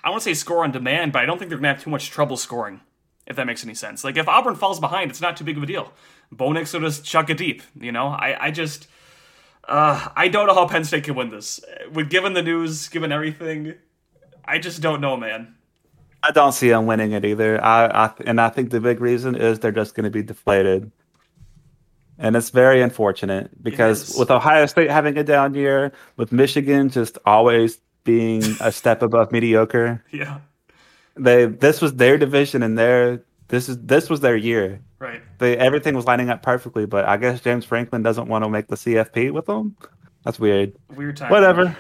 I 0.05 0.11
want 0.11 0.23
to 0.23 0.25
say 0.25 0.35
score 0.35 0.65
on 0.65 0.71
demand, 0.73 1.13
but 1.13 1.23
I 1.23 1.27
don't 1.27 1.39
think 1.39 1.49
they're 1.49 1.59
gonna 1.59 1.69
have 1.75 1.83
too 1.83 1.91
much 1.91 2.11
trouble 2.11 2.37
scoring. 2.37 2.81
If 3.27 3.37
that 3.37 3.47
makes 3.47 3.63
any 3.63 3.75
sense. 3.75 4.03
Like 4.03 4.17
if 4.17 4.27
Auburn 4.29 4.57
falls 4.57 4.81
behind, 4.81 5.11
it's 5.11 5.21
not 5.21 5.37
too 5.37 5.45
big 5.45 5.57
of 5.57 5.63
a 5.63 5.67
deal. 5.67 5.93
Bo 6.33 6.53
Nix 6.53 6.73
will 6.73 6.81
just 6.81 7.05
chuck 7.05 7.31
it 7.31 7.39
deep. 7.39 7.63
You 7.79 7.93
know, 7.93 8.09
I 8.09 8.47
I 8.47 8.51
just 8.51 8.89
uh, 9.69 10.09
I 10.17 10.29
don't 10.29 10.47
know 10.49 10.55
how 10.55 10.67
Penn 10.67 10.85
State 10.85 11.05
can 11.05 11.15
win 11.15 11.29
this. 11.29 11.61
With 11.93 12.11
given 12.11 12.33
the 12.33 12.43
news, 12.43 12.89
given 12.89 13.13
everything, 13.13 13.75
I 14.45 14.59
just 14.59 14.83
don't 14.83 15.01
know, 15.01 15.17
man. 15.17 15.55
I 16.23 16.33
don't 16.33 16.53
see 16.53 16.69
them 16.71 16.87
winning 16.87 17.13
it 17.13 17.25
either. 17.25 17.63
I, 17.65 17.87
I 17.87 18.13
and 18.27 18.41
I 18.41 18.49
think 18.49 18.71
the 18.71 18.81
big 18.81 19.01
reason 19.01 19.37
is 19.37 19.61
they're 19.61 19.71
just 19.73 19.95
going 19.95 20.05
to 20.05 20.11
be 20.11 20.23
deflated. 20.23 20.91
and 22.19 22.37
it's 22.37 22.51
very 22.51 22.83
unfortunate 22.83 23.63
because 23.63 24.17
with 24.19 24.31
Ohio 24.31 24.67
State 24.67 24.91
having 24.91 25.17
a 25.17 25.25
down 25.25 25.55
year, 25.55 25.93
with 26.17 26.33
Michigan 26.33 26.91
just 26.91 27.17
always 27.25 27.79
being 28.05 28.43
a 28.61 28.73
step 28.73 29.03
above 29.03 29.33
mediocre, 29.33 30.05
Yeah. 30.13 30.39
they 31.17 31.47
this 31.47 31.81
was 31.81 31.95
their 31.95 32.17
division 32.19 32.63
and 32.63 32.79
their 32.79 33.23
this 33.49 33.69
is 33.69 33.79
this 33.83 34.09
was 34.11 34.21
their 34.21 34.37
year. 34.37 34.81
Right. 34.99 35.23
They 35.39 35.57
everything 35.57 35.95
was 35.95 36.05
lining 36.07 36.29
up 36.31 36.43
perfectly, 36.43 36.87
but 36.87 37.05
I 37.07 37.17
guess 37.17 37.41
James 37.41 37.65
Franklin 37.65 38.03
doesn't 38.03 38.29
want 38.29 38.45
to 38.45 38.51
make 38.51 38.69
the 38.69 38.77
CFP 38.77 39.33
with 39.33 39.47
them. 39.47 39.77
That's 40.25 40.39
weird. 40.39 40.73
Weird 40.95 41.17
time. 41.17 41.31
Whatever. 41.31 41.77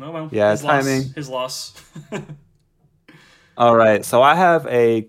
Oh 0.00 0.10
well. 0.10 0.28
Yeah, 0.32 0.50
his 0.52 0.62
loss. 0.64 0.84
timing. 0.84 1.02
His 1.14 1.28
loss. 1.28 1.74
All 3.56 3.76
right, 3.76 4.04
so 4.04 4.20
I 4.22 4.34
have 4.34 4.66
a. 4.66 5.08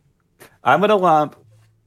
I'm 0.63 0.81
gonna 0.81 0.95
lump 0.95 1.35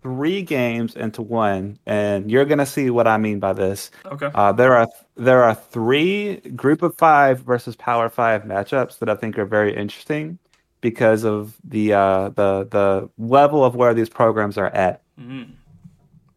three 0.09 0.41
games 0.43 0.97
into 0.97 1.21
one, 1.21 1.79
and 1.87 2.31
you're 2.31 2.47
gonna 2.47 2.65
see 2.67 2.89
what 2.89 3.07
I 3.07 3.19
mean 3.19 3.39
by 3.41 3.53
this. 3.53 3.91
okay. 4.07 4.31
Uh, 4.35 4.53
there 4.53 4.75
are 4.75 4.89
there 5.17 5.43
are 5.43 5.55
three 5.55 6.37
group 6.57 6.83
of 6.83 6.97
five 6.97 7.41
versus 7.41 7.77
power 7.77 8.09
five 8.09 8.45
matchups 8.45 8.99
that 9.01 9.11
I 9.11 9.15
think 9.17 9.39
are 9.39 9.45
very 9.45 9.75
interesting 9.77 10.39
because 10.81 11.25
of 11.25 11.57
the 11.63 11.93
uh, 11.93 12.31
the 12.31 12.67
the 12.71 13.11
level 13.19 13.65
of 13.65 13.75
where 13.77 13.93
these 13.93 14.09
programs 14.09 14.57
are 14.57 14.69
at. 14.69 15.03
Mhm. 15.21 15.51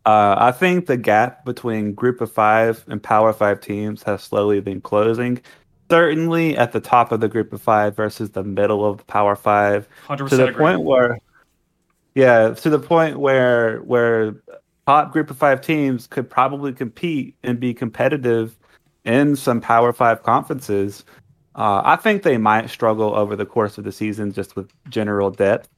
Uh, 0.05 0.36
I 0.38 0.51
think 0.51 0.88
the 0.88 0.97
gap 0.97 1.45
between 1.45 1.93
group 1.93 2.19
of 2.21 2.31
five 2.31 2.84
and 2.88 3.01
power 3.01 3.31
five 3.34 3.62
teams 3.62 4.03
has 4.03 4.21
slowly 4.23 4.60
been 4.60 4.81
closing. 4.81 5.39
Certainly 5.91 6.57
at 6.57 6.71
the 6.71 6.79
top 6.79 7.12
of 7.12 7.19
the 7.19 7.27
group 7.27 7.53
of 7.53 7.62
five 7.62 7.95
versus 7.95 8.31
the 8.31 8.43
middle 8.43 8.84
of 8.86 8.97
the 8.97 9.03
power 9.03 9.36
five, 9.36 9.88
to 10.17 10.36
the 10.38 10.47
agree. 10.47 10.55
point 10.55 10.81
where 10.81 11.19
yeah 12.15 12.50
to 12.54 12.69
the 12.69 12.80
point 12.80 13.19
where 13.19 13.80
where 13.80 14.36
top 14.88 15.12
group 15.12 15.30
of 15.30 15.38
five 15.38 15.62
teams 15.62 16.08
could 16.08 16.30
probably 16.30 16.74
compete 16.74 17.36
and 17.43 17.60
be 17.60 17.74
competitive 17.74 18.58
in 19.06 19.36
some 19.36 19.62
power 19.62 19.93
five 19.93 20.24
conferences 20.24 21.06
uh, 21.56 21.82
i 21.86 21.95
think 21.95 22.24
they 22.24 22.38
might 22.38 22.69
struggle 22.69 23.15
over 23.15 23.36
the 23.36 23.45
course 23.45 23.78
of 23.78 23.84
the 23.84 23.91
season 23.91 24.32
just 24.32 24.56
with 24.56 24.69
general 24.89 25.30
depth 25.32 25.69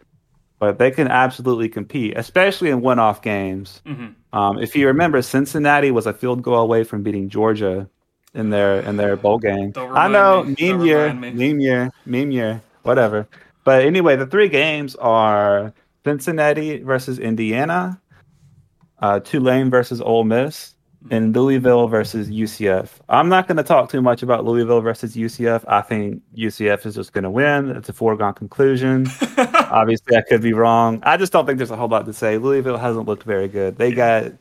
but 0.60 0.80
they 0.80 0.90
can 0.92 1.08
absolutely 1.08 1.68
compete 1.70 2.14
especially 2.18 2.70
in 2.70 2.82
one-off 2.82 3.22
games 3.22 3.82
Mhm. 3.86 4.14
um, 4.34 4.58
if 4.60 4.76
you 4.76 4.88
remember 4.88 5.22
cincinnati 5.22 5.92
was 5.92 6.06
a 6.08 6.14
field 6.14 6.42
goal 6.42 6.60
away 6.62 6.84
from 6.84 7.04
beating 7.04 7.30
georgia 7.30 7.88
in 8.34 8.50
their 8.50 8.80
in 8.82 8.98
their 8.98 9.16
bowl 9.16 9.38
game 9.38 9.72
i 9.94 10.08
know 10.08 10.44
me. 10.44 10.56
meme 10.60 10.78
Don't 10.80 10.88
year 10.88 11.14
me. 11.14 11.32
meme 11.32 11.60
year 11.60 11.92
meme 12.06 12.32
year 12.32 12.62
whatever 12.84 13.28
but 13.66 13.86
anyway, 13.86 14.18
the 14.18 14.26
three 14.28 14.50
games 14.50 14.94
are 14.98 15.74
Cincinnati 16.06 16.80
versus 16.80 17.20
Indiana, 17.20 18.00
uh, 19.00 19.20
Tulane 19.20 19.70
versus 19.70 20.02
Ole 20.02 20.24
Miss, 20.24 20.76
and 21.12 21.36
Louisville 21.36 21.88
versus 21.88 22.30
UCF. 22.30 22.90
I'm 23.10 23.28
not 23.28 23.48
going 23.48 23.58
to 23.58 23.64
talk 23.64 23.90
too 23.90 24.02
much 24.02 24.24
about 24.24 24.46
Louisville 24.46 24.82
versus 24.82 25.16
UCF. 25.16 25.64
I 25.68 25.82
think 25.82 26.22
UCF 26.38 26.86
is 26.86 26.96
just 26.96 27.12
going 27.12 27.26
to 27.26 27.30
win. 27.30 27.72
It's 27.72 27.90
a 27.90 27.94
foregone 27.94 28.34
conclusion. 28.34 29.08
Obviously, 29.38 30.16
I 30.16 30.22
could 30.22 30.42
be 30.42 30.54
wrong. 30.54 31.02
I 31.04 31.18
just 31.18 31.34
don't 31.34 31.46
think 31.46 31.58
there's 31.58 31.72
a 31.72 31.76
whole 31.76 31.90
lot 31.90 32.06
to 32.06 32.14
say. 32.14 32.38
Louisville 32.38 32.78
hasn't 32.78 33.06
looked 33.06 33.24
very 33.24 33.48
good. 33.48 33.78
They 33.78 33.92
got 33.92 34.32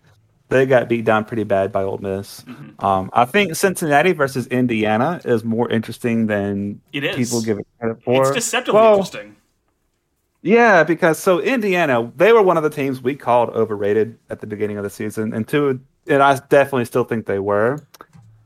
they 0.51 0.66
got 0.66 0.87
beat 0.88 1.05
down 1.07 1.25
pretty 1.25 1.44
bad 1.44 1.72
by 1.72 1.83
Ole 1.83 1.98
Miss. 1.98 2.42
Mm-hmm. 2.42 2.85
Um, 2.85 3.11
I 3.14 3.25
think 3.25 3.57
Cincinnati 3.57 4.12
versus 4.12 4.46
Indiana 4.48 5.20
is 5.25 5.44
more 5.44 5.68
interesting 5.70 6.27
than 6.27 6.81
It 6.92 7.05
is. 7.05 7.16
people 7.16 7.40
give 7.42 7.59
it 7.59 7.66
credit 7.81 8.03
for. 8.05 8.20
It's 8.22 8.33
deceptively 8.33 8.79
Well, 8.79 8.92
interesting. 8.92 9.35
Yeah, 10.42 10.83
because 10.83 11.18
so 11.18 11.40
Indiana, 11.40 12.11
they 12.16 12.33
were 12.33 12.42
one 12.42 12.57
of 12.57 12.62
the 12.62 12.70
teams 12.70 13.00
we 13.00 13.14
called 13.14 13.50
overrated 13.50 14.18
at 14.28 14.40
the 14.40 14.46
beginning 14.46 14.76
of 14.76 14.85
the 14.85 14.90
season, 14.90 15.33
and 15.33 15.46
two, 15.46 15.81
and 16.09 16.22
I 16.22 16.38
definitely 16.48 16.85
still 16.85 17.05
think 17.05 17.26
they 17.26 17.38
were. 17.38 17.81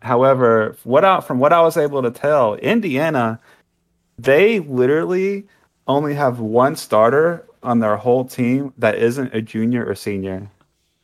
However, 0.02 0.76
what 0.84 1.04
I, 1.04 1.20
from 1.20 1.38
what 1.38 1.52
I 1.52 1.62
was 1.62 1.76
able 1.76 2.02
to 2.02 2.10
tell, 2.10 2.54
Indiana, 2.56 3.40
they 4.18 4.60
literally 4.60 5.46
only 5.88 6.14
have 6.14 6.38
one 6.38 6.76
starter 6.76 7.46
on 7.62 7.80
their 7.80 7.96
whole 7.96 8.24
team 8.24 8.72
that 8.78 8.96
isn't 8.96 9.34
a 9.34 9.40
junior 9.40 9.84
or 9.84 9.94
senior. 9.94 10.50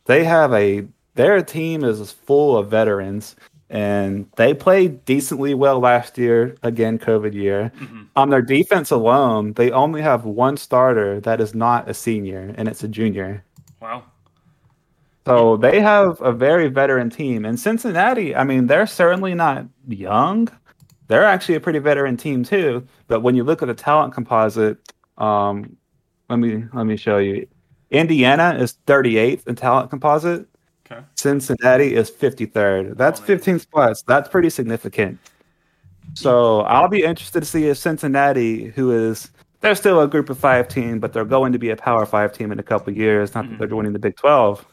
They 0.05 0.23
have 0.23 0.53
a 0.53 0.85
their 1.15 1.41
team 1.41 1.83
is 1.83 2.11
full 2.11 2.57
of 2.57 2.69
veterans, 2.69 3.35
and 3.73 4.27
they 4.35 4.53
played 4.53 5.03
decently 5.03 5.55
well 5.55 5.79
last 5.79 6.15
year. 6.19 6.55
Again, 6.61 6.99
COVID 6.99 7.33
year. 7.33 7.71
On 8.15 8.29
their 8.29 8.43
defense 8.43 8.91
alone, 8.91 9.53
they 9.53 9.71
only 9.71 9.99
have 10.03 10.25
one 10.25 10.57
starter 10.57 11.19
that 11.21 11.41
is 11.41 11.55
not 11.55 11.89
a 11.89 11.93
senior, 11.95 12.53
and 12.55 12.67
it's 12.67 12.83
a 12.83 12.87
junior. 12.87 13.43
Wow. 13.81 14.03
So 15.25 15.57
they 15.57 15.81
have 15.81 16.21
a 16.21 16.31
very 16.31 16.67
veteran 16.67 17.09
team. 17.09 17.45
And 17.45 17.59
Cincinnati, 17.59 18.35
I 18.35 18.43
mean, 18.43 18.67
they're 18.67 18.85
certainly 18.85 19.33
not 19.33 19.65
young. 19.87 20.49
They're 21.07 21.25
actually 21.25 21.55
a 21.55 21.59
pretty 21.59 21.79
veteran 21.79 22.15
team 22.15 22.43
too. 22.43 22.85
But 23.07 23.21
when 23.21 23.35
you 23.35 23.43
look 23.43 23.63
at 23.63 23.69
the 23.69 23.73
talent 23.73 24.13
composite, 24.13 24.77
um, 25.17 25.75
let 26.29 26.37
me 26.37 26.63
let 26.73 26.83
me 26.85 26.95
show 26.95 27.17
you. 27.17 27.47
Indiana 27.89 28.55
is 28.59 28.77
38th 28.85 29.47
in 29.47 29.55
talent 29.55 29.89
composite. 29.89 30.45
Okay. 30.93 31.05
Cincinnati 31.15 31.95
is 31.95 32.09
53rd. 32.11 32.97
That's 32.97 33.19
Oh, 33.19 33.23
15 33.23 33.59
spots. 33.59 34.03
That's 34.03 34.29
pretty 34.29 34.49
significant. 34.49 35.19
So 36.13 36.61
I'll 36.61 36.87
be 36.87 37.03
interested 37.03 37.39
to 37.41 37.45
see 37.45 37.67
if 37.67 37.77
Cincinnati, 37.77 38.65
who 38.65 38.91
is 38.91 39.31
they're 39.61 39.75
still 39.75 40.01
a 40.01 40.07
group 40.07 40.29
of 40.29 40.37
five 40.37 40.67
team, 40.67 40.99
but 40.99 41.13
they're 41.13 41.25
going 41.25 41.53
to 41.53 41.59
be 41.59 41.69
a 41.69 41.75
power 41.75 42.05
five 42.05 42.33
team 42.33 42.51
in 42.51 42.59
a 42.59 42.63
couple 42.63 42.91
of 42.91 42.97
years. 42.97 43.33
Not 43.33 43.49
that 43.49 43.57
they're 43.57 43.67
mm. 43.67 43.71
joining 43.71 43.93
the 43.93 43.99
Big 43.99 44.17
12. 44.17 44.65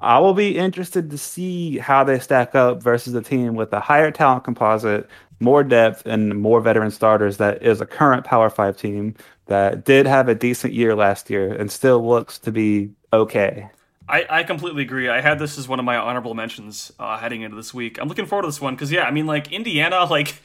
I 0.00 0.18
will 0.18 0.34
be 0.34 0.56
interested 0.56 1.10
to 1.10 1.18
see 1.18 1.78
how 1.78 2.04
they 2.04 2.18
stack 2.18 2.54
up 2.54 2.82
versus 2.82 3.14
a 3.14 3.22
team 3.22 3.54
with 3.54 3.72
a 3.72 3.80
higher 3.80 4.10
talent 4.10 4.44
composite, 4.44 5.08
more 5.40 5.62
depth, 5.62 6.06
and 6.06 6.40
more 6.40 6.60
veteran 6.60 6.90
starters 6.90 7.36
that 7.36 7.62
is 7.62 7.80
a 7.80 7.86
current 7.86 8.24
Power 8.24 8.50
Five 8.50 8.76
team 8.76 9.14
that 9.46 9.84
did 9.84 10.06
have 10.06 10.28
a 10.28 10.34
decent 10.34 10.72
year 10.72 10.94
last 10.94 11.30
year 11.30 11.52
and 11.52 11.70
still 11.70 12.06
looks 12.06 12.38
to 12.40 12.50
be 12.52 12.90
okay. 13.12 13.68
I, 14.08 14.26
I 14.28 14.42
completely 14.42 14.82
agree. 14.82 15.08
I 15.08 15.20
had 15.20 15.38
this 15.38 15.56
as 15.56 15.66
one 15.66 15.78
of 15.78 15.84
my 15.84 15.96
honorable 15.96 16.34
mentions 16.34 16.92
uh, 16.98 17.16
heading 17.18 17.42
into 17.42 17.56
this 17.56 17.72
week. 17.72 17.98
I'm 17.98 18.08
looking 18.08 18.26
forward 18.26 18.42
to 18.42 18.48
this 18.48 18.60
one 18.60 18.74
because 18.74 18.92
yeah, 18.92 19.04
I 19.04 19.10
mean 19.10 19.26
like 19.26 19.50
Indiana, 19.52 20.04
like 20.10 20.42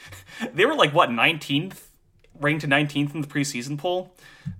they 0.53 0.65
were 0.65 0.75
like 0.75 0.93
what 0.93 1.09
19th, 1.09 1.81
ranked 2.39 2.61
to 2.61 2.67
19th 2.67 3.13
in 3.15 3.21
the 3.21 3.27
preseason 3.27 3.77
poll. 3.77 4.13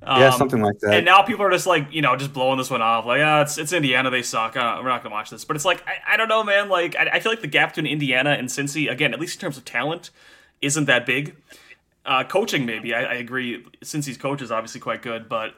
Yeah, 0.03 0.27
Um, 0.27 0.37
something 0.37 0.61
like 0.61 0.79
that. 0.79 0.93
And 0.93 1.05
now 1.05 1.23
people 1.23 1.45
are 1.45 1.49
just 1.49 1.65
like, 1.65 1.91
you 1.91 2.01
know, 2.01 2.15
just 2.15 2.33
blowing 2.33 2.57
this 2.57 2.69
one 2.69 2.81
off. 2.81 3.05
Like, 3.05 3.21
ah, 3.23 3.41
it's 3.41 3.57
it's 3.57 3.73
Indiana, 3.73 4.09
they 4.09 4.21
suck. 4.21 4.55
Uh, 4.57 4.79
we're 4.83 4.89
not 4.89 5.01
gonna 5.01 5.15
watch 5.15 5.29
this. 5.29 5.45
But 5.45 5.55
it's 5.55 5.65
like, 5.65 5.81
I, 5.87 6.13
I 6.13 6.17
don't 6.17 6.27
know, 6.27 6.43
man. 6.43 6.69
Like, 6.69 6.95
I, 6.95 7.09
I 7.13 7.19
feel 7.21 7.31
like 7.31 7.41
the 7.41 7.47
gap 7.47 7.73
between 7.73 7.91
Indiana 7.91 8.31
and 8.31 8.49
Cincy, 8.49 8.91
again, 8.91 9.13
at 9.13 9.19
least 9.19 9.37
in 9.37 9.41
terms 9.41 9.57
of 9.57 9.65
talent, 9.65 10.11
isn't 10.61 10.85
that 10.85 11.05
big. 11.05 11.35
Uh, 12.05 12.23
coaching, 12.23 12.65
maybe. 12.65 12.93
I, 12.93 13.03
I 13.03 13.13
agree. 13.15 13.65
Cincy's 13.81 14.17
coach 14.17 14.41
is 14.41 14.51
obviously 14.51 14.81
quite 14.81 15.01
good, 15.01 15.29
but 15.29 15.55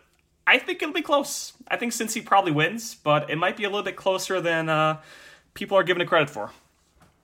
I 0.47 0.57
think 0.57 0.81
it'll 0.81 0.93
be 0.93 1.01
close. 1.01 1.53
I 1.67 1.77
think 1.77 1.93
Cincy 1.93 2.23
probably 2.25 2.51
wins, 2.51 2.95
but 2.95 3.29
it 3.29 3.37
might 3.37 3.57
be 3.57 3.63
a 3.63 3.69
little 3.69 3.83
bit 3.83 3.95
closer 3.95 4.41
than 4.41 4.69
uh, 4.69 4.99
people 5.53 5.77
are 5.77 5.83
giving 5.83 6.01
it 6.01 6.07
credit 6.07 6.29
for. 6.29 6.51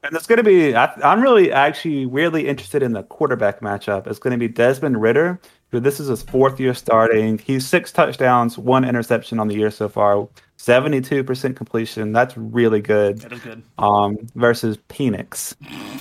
And 0.03 0.15
it's 0.15 0.27
going 0.27 0.37
to 0.37 0.43
be, 0.43 0.75
I, 0.75 0.85
I'm 1.03 1.21
really 1.21 1.51
actually 1.51 2.05
weirdly 2.05 2.47
interested 2.47 2.83
in 2.83 2.93
the 2.93 3.03
quarterback 3.03 3.61
matchup. 3.61 4.07
It's 4.07 4.19
going 4.19 4.31
to 4.31 4.37
be 4.37 4.47
Desmond 4.47 5.01
Ridder, 5.01 5.39
who 5.71 5.79
this 5.79 5.99
is 5.99 6.07
his 6.07 6.21
fourth 6.21 6.59
year 6.59 6.73
starting. 6.73 7.39
He's 7.39 7.67
six 7.67 7.91
touchdowns, 7.91 8.57
one 8.57 8.85
interception 8.85 9.39
on 9.39 9.47
the 9.47 9.55
year 9.55 9.71
so 9.71 9.89
far, 9.89 10.27
72% 10.59 11.55
completion. 11.55 12.13
That's 12.13 12.37
really 12.37 12.79
good. 12.79 13.19
That 13.19 13.33
is 13.33 13.39
good. 13.39 13.63
Um, 13.79 14.17
versus 14.35 14.77
Penix. 14.87 15.55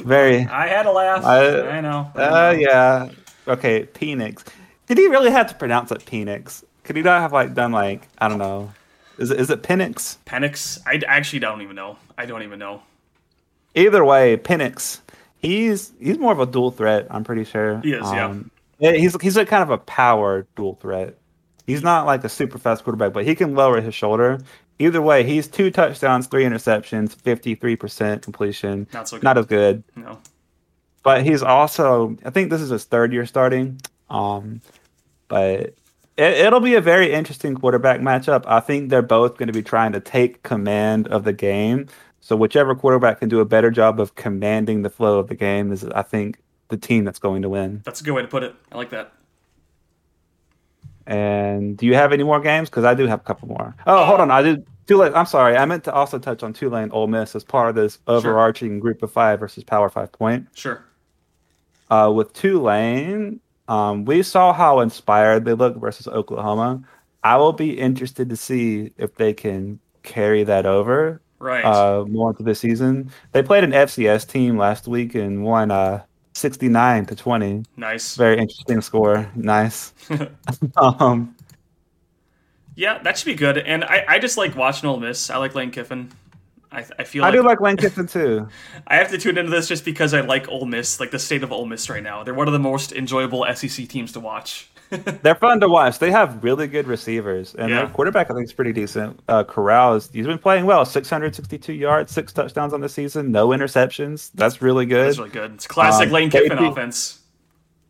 Very, 0.05 0.47
I 0.47 0.69
had 0.69 0.87
a 0.87 0.93
laugh. 0.93 1.25
I- 1.25 1.79
I, 1.79 1.81
know. 1.81 2.11
I 2.15 2.21
uh, 2.21 2.51
yeah. 2.53 3.09
Okay, 3.49 3.87
Penix. 3.87 4.45
Did 4.87 4.99
he 4.99 5.09
really 5.09 5.31
have 5.31 5.49
to 5.49 5.55
pronounce 5.55 5.91
it 5.91 6.05
Penix? 6.05 6.63
Could 6.87 6.97
he 6.97 7.03
not 7.03 7.21
have 7.21 7.33
like 7.33 7.55
done 7.55 7.73
like, 7.73 8.09
I 8.19 8.29
don't 8.29 8.39
know. 8.39 8.73
Is 9.19 9.31
it, 9.31 9.41
is 9.41 9.51
it 9.51 9.63
Penix? 9.63 10.19
Penix, 10.27 10.79
I 10.87 11.03
actually 11.07 11.41
don't 11.41 11.63
even 11.63 11.75
know. 11.75 11.99
I 12.17 12.27
don't 12.27 12.43
even 12.43 12.59
know. 12.59 12.83
Either 13.75 14.05
way, 14.05 14.37
Penix, 14.37 15.01
he's 15.39 15.93
he's 16.01 16.19
more 16.19 16.33
of 16.33 16.41
a 16.41 16.47
dual 16.47 16.71
threat. 16.71 17.07
I'm 17.11 17.25
pretty 17.25 17.45
sure. 17.45 17.81
He 17.81 17.93
is, 17.93 18.03
yeah. 18.13 18.35
yeah. 18.79 18.93
He's 18.93 19.21
he's 19.21 19.37
like 19.37 19.49
kind 19.49 19.63
of 19.63 19.71
a 19.71 19.79
power 19.79 20.47
dual 20.57 20.77
threat. 20.77 21.17
He's 21.67 21.83
not 21.83 22.07
like 22.07 22.25
a 22.25 22.29
super 22.29 22.59
fast 22.59 22.85
quarterback, 22.85 23.13
but 23.13 23.25
he 23.25 23.35
can 23.35 23.55
lower 23.55 23.81
his 23.81 23.95
shoulder. 23.95 24.39
Either 24.79 25.03
way, 25.03 25.25
he's 25.25 25.49
two 25.49 25.71
touchdowns, 25.71 26.27
three 26.27 26.45
interceptions, 26.45 27.15
fifty 27.15 27.55
three 27.55 27.77
percent 27.77 28.23
completion. 28.23 28.87
Not 28.93 29.09
so 29.09 29.17
good. 29.17 29.25
Not 29.25 29.39
as 29.39 29.47
good, 29.47 29.83
No. 29.97 30.19
but 31.03 31.25
he's 31.25 31.43
also. 31.43 32.17
I 32.25 32.31
think 32.31 32.51
this 32.51 32.61
is 32.61 32.71
his 32.71 32.85
third 32.85 33.13
year 33.13 33.27
starting. 33.27 33.81
Um, 34.09 34.61
but 35.29 35.75
it, 36.17 36.33
it'll 36.35 36.61
be 36.61 36.75
a 36.75 36.81
very 36.81 37.13
interesting 37.13 37.55
quarterback 37.55 38.01
matchup. 38.01 38.45
I 38.47 38.61
think 38.61 38.91
they're 38.91 39.03
both 39.03 39.37
going 39.37 39.49
to 39.49 39.53
be 39.53 39.63
trying 39.63 39.93
to 39.93 40.01
take 40.01 40.43
command 40.43 41.09
of 41.09 41.25
the 41.25 41.33
game. 41.33 41.89
So 42.21 42.35
whichever 42.37 42.75
quarterback 42.75 43.21
can 43.21 43.29
do 43.29 43.41
a 43.41 43.45
better 43.45 43.71
job 43.71 44.01
of 44.01 44.15
commanding 44.17 44.83
the 44.83 44.91
flow 44.91 45.19
of 45.19 45.29
the 45.29 45.35
game 45.35 45.73
is, 45.73 45.85
I 45.85 46.03
think, 46.03 46.39
the 46.69 46.77
team 46.77 47.05
that's 47.05 47.21
going 47.21 47.43
to 47.43 47.49
win. 47.49 47.83
That's 47.85 48.01
a 48.01 48.05
good 48.05 48.13
way 48.13 48.23
to 48.23 48.29
put 48.29 48.43
it. 48.43 48.55
I 48.73 48.77
like 48.77 48.91
that. 48.91 49.13
And 51.07 51.77
do 51.77 51.87
you 51.87 51.95
have 51.95 52.13
any 52.13 52.25
more 52.25 52.41
games? 52.41 52.69
Because 52.69 52.85
I 52.85 52.95
do 52.95 53.07
have 53.07 53.21
a 53.21 53.23
couple 53.23 53.47
more. 53.47 53.77
Oh, 53.87 54.05
hold 54.05 54.21
on, 54.21 54.33
I 54.33 54.43
did. 54.43 54.67
Tulane. 54.89 55.15
I'm 55.15 55.27
sorry. 55.27 55.57
I 55.57 55.65
meant 55.65 55.85
to 55.85 55.93
also 55.93 56.19
touch 56.19 56.43
on 56.43 56.53
Tulane 56.53 56.91
Ole 56.91 57.07
Miss 57.07 57.37
as 57.37 57.45
part 57.45 57.69
of 57.69 57.75
this 57.77 57.99
overarching 58.09 58.81
group 58.81 59.03
of 59.03 59.13
five 59.13 59.39
versus 59.39 59.63
Power 59.63 59.89
Five 59.89 60.11
point. 60.13 60.49
Sure. 60.55 60.85
Uh, 61.91 62.11
with 62.15 62.33
Tulane, 62.33 63.41
um, 63.69 64.05
we 64.05 64.23
saw 64.23 64.53
how 64.53 64.81
inspired 64.81 65.45
they 65.45 65.55
look 65.55 65.77
versus 65.77 66.07
Oklahoma. 66.09 66.83
I 67.25 67.37
will 67.37 67.53
be 67.53 67.79
interested 67.79 68.29
to 68.31 68.37
see 68.37 68.93
if 68.99 69.15
they 69.17 69.33
can 69.35 69.81
carry 70.03 70.45
that 70.45 70.67
over 70.67 71.21
Right. 71.39 71.65
uh, 71.65 72.05
more 72.07 72.31
into 72.31 72.43
the 72.45 72.55
season. 72.55 73.11
They 73.33 73.43
played 73.43 73.65
an 73.65 73.73
FCS 73.73 74.27
team 74.29 74.57
last 74.57 74.87
week 74.89 75.15
and 75.15 75.43
won 75.45 75.71
uh, 75.71 76.03
69 76.35 77.07
to 77.07 77.17
20. 77.17 77.63
nice. 77.77 78.15
Very 78.17 78.39
interesting 78.39 78.81
score. 78.81 79.31
Nice. 79.35 79.93
um, 80.77 81.35
Yeah, 82.75 82.99
that 83.03 83.19
should 83.19 83.27
be 83.27 83.35
good. 83.35 83.59
And 83.59 83.85
I, 83.85 84.05
I 84.09 84.19
just 84.19 84.37
like 84.37 84.55
watching 84.55 84.89
Ole 84.89 85.01
Miss. 85.01 85.29
I 85.31 85.39
like 85.39 85.55
Lane 85.55 85.71
Kiffin. 85.71 86.11
I, 86.73 86.85
I 86.99 87.05
feel 87.05 87.23
I 87.25 87.29
like 87.29 87.35
do 87.35 87.43
like 87.43 87.61
Lane 87.61 87.77
Kiffin 87.77 88.07
too. 88.07 88.49
I 88.87 88.97
have 88.97 89.11
to 89.11 89.19
tune 89.19 89.39
into 89.39 89.51
this 89.51 89.69
just 89.69 89.85
because 89.85 90.13
I 90.13 90.21
like 90.21 90.49
Ole 90.49 90.67
Miss, 90.67 90.99
like 91.01 91.11
the 91.11 91.19
state 91.19 91.43
of 91.43 91.53
Ole 91.53 91.67
Miss 91.67 91.89
right 91.89 92.03
now. 92.03 92.23
They're 92.25 92.35
one 92.35 92.49
of 92.49 92.53
the 92.53 92.59
most 92.59 92.93
enjoyable 92.93 93.47
SEC 93.55 93.89
teams 93.89 94.13
to 94.13 94.21
watch. 94.21 94.69
They're 95.23 95.35
fun 95.35 95.59
to 95.61 95.69
watch. 95.69 95.99
They 95.99 96.13
have 96.13 96.45
really 96.45 96.69
good 96.69 96.87
receivers, 96.87 97.55
and 97.57 97.71
Yeah. 97.71 97.79
their 97.79 97.89
quarterback 97.89 98.31
I 98.31 98.35
think 98.35 98.45
is 98.47 98.53
pretty 98.53 98.73
decent. 98.73 99.19
Uh, 99.27 99.43
Corral 99.43 99.95
is 99.95 100.09
he's 100.13 100.27
been 100.27 100.39
playing 100.39 100.65
well. 100.65 100.85
662 100.85 101.73
yards, 101.73 102.13
six 102.13 102.33
touchdowns 102.33 102.73
on 102.73 102.81
the 102.81 102.89
season, 102.89 103.33
no 103.33 103.49
interceptions. 103.49 104.31
That's 104.35 104.63
really 104.63 104.87
good. 104.87 105.09
That's 105.09 105.19
really 105.19 105.31
good. 105.31 105.55
It's 105.55 105.67
classic 105.67 106.07
Um, 106.09 106.13
Lane 106.13 106.31
Kiffin 106.31 106.57
beat- 106.59 106.67
offense. 106.69 107.21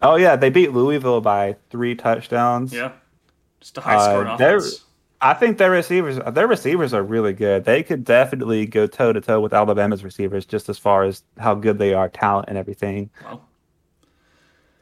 Oh 0.01 0.16
yeah, 0.16 0.37
they 0.37 0.49
beat 0.49 0.72
Louisville 0.72 1.20
by 1.20 1.57
three 1.70 1.95
touchdowns. 1.95 2.72
Yeah. 2.72 2.93
Just 3.61 3.77
a 3.77 3.81
high 3.83 4.03
scoring 4.03 4.29
Uh, 4.29 4.35
offense. 4.37 4.85
I 5.21 5.35
think 5.35 5.59
their 5.59 5.71
receivers, 5.71 6.19
their 6.33 6.47
receivers 6.47 6.93
are 6.93 7.03
really 7.03 7.33
good. 7.33 7.64
They 7.64 7.83
could 7.83 8.05
definitely 8.05 8.67
go 8.67 8.87
toe 8.87 9.12
to 9.12 9.21
toe 9.21 9.41
with 9.41 9.55
Alabama's 9.55 10.05
receivers, 10.05 10.45
just 10.45 10.69
as 10.69 10.79
far 10.79 11.05
as 11.05 11.23
how 11.39 11.55
good 11.55 11.79
they 11.79 11.95
are, 11.95 12.09
talent 12.09 12.49
and 12.49 12.59
everything. 12.59 13.11
Well, 13.25 13.43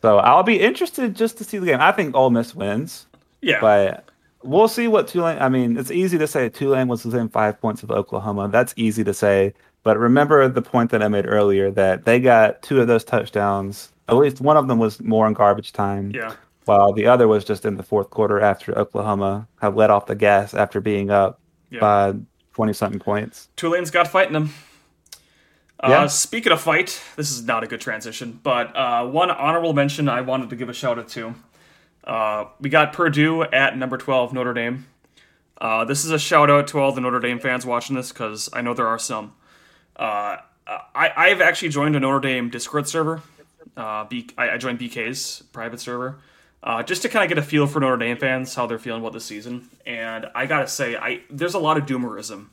So 0.03 0.19
I'll 0.19 0.43
be 0.43 0.61
interested 0.61 1.15
just 1.15 1.39
to 1.39 1.45
see 1.45 1.59
the 1.59 1.67
game. 1.67 1.81
I 1.81 1.93
think 1.93 2.15
Ole 2.17 2.31
Miss 2.31 2.55
wins, 2.55 3.07
yeah. 3.43 3.61
but 3.61 4.09
we'll 4.43 4.69
see 4.69 4.89
what 4.89 5.09
Tulane. 5.09 5.39
I 5.39 5.49
mean, 5.49 5.77
it's 5.77 5.91
easy 5.91 6.19
to 6.19 6.27
say 6.27 6.49
Tulane 6.49 6.89
was 6.89 7.05
within 7.05 7.29
five 7.29 7.61
points 7.61 7.83
of 7.83 7.91
Oklahoma. 7.91 8.49
That's 8.49 8.75
easy 8.77 9.05
to 9.05 9.15
say, 9.15 9.55
but 9.85 9.99
remember 9.99 10.49
the 10.49 10.63
point 10.63 10.91
that 10.91 11.03
I 11.03 11.09
made 11.09 11.27
earlier 11.27 11.71
that 11.71 12.05
they 12.05 12.19
got 12.19 12.61
two 12.63 12.81
of 12.81 12.87
those 12.89 13.05
touchdowns. 13.05 13.93
At 14.09 14.17
least 14.17 14.41
one 14.41 14.57
of 14.57 14.69
them 14.69 14.79
was 14.79 15.01
more 15.01 15.27
in 15.27 15.33
garbage 15.33 15.73
time. 15.73 16.11
yeah. 16.11 16.35
While 16.65 16.93
the 16.93 17.07
other 17.07 17.29
was 17.29 17.45
just 17.45 17.65
in 17.65 17.77
the 17.77 17.83
fourth 17.83 18.11
quarter 18.11 18.41
after 18.41 18.77
Oklahoma 18.79 19.49
had 19.61 19.75
let 19.77 19.91
off 19.91 20.07
the 20.07 20.15
gas 20.15 20.55
after 20.55 20.81
being 20.81 21.11
up 21.11 21.41
Yeah. 21.71 21.81
by 21.81 22.15
20 22.55 22.73
something 22.73 23.01
points. 23.01 23.49
Tulane's 23.57 23.91
got 23.91 24.09
fighting 24.09 24.33
them. 24.33 24.51
Uh, 25.81 25.89
Yeah. 25.91 26.07
Speaking 26.07 26.53
of 26.53 26.61
fight, 26.61 27.01
this 27.17 27.31
is 27.31 27.45
not 27.45 27.65
a 27.65 27.67
good 27.67 27.81
transition, 27.81 28.39
but 28.43 28.75
uh, 28.77 29.05
one 29.07 29.31
honorable 29.31 29.73
mention 29.75 30.09
I 30.09 30.21
wanted 30.23 30.51
to 30.51 30.57
give 30.57 30.69
a 30.69 30.73
shout 30.75 30.99
out 30.99 31.09
to. 31.09 31.35
Uh, 32.05 32.45
we 32.61 32.69
got 32.71 32.93
Purdue 32.93 33.43
at 33.45 33.77
number 33.77 33.97
12, 33.97 34.33
Notre 34.33 34.55
Dame. 34.55 34.87
Uh, 35.61 35.85
this 35.85 36.05
is 36.05 36.11
a 36.11 36.19
shout 36.19 36.51
out 36.51 36.67
to 36.69 36.79
all 36.79 36.93
the 36.93 37.01
Notre 37.01 37.21
Dame 37.21 37.39
fans 37.39 37.65
watching 37.65 37.97
this 37.97 38.13
because 38.13 38.49
I 38.53 38.61
know 38.63 38.75
there 38.75 38.89
are 38.89 38.99
some. 38.99 39.33
Uh, 39.97 40.37
I, 40.67 41.13
I've 41.17 41.41
actually 41.41 41.69
joined 41.69 41.95
a 41.97 42.01
Notre 42.01 42.21
Dame 42.21 42.49
Discord 42.51 42.89
server. 42.89 43.23
Uh, 43.77 44.05
B, 44.05 44.29
I, 44.39 44.51
I 44.51 44.57
joined 44.59 44.79
BK's 44.79 45.43
private 45.53 45.81
server 45.81 46.19
uh, 46.65 46.83
just 46.83 47.03
to 47.03 47.09
kind 47.11 47.23
of 47.23 47.29
get 47.29 47.37
a 47.39 47.47
feel 47.47 47.67
for 47.67 47.79
Notre 47.79 47.99
Dame 47.99 48.17
fans, 48.17 48.55
how 48.55 48.67
they're 48.67 48.79
feeling 48.79 49.03
about 49.03 49.13
this 49.13 49.25
season. 49.25 49.69
And 49.87 50.27
I 50.35 50.47
gotta 50.47 50.67
say, 50.67 50.97
I 50.97 51.21
there's 51.31 51.55
a 51.55 51.59
lot 51.59 51.77
of 51.77 51.85
doomerism 51.85 52.47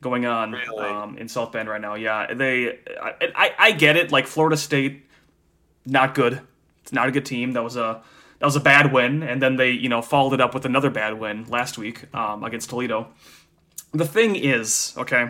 going 0.00 0.26
on 0.26 0.52
Really? 0.52 0.84
um, 0.84 1.16
in 1.18 1.28
South 1.28 1.52
Bend 1.52 1.68
right 1.68 1.80
now. 1.80 1.94
Yeah, 1.94 2.32
they, 2.34 2.78
I, 3.00 3.14
I, 3.36 3.54
I 3.58 3.72
get 3.72 3.96
it. 3.96 4.10
Like 4.10 4.26
Florida 4.26 4.56
State, 4.56 5.06
not 5.86 6.14
good. 6.14 6.40
It's 6.82 6.92
not 6.92 7.08
a 7.08 7.12
good 7.12 7.26
team. 7.26 7.52
That 7.52 7.62
was 7.62 7.76
a 7.76 8.02
that 8.38 8.46
was 8.46 8.56
a 8.56 8.60
bad 8.60 8.92
win, 8.92 9.22
and 9.22 9.40
then 9.40 9.56
they 9.56 9.70
you 9.70 9.88
know 9.88 10.02
followed 10.02 10.32
it 10.32 10.40
up 10.40 10.54
with 10.54 10.64
another 10.64 10.90
bad 10.90 11.20
win 11.20 11.44
last 11.48 11.78
week 11.78 12.12
um, 12.14 12.42
against 12.42 12.70
Toledo. 12.70 13.08
The 13.92 14.06
thing 14.06 14.34
is, 14.34 14.94
okay, 14.96 15.28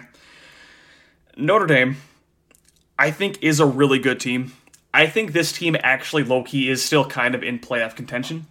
Notre 1.36 1.66
Dame, 1.66 1.96
I 2.98 3.10
think 3.10 3.42
is 3.42 3.58
a 3.58 3.66
really 3.66 3.98
good 3.98 4.20
team. 4.20 4.52
I 4.94 5.06
think 5.06 5.32
this 5.32 5.52
team 5.52 5.76
actually 5.82 6.24
low 6.24 6.42
key 6.42 6.68
is 6.68 6.84
still 6.84 7.04
kind 7.04 7.34
of 7.34 7.42
in 7.42 7.58
playoff 7.58 7.96
contention. 7.96 8.46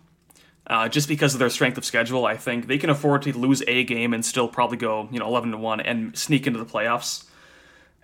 Uh, 0.68 0.88
just 0.88 1.08
because 1.08 1.34
of 1.34 1.40
their 1.40 1.50
strength 1.50 1.78
of 1.78 1.84
schedule, 1.84 2.26
I 2.26 2.38
think 2.38 2.68
they 2.68 2.78
can 2.78 2.90
afford 2.90 3.24
to 3.24 3.38
lose 3.38 3.62
a 3.68 3.84
game 3.84 4.14
and 4.14 4.24
still 4.24 4.48
probably 4.48 4.78
go, 4.78 5.10
you 5.12 5.20
know, 5.20 5.28
eleven 5.28 5.52
to 5.52 5.58
one 5.58 5.82
and 5.82 6.18
sneak 6.18 6.48
into 6.48 6.60
the 6.60 6.66
playoffs. 6.66 7.26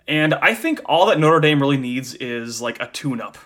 And 0.06 0.34
I 0.34 0.54
think 0.54 0.80
all 0.84 1.06
that 1.06 1.18
Notre 1.18 1.40
Dame 1.40 1.60
really 1.60 1.76
needs 1.76 2.14
is 2.14 2.60
like 2.60 2.80
a 2.80 2.86
tune-up, 2.86 3.38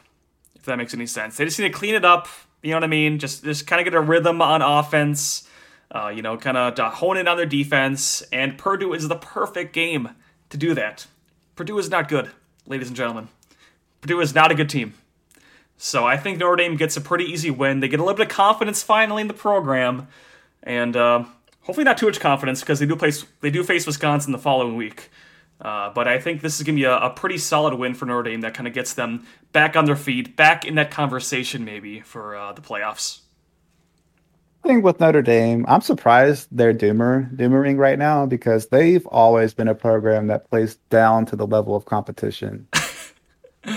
if 0.54 0.62
that 0.62 0.76
makes 0.76 0.94
any 0.94 1.06
sense. 1.06 1.36
They 1.36 1.44
just 1.44 1.58
need 1.58 1.68
to 1.68 1.78
clean 1.78 1.94
it 1.94 2.04
up. 2.04 2.28
You 2.62 2.70
know 2.70 2.76
what 2.76 2.84
I 2.84 2.88
mean? 2.88 3.18
Just 3.18 3.44
just 3.44 3.66
kind 3.66 3.80
of 3.80 3.84
get 3.84 3.94
a 3.94 4.00
rhythm 4.00 4.40
on 4.40 4.62
offense. 4.62 5.48
Uh, 5.94 6.08
you 6.08 6.22
know, 6.22 6.38
kind 6.38 6.56
of 6.56 6.78
hone 6.94 7.18
in 7.18 7.28
on 7.28 7.36
their 7.36 7.46
defense. 7.46 8.22
And 8.32 8.56
Purdue 8.56 8.94
is 8.94 9.08
the 9.08 9.16
perfect 9.16 9.74
game 9.74 10.10
to 10.48 10.56
do 10.56 10.72
that. 10.74 11.06
Purdue 11.54 11.78
is 11.78 11.90
not 11.90 12.08
good, 12.08 12.30
ladies 12.66 12.88
and 12.88 12.96
gentlemen. 12.96 13.28
Purdue 14.02 14.20
is 14.20 14.34
not 14.34 14.50
a 14.50 14.54
good 14.54 14.68
team. 14.68 14.94
So 15.78 16.04
I 16.04 16.16
think 16.16 16.38
Notre 16.38 16.56
Dame 16.56 16.76
gets 16.76 16.96
a 16.96 17.00
pretty 17.00 17.24
easy 17.24 17.50
win. 17.50 17.80
They 17.80 17.88
get 17.88 18.00
a 18.00 18.02
little 18.02 18.16
bit 18.16 18.26
of 18.26 18.32
confidence 18.32 18.82
finally 18.82 19.22
in 19.22 19.28
the 19.28 19.34
program, 19.34 20.08
and 20.62 20.96
uh, 20.96 21.24
hopefully 21.62 21.84
not 21.84 21.98
too 21.98 22.06
much 22.06 22.20
confidence 22.20 22.60
because 22.60 22.78
they 22.78 22.86
do 22.86 22.96
place 22.96 23.24
they 23.40 23.50
do 23.50 23.64
face 23.64 23.86
Wisconsin 23.86 24.32
the 24.32 24.38
following 24.38 24.76
week. 24.76 25.10
Uh, 25.60 25.90
but 25.90 26.08
I 26.08 26.18
think 26.18 26.40
this 26.40 26.58
is 26.58 26.66
going 26.66 26.74
to 26.76 26.80
be 26.80 26.84
a, 26.84 26.96
a 26.96 27.10
pretty 27.10 27.38
solid 27.38 27.74
win 27.74 27.94
for 27.94 28.04
Notre 28.04 28.30
Dame 28.30 28.40
that 28.40 28.54
kind 28.54 28.66
of 28.66 28.74
gets 28.74 28.94
them 28.94 29.24
back 29.52 29.76
on 29.76 29.84
their 29.84 29.96
feet, 29.96 30.36
back 30.36 30.64
in 30.64 30.74
that 30.74 30.90
conversation 30.90 31.64
maybe 31.64 32.00
for 32.00 32.34
uh, 32.34 32.52
the 32.52 32.60
playoffs. 32.60 33.20
I 34.64 34.68
think 34.68 34.84
with 34.84 34.98
Notre 34.98 35.22
Dame, 35.22 35.64
I'm 35.68 35.80
surprised 35.80 36.48
they're 36.50 36.74
doomer 36.74 37.32
doomering 37.36 37.78
right 37.78 37.98
now 37.98 38.26
because 38.26 38.68
they've 38.68 39.06
always 39.06 39.54
been 39.54 39.68
a 39.68 39.74
program 39.74 40.28
that 40.28 40.48
plays 40.50 40.76
down 40.90 41.26
to 41.26 41.36
the 41.36 41.46
level 41.46 41.76
of 41.76 41.84
competition. 41.84 42.68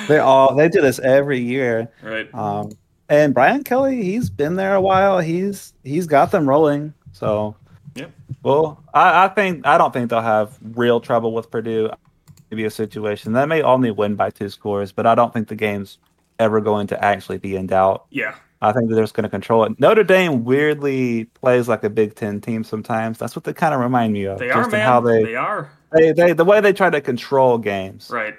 They 0.07 0.19
all 0.19 0.55
they 0.55 0.69
do 0.69 0.81
this 0.81 0.99
every 0.99 1.39
year. 1.39 1.89
Right. 2.01 2.33
Um, 2.33 2.71
and 3.07 3.33
Brian 3.33 3.63
Kelly, 3.63 4.03
he's 4.03 4.29
been 4.29 4.55
there 4.55 4.75
a 4.75 4.81
while. 4.81 5.19
He's 5.19 5.73
he's 5.83 6.07
got 6.07 6.31
them 6.31 6.47
rolling. 6.47 6.93
So 7.11 7.55
Yep. 7.95 8.11
Well, 8.43 8.83
I, 8.93 9.25
I 9.25 9.27
think 9.29 9.65
I 9.65 9.77
don't 9.77 9.93
think 9.93 10.09
they'll 10.09 10.21
have 10.21 10.57
real 10.61 10.99
trouble 10.99 11.33
with 11.33 11.49
Purdue. 11.49 11.89
Maybe 12.51 12.65
a 12.65 12.69
situation 12.69 13.33
that 13.33 13.47
may 13.47 13.61
only 13.63 13.91
win 13.91 14.15
by 14.15 14.29
two 14.29 14.49
scores, 14.49 14.91
but 14.91 15.07
I 15.07 15.15
don't 15.15 15.33
think 15.33 15.47
the 15.47 15.55
game's 15.55 15.97
ever 16.37 16.61
going 16.61 16.87
to 16.87 17.03
actually 17.03 17.39
be 17.39 17.55
in 17.55 17.67
doubt. 17.67 18.05
Yeah. 18.11 18.35
I 18.61 18.71
think 18.71 18.89
that 18.89 18.95
they're 18.95 19.03
just 19.03 19.13
going 19.13 19.23
to 19.23 19.29
control 19.29 19.63
it. 19.65 19.79
Notre 19.79 20.03
Dame 20.03 20.43
weirdly 20.43 21.25
plays 21.25 21.67
like 21.67 21.83
a 21.83 21.89
Big 21.89 22.15
Ten 22.15 22.41
team 22.41 22.63
sometimes. 22.63 23.17
That's 23.17 23.35
what 23.35 23.43
they 23.45 23.53
kind 23.53 23.73
of 23.73 23.79
remind 23.79 24.13
me 24.13 24.25
of. 24.25 24.39
They 24.39 24.47
just 24.47 24.69
are, 24.69 24.71
man. 24.71 24.85
How 24.85 25.01
they, 25.01 25.23
they 25.23 25.35
are. 25.35 25.71
they, 25.93 26.11
they, 26.11 26.33
the 26.33 26.45
way 26.45 26.61
they 26.61 26.73
try 26.73 26.89
to 26.89 27.01
control 27.01 27.57
games. 27.57 28.09
Right. 28.11 28.35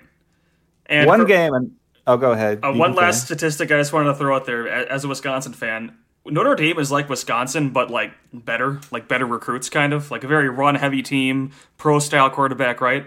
And 0.89 1.07
One 1.07 1.21
for- 1.21 1.27
game, 1.27 1.53
and 1.55 1.73
oh, 2.07 2.17
go 2.17 2.33
ahead. 2.33 2.61
Uh, 2.63 2.73
one 2.73 2.95
last 2.95 3.27
finish. 3.29 3.41
statistic 3.41 3.71
I 3.73 3.79
just 3.79 3.93
wanted 3.93 4.09
to 4.11 4.15
throw 4.15 4.35
out 4.37 4.47
there 4.47 4.69
as 4.69 5.05
a 5.05 5.09
Wisconsin 5.09 5.53
fan. 5.53 5.97
Notre 6.25 6.55
Dame 6.57 6.79
is 6.79 6.91
like 6.91 7.09
Wisconsin, 7.09 7.71
but 7.71 7.91
like 7.91 8.13
better, 8.33 8.81
like 8.91 9.07
better 9.09 9.27
recruits, 9.27 9.69
kind 9.71 9.93
of 9.93 10.11
like 10.11 10.25
a 10.25 10.27
very 10.29 10.49
run-heavy 10.49 11.03
team, 11.03 11.53
pro-style 11.79 12.31
quarterback, 12.31 12.81
right? 12.81 13.07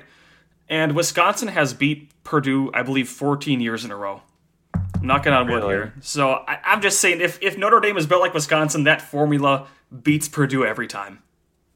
And 0.70 0.96
Wisconsin 0.96 1.50
has 1.50 1.74
beat 1.74 2.12
Purdue, 2.24 2.72
I 2.74 2.82
believe, 2.84 3.10
14 3.10 3.60
years 3.60 3.84
in 3.84 3.92
a 3.92 3.96
row. 3.98 4.22
I'm 4.74 5.08
knocking 5.08 5.34
on 5.34 5.48
wood 5.48 5.56
Really? 5.64 5.74
here. 5.76 5.94
So 6.02 6.32
I, 6.48 6.60
I'm 6.64 6.82
just 6.82 7.00
saying, 7.02 7.22
if 7.22 7.42
if 7.42 7.58
Notre 7.58 7.80
Dame 7.80 7.98
is 7.98 8.06
built 8.06 8.22
like 8.22 8.34
Wisconsin, 8.34 8.84
that 8.84 9.02
formula 9.02 9.68
beats 10.04 10.28
Purdue 10.30 10.64
every 10.66 10.88
time. 10.88 11.20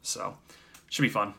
So 0.02 0.38
should 0.90 1.02
be 1.02 1.10
fun. 1.10 1.34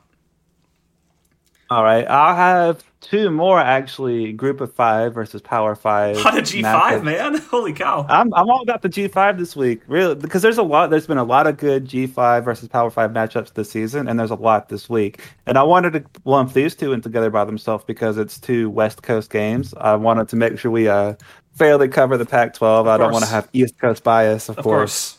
All 1.74 1.82
right, 1.82 2.06
I'll 2.08 2.36
have 2.36 2.84
two 3.00 3.30
more 3.30 3.58
actually. 3.58 4.32
Group 4.32 4.60
of 4.60 4.72
five 4.72 5.12
versus 5.12 5.42
Power 5.42 5.74
Five. 5.74 6.18
On 6.24 6.38
a 6.38 6.40
G5, 6.40 6.62
matchups. 6.62 7.02
man. 7.02 7.36
Holy 7.50 7.72
cow. 7.72 8.06
I'm 8.08 8.32
I'm 8.32 8.48
all 8.48 8.62
about 8.62 8.82
the 8.82 8.88
G5 8.88 9.38
this 9.38 9.56
week, 9.56 9.82
really, 9.88 10.14
because 10.14 10.40
there's 10.42 10.58
a 10.58 10.62
lot. 10.62 10.90
There's 10.90 11.08
been 11.08 11.18
a 11.18 11.24
lot 11.24 11.48
of 11.48 11.56
good 11.56 11.86
G5 11.88 12.44
versus 12.44 12.68
Power 12.68 12.90
Five 12.90 13.10
matchups 13.10 13.54
this 13.54 13.70
season, 13.70 14.06
and 14.06 14.20
there's 14.20 14.30
a 14.30 14.36
lot 14.36 14.68
this 14.68 14.88
week. 14.88 15.20
And 15.46 15.58
I 15.58 15.64
wanted 15.64 15.94
to 15.94 16.04
lump 16.24 16.52
these 16.52 16.76
two 16.76 16.92
in 16.92 17.00
together 17.00 17.30
by 17.30 17.44
themselves 17.44 17.84
because 17.84 18.18
it's 18.18 18.38
two 18.38 18.70
West 18.70 19.02
Coast 19.02 19.30
games. 19.30 19.74
I 19.78 19.96
wanted 19.96 20.28
to 20.28 20.36
make 20.36 20.58
sure 20.58 20.70
we 20.70 20.86
uh 20.88 21.14
fairly 21.54 21.88
cover 21.88 22.16
the 22.16 22.26
Pac-12. 22.26 22.86
I 22.88 22.96
don't 22.98 23.12
want 23.12 23.24
to 23.24 23.30
have 23.30 23.48
East 23.52 23.78
Coast 23.80 24.04
bias, 24.04 24.48
of, 24.48 24.58
Of 24.58 24.64
course. 24.64 25.16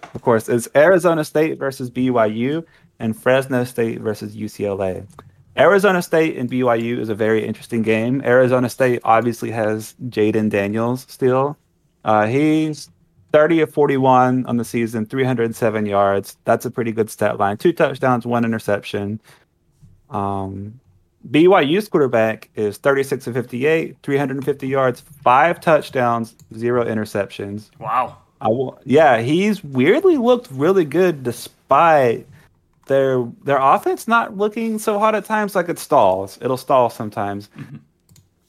course. 0.00 0.12
Of 0.14 0.22
course, 0.22 0.48
it's 0.48 0.66
Arizona 0.74 1.24
State 1.24 1.58
versus 1.58 1.90
BYU 1.90 2.64
and 2.98 3.14
Fresno 3.14 3.64
State 3.64 4.00
versus 4.00 4.34
UCLA. 4.34 5.06
Arizona 5.60 6.00
State 6.00 6.38
and 6.38 6.50
BYU 6.50 6.98
is 6.98 7.10
a 7.10 7.14
very 7.14 7.44
interesting 7.44 7.82
game. 7.82 8.22
Arizona 8.24 8.70
State 8.70 9.02
obviously 9.04 9.50
has 9.50 9.94
Jayden 10.08 10.48
Daniels 10.48 11.04
still. 11.06 11.54
Uh, 12.02 12.26
he's 12.26 12.88
30 13.32 13.60
of 13.60 13.70
41 13.70 14.46
on 14.46 14.56
the 14.56 14.64
season, 14.64 15.04
307 15.04 15.84
yards. 15.84 16.38
That's 16.46 16.64
a 16.64 16.70
pretty 16.70 16.92
good 16.92 17.10
stat 17.10 17.38
line. 17.38 17.58
Two 17.58 17.74
touchdowns, 17.74 18.24
one 18.24 18.46
interception. 18.46 19.20
Um, 20.08 20.80
BYU's 21.30 21.88
quarterback 21.88 22.48
is 22.54 22.78
36 22.78 23.26
of 23.26 23.34
58, 23.34 23.98
350 24.02 24.66
yards, 24.66 25.02
five 25.22 25.60
touchdowns, 25.60 26.36
zero 26.54 26.86
interceptions. 26.86 27.68
Wow. 27.78 28.16
I 28.40 28.48
will, 28.48 28.80
yeah, 28.86 29.20
he's 29.20 29.62
weirdly 29.62 30.16
looked 30.16 30.50
really 30.52 30.86
good 30.86 31.22
despite 31.22 32.26
their 32.86 33.24
their 33.44 33.58
offense 33.58 34.08
not 34.08 34.36
looking 34.36 34.78
so 34.78 34.98
hot 34.98 35.14
at 35.14 35.24
times. 35.24 35.54
Like 35.54 35.68
it 35.68 35.78
stalls, 35.78 36.38
it'll 36.40 36.56
stall 36.56 36.90
sometimes. 36.90 37.48
Mm-hmm. 37.58 37.76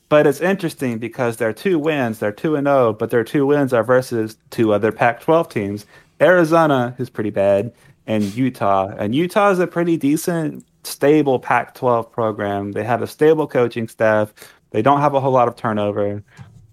But 0.09 0.27
it's 0.27 0.41
interesting 0.41 0.97
because 0.97 1.37
their 1.37 1.53
two 1.53 1.79
wins, 1.79 2.19
they're 2.19 2.33
two 2.33 2.57
and 2.57 2.67
zero, 2.67 2.91
but 2.91 3.11
their 3.11 3.23
two 3.23 3.45
wins 3.45 3.71
are 3.71 3.83
versus 3.83 4.37
two 4.49 4.73
other 4.73 4.91
Pac-12 4.91 5.49
teams. 5.49 5.85
Arizona 6.19 6.93
is 6.99 7.09
pretty 7.09 7.29
bad, 7.29 7.71
and 8.07 8.23
Utah. 8.35 8.89
And 8.97 9.15
Utah 9.15 9.51
is 9.51 9.59
a 9.59 9.67
pretty 9.67 9.95
decent, 9.95 10.65
stable 10.83 11.39
Pac-12 11.39 12.11
program. 12.11 12.73
They 12.73 12.83
have 12.83 13.01
a 13.01 13.07
stable 13.07 13.47
coaching 13.47 13.87
staff. 13.87 14.33
They 14.71 14.81
don't 14.81 14.99
have 14.99 15.13
a 15.13 15.21
whole 15.21 15.31
lot 15.31 15.47
of 15.47 15.55
turnover. 15.55 16.21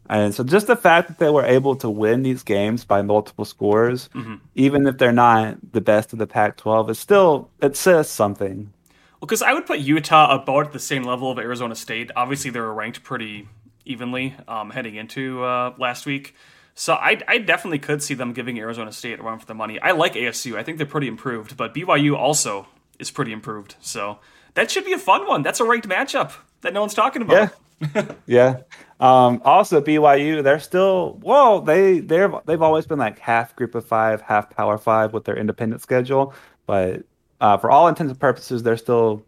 And 0.09 0.35
so 0.35 0.43
just 0.43 0.67
the 0.67 0.77
fact 0.77 1.09
that 1.09 1.19
they 1.19 1.31
were 1.31 1.45
able 1.45 1.77
to 1.77 1.91
win 1.91 2.23
these 2.23 2.43
games 2.43 2.85
by 2.85 3.03
multiple 3.03 3.45
scores, 3.45 4.09
even 4.55 4.87
if 4.87 4.99
they're 4.99 5.13
not 5.13 5.59
the 5.73 5.81
best 5.81 6.13
of 6.13 6.19
the 6.19 6.27
Pac-12, 6.27 6.91
is 6.91 6.99
still 6.99 7.51
it 7.61 7.77
says 7.77 8.09
something. 8.09 8.73
Well, 9.21 9.27
because 9.27 9.43
I 9.43 9.53
would 9.53 9.67
put 9.67 9.81
Utah 9.81 10.41
about 10.41 10.73
the 10.73 10.79
same 10.79 11.03
level 11.03 11.31
of 11.31 11.39
Arizona 11.39 11.75
State. 11.75 12.11
Obviously, 12.15 12.51
they 12.51 12.61
were 12.61 12.73
ranked 12.73 13.03
pretty 13.03 13.49
evenly 13.85 14.37
um, 14.47 14.71
heading 14.71 14.95
into 14.95 15.43
uh, 15.43 15.75
last 15.79 16.07
week. 16.07 16.35
So 16.75 16.95
I, 16.95 17.21
I 17.27 17.39
definitely 17.39 17.81
could 17.81 18.03
see 18.03 18.15
them 18.15 18.33
giving 18.33 18.59
Arizona 18.61 18.93
State 18.93 19.19
a 19.19 19.23
run 19.23 19.41
for 19.41 19.47
the 19.47 19.55
money. 19.55 19.81
I 19.81 19.91
like 19.91 20.15
ASU. 20.15 20.57
I 20.57 20.63
think 20.63 20.79
they're 20.79 20.87
pretty 20.87 21.09
improved, 21.09 21.57
but 21.57 21.75
BYU 21.75 22.17
also 22.17 22.69
is 23.01 23.11
pretty 23.11 23.33
improved. 23.33 23.75
So 23.81 24.21
that 24.55 24.71
should 24.71 24.85
be 24.85 24.93
a 24.93 24.99
fun 24.99 25.27
one. 25.27 25.43
That's 25.43 25.59
a 25.59 25.65
ranked 25.65 25.89
matchup 25.89 26.33
that 26.61 26.73
no 26.73 26.81
one's 26.81 26.95
talking 26.95 27.23
about. 27.23 27.53
Yeah. 27.95 28.13
yeah. 28.27 28.57
Um, 29.01 29.41
also 29.45 29.81
BYU, 29.81 30.43
they're 30.43 30.59
still 30.59 31.19
well, 31.23 31.61
they 31.61 32.01
they're 32.01 32.33
they've 32.47 32.63
always 32.63 32.87
been 32.87 32.99
like 32.99 33.19
half 33.19 33.55
group 33.55 33.75
of 33.75 33.87
five, 33.87 34.21
half 34.23 34.51
power 34.51 34.77
five 34.77 35.13
with 35.13 35.25
their 35.25 35.37
independent 35.37 35.83
schedule. 35.83 36.35
But 36.67 37.05
uh, 37.41 37.57
for 37.59 37.71
all 37.71 37.87
intents 37.89 38.11
and 38.11 38.21
purposes, 38.21 38.63
they're 38.63 38.77
still 38.77 39.25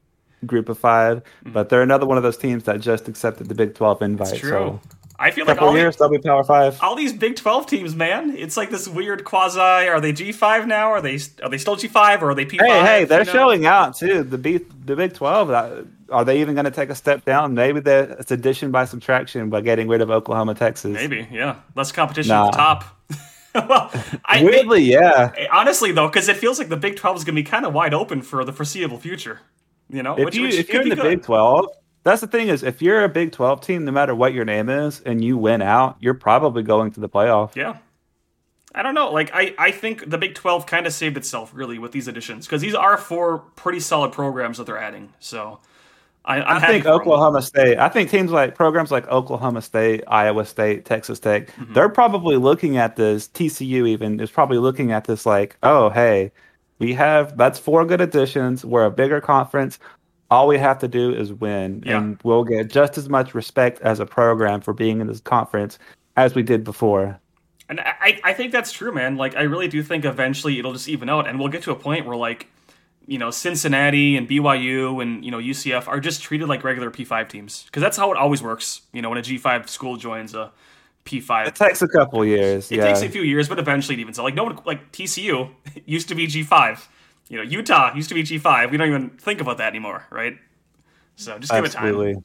group 0.47 0.69
of 0.69 0.79
5 0.79 1.23
But 1.47 1.69
they're 1.69 1.83
another 1.83 2.07
one 2.07 2.17
of 2.17 2.23
those 2.23 2.37
teams 2.37 2.65
that 2.65 2.81
just 2.81 3.09
accepted 3.09 3.49
the 3.49 3.55
Big 3.55 3.75
Twelve 3.75 4.03
invite. 4.03 4.35
Mm-hmm. 4.35 4.49
So 4.49 4.81
I 5.23 5.31
feel 5.31 5.45
like 5.45 5.61
all, 5.61 5.77
years 5.77 5.97
they'll 5.97 6.09
be 6.09 6.19
power 6.19 6.43
five. 6.43 6.79
all 6.83 6.97
these 6.97 7.13
Big 7.13 7.37
Twelve 7.37 7.67
teams, 7.67 7.95
man, 7.95 8.35
it's 8.37 8.57
like 8.57 8.71
this 8.71 8.89
weird 8.89 9.25
quasi. 9.25 9.61
Are 9.61 10.01
they 10.01 10.13
G 10.13 10.33
five 10.33 10.67
now? 10.67 10.91
Are 10.91 11.03
they 11.03 11.19
are 11.43 11.51
they 11.51 11.59
still 11.59 11.77
G 11.77 11.89
five 11.89 12.23
or 12.23 12.31
are 12.31 12.35
they 12.35 12.47
P 12.47 12.57
five? 12.59 12.67
Hey, 12.67 12.81
hey, 13.01 13.05
they're 13.05 13.25
showing 13.27 13.67
out 13.67 13.95
too. 13.97 14.23
The 14.23 14.39
B, 14.39 14.59
the 14.87 14.97
Big 14.97 15.13
Twelve. 15.13 15.51
uh, 15.51 15.83
Are 16.11 16.25
they 16.25 16.41
even 16.41 16.55
going 16.55 16.65
to 16.65 16.71
take 16.71 16.89
a 16.91 16.95
step 16.95 17.25
down? 17.27 17.53
Maybe 17.55 17.81
it's 17.85 18.31
addition 18.31 18.71
by 18.71 18.87
subtraction 18.87 19.51
by 19.51 19.61
getting 19.61 19.89
rid 19.89 20.01
of 20.01 20.11
Oklahoma, 20.11 20.55
Texas. 20.55 20.95
Maybe, 20.95 21.29
yeah, 21.31 21.57
less 21.77 21.93
competition 21.93 22.31
Nah. 22.31 22.47
at 22.47 22.51
the 22.53 22.57
top. 22.57 22.85
well, 23.69 23.91
I 24.25 24.43
Weirdly, 24.43 24.83
yeah. 24.85 25.33
honestly 25.53 25.93
though, 25.93 26.09
because 26.09 26.29
it 26.29 26.37
feels 26.39 26.59
like 26.59 26.69
the 26.71 26.77
Big 26.79 26.97
Twelve 26.97 27.17
is 27.19 27.25
going 27.25 27.37
to 27.37 27.43
be 27.43 27.47
kind 27.49 27.67
of 27.67 27.75
wide 27.75 27.93
open 27.93 28.23
for 28.23 28.43
the 28.45 28.53
foreseeable 28.53 28.99
future. 28.99 29.41
You 29.91 30.03
know, 30.03 30.17
If 30.17 30.25
which, 30.25 30.37
you 30.37 30.43
which 30.45 30.55
if 30.55 30.67
could 30.67 30.73
you're 30.75 30.83
in 30.83 30.89
be 30.89 30.95
the 30.95 31.03
good. 31.03 31.09
Big 31.19 31.23
Twelve, 31.25 31.67
that's 32.03 32.21
the 32.21 32.27
thing 32.27 32.49
is 32.49 32.63
if 32.63 32.81
you're 32.83 33.05
a 33.05 33.09
Big 33.09 33.33
Twelve 33.33 33.61
team, 33.61 33.85
no 33.85 33.93
matter 33.93 34.15
what 34.15 34.33
your 34.33 34.45
name 34.45 34.69
is, 34.69 35.01
and 35.01 35.23
you 35.25 35.37
win 35.37 35.63
out, 35.63 35.97
you're 36.01 36.15
probably 36.15 36.63
going 36.63 36.91
to 36.93 37.01
the 37.01 37.09
playoff. 37.09 37.55
Yeah. 37.57 37.79
I 38.75 38.83
don't 38.85 38.95
know. 38.95 39.11
Like 39.11 39.31
I, 39.35 39.55
I 39.59 39.71
think 39.73 40.09
the 40.09 40.17
Big 40.19 40.35
Twelve 40.35 40.65
kind 40.67 40.87
of 40.87 40.93
saved 40.93 41.17
itself 41.17 41.51
really 41.55 41.79
with 41.79 41.93
these 41.93 42.07
additions 42.09 42.47
because 42.47 42.63
these 42.63 42.75
are 42.75 42.97
four 42.97 43.39
pretty 43.57 43.81
solid 43.81 44.13
programs 44.13 44.59
that 44.59 44.65
they're 44.65 44.79
adding. 44.79 45.13
So 45.19 45.59
I, 46.25 46.41
I'm 46.41 46.63
I 46.63 46.67
think. 46.67 46.87
Oklahoma 46.87 47.43
State. 47.43 47.79
I 47.79 47.89
think 47.89 48.11
teams 48.11 48.31
like 48.31 48.55
programs 48.55 48.93
like 48.93 49.09
Oklahoma 49.09 49.61
State, 49.63 50.05
Iowa 50.07 50.45
State, 50.45 50.85
Texas 50.85 51.19
Tech, 51.19 51.49
Mm-hmm. 51.49 51.73
they're 51.75 51.89
probably 51.89 52.37
looking 52.37 52.77
at 52.77 52.95
this. 52.95 53.27
TCU 53.29 53.89
even 53.89 54.21
is 54.21 54.31
probably 54.31 54.59
looking 54.59 54.93
at 54.93 55.05
this 55.05 55.27
like, 55.27 55.57
oh 55.65 55.91
hey, 55.91 56.31
we 56.79 56.93
have 56.95 57.37
that's 57.37 57.59
four 57.59 57.85
good 57.85 58.01
additions. 58.01 58.65
We're 58.65 58.85
a 58.85 58.91
bigger 58.91 59.21
conference. 59.21 59.81
All 60.31 60.47
we 60.47 60.59
have 60.59 60.79
to 60.81 60.89
do 60.89 61.13
is 61.13 61.33
win, 61.33 61.83
Yeah. 61.85 61.99
and 61.99 62.19
we'll 62.23 62.45
get 62.45 62.69
just 62.71 62.97
as 62.97 63.09
much 63.09 63.35
respect 63.35 63.81
as 63.83 63.99
a 63.99 64.07
program 64.07 64.61
for 64.61 64.73
being 64.73 65.01
in 65.01 65.07
this 65.09 65.21
conference 65.21 65.79
as 66.17 66.35
we 66.35 66.43
did 66.43 66.63
before. 66.63 67.19
And 67.69 67.81
I, 67.81 68.21
I 68.25 68.33
think 68.33 68.53
that's 68.53 68.73
true, 68.73 68.93
man. 68.93 69.17
Like 69.17 69.37
I 69.37 69.43
really 69.43 69.69
do 69.69 69.83
think 69.83 70.05
eventually 70.05 70.59
it'll 70.59 70.73
just 70.73 70.89
even 70.89 71.09
out, 71.09 71.29
and 71.29 71.39
we'll 71.39 71.49
get 71.49 71.63
to 71.65 71.71
a 71.73 71.77
point 71.77 72.05
where 72.07 72.17
like, 72.17 72.49
you 73.07 73.19
know, 73.19 73.31
Cincinnati 73.31 74.17
and 74.17 74.29
BYU 74.29 75.03
and 75.03 75.25
you 75.25 75.31
know 75.31 75.39
UCF 75.39 75.89
are 75.89 76.01
just 76.01 76.23
treated 76.23 76.49
like 76.49 76.63
regular 76.65 76.91
P5 76.91 77.29
teams 77.29 77.65
because 77.65 77.81
that's 77.83 77.97
how 77.97 78.11
it 78.13 78.17
always 78.17 78.43
works. 78.43 78.83
You 78.93 79.03
know, 79.03 79.09
when 79.09 79.19
a 79.19 79.23
G5 79.23 79.69
school 79.69 79.97
joins 79.97 80.35
a 80.35 80.53
P5, 81.05 81.49
It 81.49 81.55
takes 81.55 81.81
a 81.83 81.89
couple 81.89 82.25
years. 82.25 82.71
It 82.71 82.77
yeah. 82.77 82.87
takes 82.87 83.03
a 83.03 83.09
few 83.09 83.23
years, 83.23 83.49
but 83.49 83.59
eventually 83.59 83.95
it 83.97 84.01
evens 84.01 84.19
out. 84.19 84.25
Like 84.25 84.35
no 84.35 84.45
one, 84.45 84.59
like 84.67 84.93
TCU 84.93 85.51
used 85.87 86.09
to 86.09 86.15
be 86.15 86.27
G 86.27 86.43
five. 86.43 86.89
You 87.31 87.37
know, 87.37 87.43
Utah 87.43 87.95
used 87.95 88.09
to 88.09 88.15
be 88.15 88.25
G 88.25 88.39
five. 88.39 88.71
We 88.71 88.77
don't 88.77 88.89
even 88.89 89.11
think 89.11 89.41
about 89.41 89.57
that 89.59 89.69
anymore, 89.69 90.05
right? 90.11 90.37
So 91.15 91.39
just 91.39 91.53
give 91.53 91.65
it 91.65 91.71
time. 91.71 91.87
Absolutely. 91.87 92.23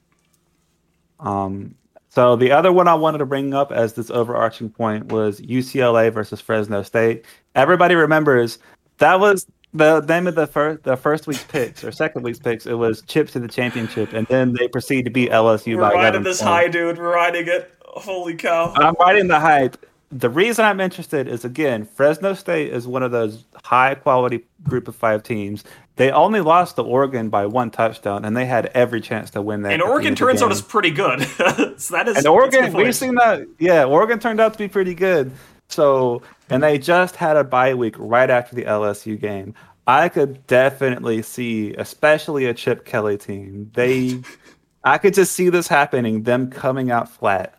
Um, 1.20 1.76
so 2.08 2.34
the 2.34 2.50
other 2.50 2.72
one 2.72 2.88
I 2.88 2.94
wanted 2.94 3.18
to 3.18 3.26
bring 3.26 3.54
up 3.54 3.70
as 3.70 3.92
this 3.92 4.10
overarching 4.10 4.68
point 4.68 5.12
was 5.12 5.40
UCLA 5.40 6.12
versus 6.12 6.40
Fresno 6.40 6.82
State. 6.82 7.24
Everybody 7.54 7.94
remembers 7.94 8.58
that 8.98 9.20
was 9.20 9.46
the 9.72 10.00
name 10.00 10.26
of 10.26 10.34
the 10.34 10.46
first 10.48 10.82
the 10.82 10.96
first 10.96 11.28
week's 11.28 11.44
picks 11.44 11.84
or 11.84 11.92
second 11.92 12.22
week's 12.22 12.40
picks. 12.40 12.66
It 12.66 12.74
was 12.74 13.02
chips 13.02 13.32
to 13.32 13.38
the 13.38 13.48
championship, 13.48 14.12
and 14.12 14.26
then 14.26 14.54
they 14.58 14.66
proceed 14.66 15.04
to 15.04 15.10
beat 15.10 15.30
LSU 15.30 15.76
We're 15.76 15.82
by 15.82 15.92
riding 15.92 16.00
11 16.00 16.22
this 16.24 16.40
points. 16.40 16.50
high, 16.50 16.68
dude. 16.68 16.98
We're 16.98 17.14
riding 17.14 17.46
it. 17.46 17.72
Holy 17.84 18.34
cow! 18.34 18.72
I'm 18.74 18.94
riding 18.98 19.28
the 19.28 19.38
hype. 19.38 19.76
The 20.12 20.30
reason 20.30 20.64
I'm 20.64 20.80
interested 20.80 21.26
is 21.26 21.44
again, 21.44 21.84
Fresno 21.84 22.34
State 22.34 22.72
is 22.72 22.86
one 22.86 23.02
of 23.02 23.10
those 23.10 23.44
high 23.64 23.96
quality 23.96 24.44
group 24.62 24.86
of 24.86 24.94
five 24.94 25.22
teams. 25.22 25.64
They 25.96 26.10
only 26.12 26.40
lost 26.40 26.76
to 26.76 26.82
Oregon 26.82 27.28
by 27.28 27.46
one 27.46 27.70
touchdown, 27.70 28.24
and 28.24 28.36
they 28.36 28.46
had 28.46 28.66
every 28.66 29.00
chance 29.00 29.30
to 29.30 29.42
win 29.42 29.62
that. 29.62 29.72
and 29.72 29.82
Oregon 29.82 30.14
turns 30.14 30.42
out 30.42 30.52
is 30.52 30.62
pretty 30.62 30.90
good. 30.90 31.22
so 31.78 31.94
that 31.96 32.06
is 32.06 32.18
And 32.18 32.26
Oregon, 32.26 32.72
we've 32.72 32.94
seen 32.94 33.14
that. 33.16 33.46
Yeah, 33.58 33.84
Oregon 33.84 34.18
turned 34.18 34.38
out 34.38 34.52
to 34.52 34.58
be 34.58 34.68
pretty 34.68 34.94
good. 34.94 35.32
So, 35.68 36.22
and 36.50 36.62
they 36.62 36.78
just 36.78 37.16
had 37.16 37.36
a 37.36 37.42
bye 37.44 37.74
week 37.74 37.96
right 37.98 38.30
after 38.30 38.54
the 38.54 38.64
LSU 38.64 39.20
game. 39.20 39.54
I 39.88 40.08
could 40.08 40.46
definitely 40.46 41.22
see, 41.22 41.74
especially 41.74 42.46
a 42.46 42.54
Chip 42.54 42.84
Kelly 42.84 43.18
team. 43.18 43.70
They, 43.74 44.22
I 44.84 44.98
could 44.98 45.14
just 45.14 45.32
see 45.32 45.48
this 45.48 45.66
happening. 45.66 46.22
Them 46.22 46.50
coming 46.50 46.90
out 46.90 47.08
flat. 47.08 47.55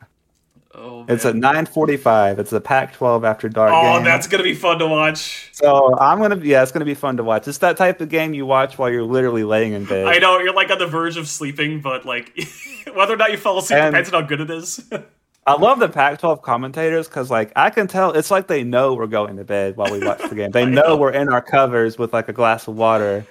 Oh, 0.77 1.05
It's 1.07 1.25
at 1.25 1.35
9:45. 1.35 2.37
It's 2.37 2.53
a 2.53 2.61
Pac-12 2.61 3.25
after 3.25 3.49
dark 3.49 3.71
oh, 3.73 3.95
game. 3.95 4.03
that's 4.03 4.27
gonna 4.27 4.43
be 4.43 4.53
fun 4.53 4.77
to 4.79 4.87
watch. 4.87 5.49
so 5.51 5.97
I'm 5.97 6.19
gonna. 6.19 6.37
Yeah, 6.37 6.61
it's 6.61 6.71
gonna 6.71 6.85
be 6.85 6.93
fun 6.93 7.17
to 7.17 7.23
watch. 7.23 7.47
It's 7.47 7.57
that 7.59 7.77
type 7.77 7.99
of 7.99 8.09
game 8.09 8.33
you 8.33 8.45
watch 8.45 8.77
while 8.77 8.89
you're 8.89 9.03
literally 9.03 9.43
laying 9.43 9.73
in 9.73 9.85
bed. 9.85 10.05
I 10.05 10.19
know 10.19 10.37
you're 10.39 10.53
like 10.53 10.69
on 10.69 10.77
the 10.77 10.85
verge 10.87 11.17
of 11.17 11.27
sleeping, 11.27 11.81
but 11.81 12.05
like 12.05 12.37
whether 12.93 13.13
or 13.13 13.17
not 13.17 13.31
you 13.31 13.37
fall 13.37 13.57
asleep 13.57 13.79
And- 13.79 13.93
depends 13.93 14.13
on 14.13 14.21
how 14.21 14.27
good 14.27 14.41
it 14.41 14.51
is. 14.51 14.87
I 15.47 15.53
love 15.53 15.79
the 15.79 15.87
Pac-12 15.87 16.41
commentators 16.41 17.07
because, 17.07 17.31
like, 17.31 17.53
I 17.55 17.69
can 17.69 17.87
tell 17.87 18.11
it's 18.11 18.29
like 18.29 18.47
they 18.47 18.65
know 18.65 18.95
we're 18.95 19.07
going 19.07 19.37
to 19.37 19.45
bed 19.45 19.77
while 19.77 19.89
we 19.89 20.05
watch 20.05 20.19
the 20.27 20.35
game. 20.35 20.51
They 20.57 20.65
know, 20.65 20.81
know. 20.81 20.97
we're 20.97 21.11
in 21.13 21.29
our 21.29 21.41
covers 21.41 21.97
with 21.97 22.11
like 22.11 22.27
a 22.27 22.33
glass 22.33 22.67
of 22.67 22.75
water. 22.75 23.25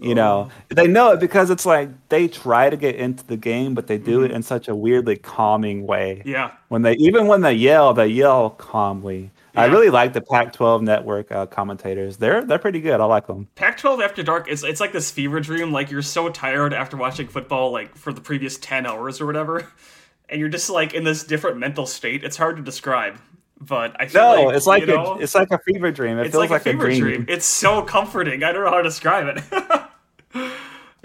You 0.00 0.14
know, 0.14 0.50
Oh. 0.50 0.74
they 0.74 0.86
know 0.86 1.12
it 1.12 1.20
because 1.20 1.50
it's 1.50 1.64
like 1.66 1.88
they 2.10 2.28
try 2.28 2.68
to 2.70 2.76
get 2.76 2.96
into 2.96 3.24
the 3.26 3.36
game, 3.36 3.74
but 3.74 3.86
they 3.86 3.98
do 3.98 4.22
it 4.22 4.28
Mm-hmm. 4.28 4.36
in 4.36 4.42
such 4.42 4.68
a 4.68 4.74
weirdly 4.74 5.16
calming 5.16 5.86
way. 5.86 6.22
yeah. 6.24 6.52
When 6.68 6.82
they 6.82 6.94
even 6.94 7.26
when 7.26 7.40
they 7.40 7.54
yell, 7.54 7.94
they 7.94 8.08
yell 8.08 8.50
calmly. 8.50 9.30
I 9.58 9.64
really 9.66 9.88
like 9.88 10.12
the 10.12 10.20
Pac-12 10.20 10.82
network 10.82 11.32
uh, 11.32 11.46
commentators. 11.46 12.18
They're 12.18 12.44
they're 12.44 12.58
pretty 12.58 12.80
good. 12.80 13.00
I 13.00 13.04
like 13.06 13.26
them. 13.26 13.48
Pac-12 13.54 14.04
after 14.04 14.22
dark 14.22 14.48
is 14.50 14.62
it's 14.64 14.80
like 14.80 14.92
this 14.92 15.10
fever 15.10 15.40
dream. 15.40 15.72
Like 15.72 15.90
you're 15.90 16.02
so 16.02 16.28
tired 16.28 16.74
after 16.74 16.98
watching 16.98 17.26
football, 17.26 17.70
like 17.72 17.96
for 17.96 18.12
the 18.12 18.20
previous 18.20 18.58
ten 18.58 18.84
hours 18.84 19.18
or 19.18 19.24
whatever, 19.24 19.66
and 20.28 20.38
you're 20.40 20.50
just 20.50 20.68
like 20.68 20.92
in 20.92 21.04
this 21.04 21.24
different 21.24 21.56
mental 21.56 21.86
state. 21.86 22.22
It's 22.22 22.36
hard 22.36 22.56
to 22.58 22.62
describe, 22.62 23.18
but 23.60 23.96
I 24.00 24.06
feel 24.06 24.22
No, 24.22 24.42
like, 24.44 24.56
it's 24.56 24.66
like 24.66 24.86
know, 24.86 25.14
a, 25.14 25.18
it's 25.18 25.34
like 25.34 25.50
a 25.50 25.58
fever 25.58 25.90
dream. 25.90 26.18
It 26.18 26.26
it's 26.26 26.30
feels 26.32 26.42
like, 26.42 26.50
like, 26.50 26.60
a 26.60 26.64
fever 26.64 26.90
dream. 26.90 27.26
It's 27.28 27.46
so 27.46 27.82
comforting. 27.82 28.42
I 28.44 28.52
don't 28.52 28.64
know 28.64 28.70
how 28.70 28.78
to 28.78 28.82
describe 28.82 29.36
it. 29.36 29.42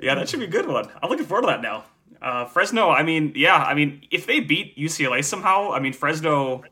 yeah, 0.02 0.16
that 0.16 0.28
should 0.30 0.40
be 0.40 0.46
a 0.46 0.50
good 0.50 0.68
one. 0.68 0.90
I'm 1.02 1.10
looking 1.10 1.26
forward 1.26 1.44
to 1.44 1.48
that 1.48 1.62
now. 1.62 1.86
Uh, 2.22 2.46
Fresno, 2.46 2.90
I 2.90 3.04
mean, 3.04 3.34
yeah, 3.36 3.56
I 3.56 3.74
mean, 3.74 4.04
if 4.12 4.28
they 4.28 4.42
beat 4.42 4.78
UCLA 4.78 5.24
somehow, 5.24 5.72
I 5.72 5.80
mean, 5.80 5.94
Fresno, 5.94 6.64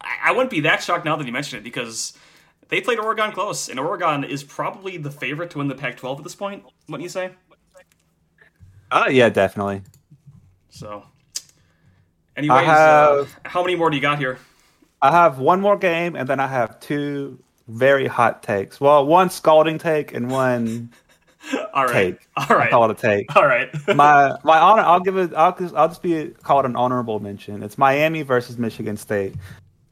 I, 0.00 0.16
I 0.26 0.32
wouldn't 0.32 0.50
be 0.50 0.60
that 0.60 0.82
shocked 0.82 1.04
now 1.04 1.16
that 1.16 1.26
you 1.26 1.32
mentioned 1.32 1.60
it 1.60 1.64
because 1.64 2.12
they 2.68 2.80
played 2.80 2.98
Oregon 2.98 3.32
close, 3.32 3.68
and 3.68 3.80
Oregon 3.80 4.24
is 4.24 4.44
probably 4.44 4.98
the 4.98 5.10
favorite 5.10 5.50
to 5.50 5.58
win 5.58 5.68
the 5.68 5.74
Pac-12 5.74 6.18
at 6.18 6.22
this 6.24 6.34
point. 6.34 6.64
Wouldn't 6.88 7.02
you 7.02 7.08
say? 7.08 7.30
Oh 8.90 9.08
yeah, 9.08 9.28
definitely. 9.28 9.82
So, 10.70 11.04
anyways, 12.36 12.66
have- 12.66 13.18
uh, 13.44 13.48
how 13.48 13.62
many 13.62 13.76
more 13.76 13.90
do 13.90 13.96
you 13.96 14.02
got 14.02 14.18
here? 14.18 14.38
I 15.00 15.10
have 15.12 15.38
one 15.38 15.60
more 15.60 15.76
game, 15.76 16.16
and 16.16 16.28
then 16.28 16.40
I 16.40 16.46
have 16.46 16.80
two 16.80 17.38
very 17.68 18.06
hot 18.06 18.42
takes. 18.42 18.80
Well, 18.80 19.06
one 19.06 19.30
scalding 19.30 19.78
take 19.78 20.12
and 20.14 20.30
one 20.30 20.90
All 21.74 21.86
right. 21.86 22.18
take. 22.18 22.28
All 22.36 22.56
right. 22.56 22.68
I 22.68 22.70
call 22.70 22.90
it 22.90 22.98
a 22.98 23.00
take. 23.00 23.34
All 23.36 23.46
right. 23.46 23.68
my 23.94 24.36
my 24.44 24.58
honor. 24.58 24.82
I'll 24.82 25.00
give 25.00 25.16
it. 25.16 25.32
I'll 25.34 25.56
just, 25.56 25.74
I'll 25.74 25.88
just 25.88 26.02
be 26.02 26.28
call 26.42 26.60
it 26.60 26.66
an 26.66 26.76
honorable 26.76 27.20
mention. 27.20 27.62
It's 27.62 27.78
Miami 27.78 28.22
versus 28.22 28.58
Michigan 28.58 28.96
State. 28.96 29.34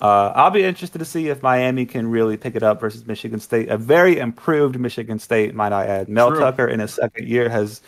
Uh, 0.00 0.30
I'll 0.34 0.50
be 0.50 0.62
interested 0.62 0.98
to 0.98 1.06
see 1.06 1.28
if 1.28 1.42
Miami 1.42 1.86
can 1.86 2.08
really 2.08 2.36
pick 2.36 2.54
it 2.54 2.62
up 2.62 2.80
versus 2.80 3.06
Michigan 3.06 3.40
State. 3.40 3.70
A 3.70 3.78
very 3.78 4.18
improved 4.18 4.78
Michigan 4.78 5.18
State, 5.18 5.54
might 5.54 5.72
I 5.72 5.86
add. 5.86 6.08
Mel 6.08 6.30
True. 6.30 6.40
Tucker 6.40 6.68
in 6.68 6.80
his 6.80 6.92
second 6.92 7.26
year 7.26 7.48
has 7.48 7.80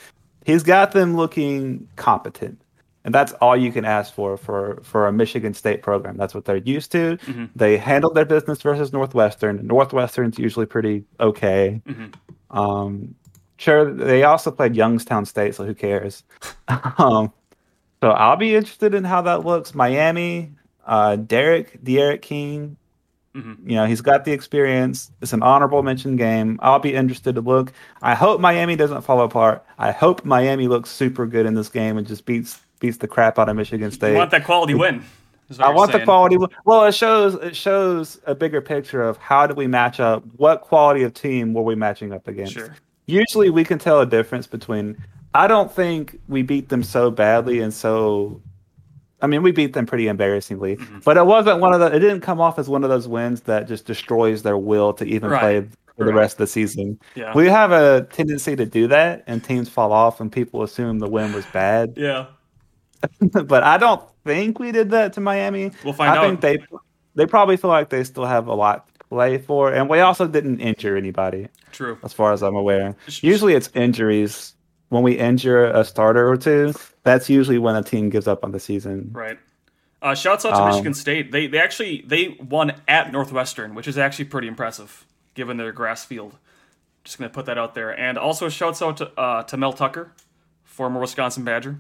he's 0.47 0.63
got 0.63 0.93
them 0.93 1.17
looking 1.17 1.87
competent, 1.97 2.61
and 3.05 3.15
that's 3.15 3.33
all 3.35 3.57
you 3.57 3.73
can 3.73 3.85
ask 3.85 4.13
for 4.13 4.37
for 4.37 4.81
for 4.83 5.07
a 5.07 5.13
Michigan 5.13 5.55
State 5.55 5.83
program. 5.83 6.17
That's 6.17 6.35
what 6.35 6.45
they're 6.45 6.57
used 6.57 6.93
to. 6.93 7.17
Mhm. 7.19 7.51
They 7.57 7.77
handled 7.77 8.15
their 8.15 8.25
business 8.25 8.61
versus 8.63 8.93
Northwestern. 8.93 9.67
Northwestern's 9.67 10.39
usually 10.39 10.67
pretty 10.67 11.05
okay. 11.21 11.81
Mhm. 11.89 12.13
Um, 12.51 13.15
sure, 13.57 13.93
they 13.93 14.25
also 14.25 14.51
played 14.51 14.75
Youngstown 14.77 15.25
State, 15.27 15.55
so 15.55 15.65
who 15.65 15.75
cares? 15.75 16.25
um, 16.99 17.33
so 18.03 18.11
I'll 18.11 18.37
be 18.37 18.55
interested 18.55 18.95
in 18.95 19.05
how 19.05 19.23
that 19.23 19.45
looks. 19.45 19.75
Miami, 19.75 20.53
uh, 20.87 21.17
Derek, 21.17 21.83
D'Eriq 21.85 22.23
King, 22.23 22.77
Mhm. 23.35 23.57
you 23.65 23.77
know, 23.77 23.85
he's 23.85 24.01
got 24.01 24.25
the 24.25 24.33
experience. 24.33 25.11
It's 25.21 25.33
an 25.33 25.43
honorable 25.43 25.83
mention 25.83 26.17
game. 26.17 26.59
I'll 26.63 26.79
be 26.79 26.95
interested 26.95 27.35
to 27.35 27.41
look. 27.41 27.73
I 28.03 28.15
hope 28.15 28.41
Miami 28.41 28.75
doesn't 28.77 29.03
fall 29.03 29.21
apart. 29.21 29.65
I 29.79 29.93
hope 29.93 30.25
Miami 30.25 30.67
looks 30.69 30.91
super 30.91 31.27
good 31.27 31.45
in 31.47 31.55
this 31.55 31.69
game 31.69 31.99
and 31.99 32.07
just 32.07 32.25
beats 32.25 32.61
beats 32.79 32.97
the 32.99 33.09
crap 33.09 33.39
out 33.39 33.49
of 33.49 33.57
Michigan 33.57 33.91
State. 33.91 34.13
You 34.13 34.17
want 34.19 34.31
that 34.31 34.45
quality 34.45 34.75
win? 34.75 35.03
I 35.59 35.71
want 35.71 35.93
the 35.93 35.99
saying. 35.99 36.05
quality. 36.07 36.37
Well, 36.67 36.85
it 36.85 36.95
shows 36.95 37.35
it 37.37 37.57
shows 37.57 38.21
a 38.27 38.35
bigger 38.35 38.61
picture 38.61 39.03
of 39.03 39.17
how 39.17 39.47
do 39.47 39.55
we 39.55 39.67
match 39.67 39.99
up. 39.99 40.23
What 40.37 40.61
quality 40.61 41.03
of 41.05 41.15
team 41.15 41.55
were 41.55 41.63
we 41.63 41.75
matching 41.75 42.13
up 42.13 42.29
against? 42.29 42.53
Sure. 42.53 42.75
Usually, 43.07 43.49
we 43.49 43.65
can 43.65 43.79
tell 43.79 44.01
a 44.01 44.07
difference 44.07 44.47
between. 44.47 44.97
I 45.35 45.47
don't 45.47 45.71
think 45.73 46.19
we 46.29 46.43
beat 46.43 46.69
them 46.69 46.83
so 46.83 47.11
badly 47.11 47.61
and 47.61 47.73
so. 47.73 48.43
I 49.21 49.27
mean, 49.27 49.43
we 49.43 49.51
beat 49.51 49.73
them 49.73 49.85
pretty 49.87 50.07
embarrassingly, 50.07 50.77
Mm-hmm. 50.77 50.99
but 51.05 51.17
it 51.17 51.25
wasn't 51.27 51.61
one 51.61 51.73
of 51.75 51.81
the. 51.81 51.87
It 51.87 52.01
didn't 52.01 52.21
come 52.21 52.41
off 52.41 52.59
as 52.59 52.69
one 52.69 52.85
of 52.85 52.91
those 52.91 53.09
wins 53.09 53.41
that 53.43 53.67
just 53.67 53.87
destroys 53.87 54.43
their 54.43 54.59
will 54.59 54.93
to 54.95 55.05
even 55.07 55.31
Right. 55.31 55.41
play 55.41 55.69
for 55.97 56.05
the 56.05 56.13
rest 56.15 56.35
of 56.35 56.39
the 56.39 56.47
season. 56.47 57.01
Yeah. 57.17 57.33
We 57.35 57.47
have 57.49 57.73
a 57.73 58.03
tendency 58.13 58.55
to 58.55 58.65
do 58.67 58.87
that, 58.89 59.25
and 59.27 59.43
teams 59.43 59.69
fall 59.69 59.93
off, 59.93 60.21
and 60.21 60.31
people 60.31 60.63
assume 60.63 60.99
the 61.01 61.09
win 61.09 61.33
was 61.33 61.45
bad. 61.47 61.95
Yeah. 61.97 62.27
but 63.21 63.63
I 63.63 63.79
don't 63.79 64.03
think 64.25 64.59
we 64.59 64.73
did 64.73 64.91
that 64.91 65.13
to 65.15 65.21
Miami. 65.21 65.71
We'll 65.85 65.93
find 65.93 66.11
I 66.13 66.17
out. 66.17 66.25
think 66.27 66.41
they 66.41 66.59
they 67.15 67.27
probably 67.27 67.57
feel 67.57 67.71
like 67.71 67.89
they 67.91 68.05
still 68.05 68.27
have 68.27 68.47
a 68.47 68.55
lot 68.55 68.87
to 68.99 69.05
play 69.09 69.39
for, 69.39 69.73
and 69.73 69.89
we 69.89 70.01
also 70.01 70.27
didn't 70.27 70.61
injure 70.61 70.97
anybody, 70.97 71.49
True. 71.73 71.99
as 72.03 72.13
far 72.13 72.33
as 72.33 72.43
I'm 72.43 72.55
aware. 72.57 72.95
Usually, 73.21 73.55
it's 73.55 73.71
injuries. 73.75 74.55
When 74.91 75.03
we 75.03 75.19
injure 75.19 75.67
a 75.67 75.85
starter 75.85 76.27
or 76.29 76.37
two, 76.39 76.73
that's 77.03 77.29
usually 77.29 77.59
when 77.59 77.77
a 77.77 77.83
team 77.83 78.09
gives 78.09 78.27
up 78.27 78.43
on 78.43 78.53
the 78.53 78.61
season. 78.61 79.11
Right. 79.13 79.39
Uh, 80.01 80.15
shouts 80.15 80.45
out 80.47 80.51
to 80.55 80.63
Um, 80.63 80.69
Michigan 80.71 80.95
State. 80.95 81.31
They 81.33 81.47
they 81.47 81.59
actually 81.59 82.05
they 82.07 82.37
won 82.41 82.73
at 82.87 83.13
Northwestern, 83.13 83.75
which 83.75 83.87
is 83.89 83.99
actually 83.99 84.27
pretty 84.27 84.49
impressive 84.49 85.05
given 85.35 85.57
their 85.57 85.73
grass 85.73 86.05
field. 86.05 86.39
Just 87.05 87.19
gonna 87.19 87.29
put 87.31 87.47
that 87.47 87.59
out 87.59 87.75
there. 87.75 87.91
And 87.99 88.17
also 88.17 88.49
shouts 88.49 88.81
out 88.81 88.97
to 88.99 89.11
uh, 89.21 89.43
to 89.43 89.57
Mel 89.57 89.73
Tucker, 89.73 90.13
former 90.65 91.01
Wisconsin 91.01 91.45
Badger. 91.45 91.79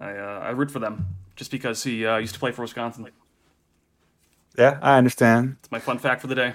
I 0.00 0.10
uh, 0.12 0.40
I 0.40 0.50
root 0.50 0.70
for 0.70 0.78
them 0.78 1.06
just 1.36 1.50
because 1.50 1.82
he 1.82 2.06
uh, 2.06 2.18
used 2.18 2.34
to 2.34 2.40
play 2.40 2.52
for 2.52 2.62
Wisconsin. 2.62 3.08
Yeah, 4.58 4.78
I 4.82 4.98
understand. 4.98 5.56
It's 5.60 5.70
my 5.70 5.78
fun 5.80 5.98
fact 5.98 6.20
for 6.20 6.26
the 6.26 6.34
day. 6.34 6.52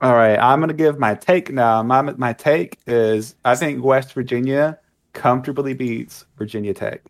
All 0.00 0.14
right, 0.14 0.38
I'm 0.38 0.60
gonna 0.60 0.74
give 0.74 0.98
my 0.98 1.14
take 1.14 1.52
now. 1.52 1.82
My 1.82 2.02
my 2.02 2.32
take 2.32 2.78
is 2.86 3.34
I 3.44 3.56
think 3.56 3.82
West 3.82 4.12
Virginia 4.12 4.78
comfortably 5.12 5.74
beats 5.74 6.24
Virginia 6.36 6.72
Tech. 6.72 7.02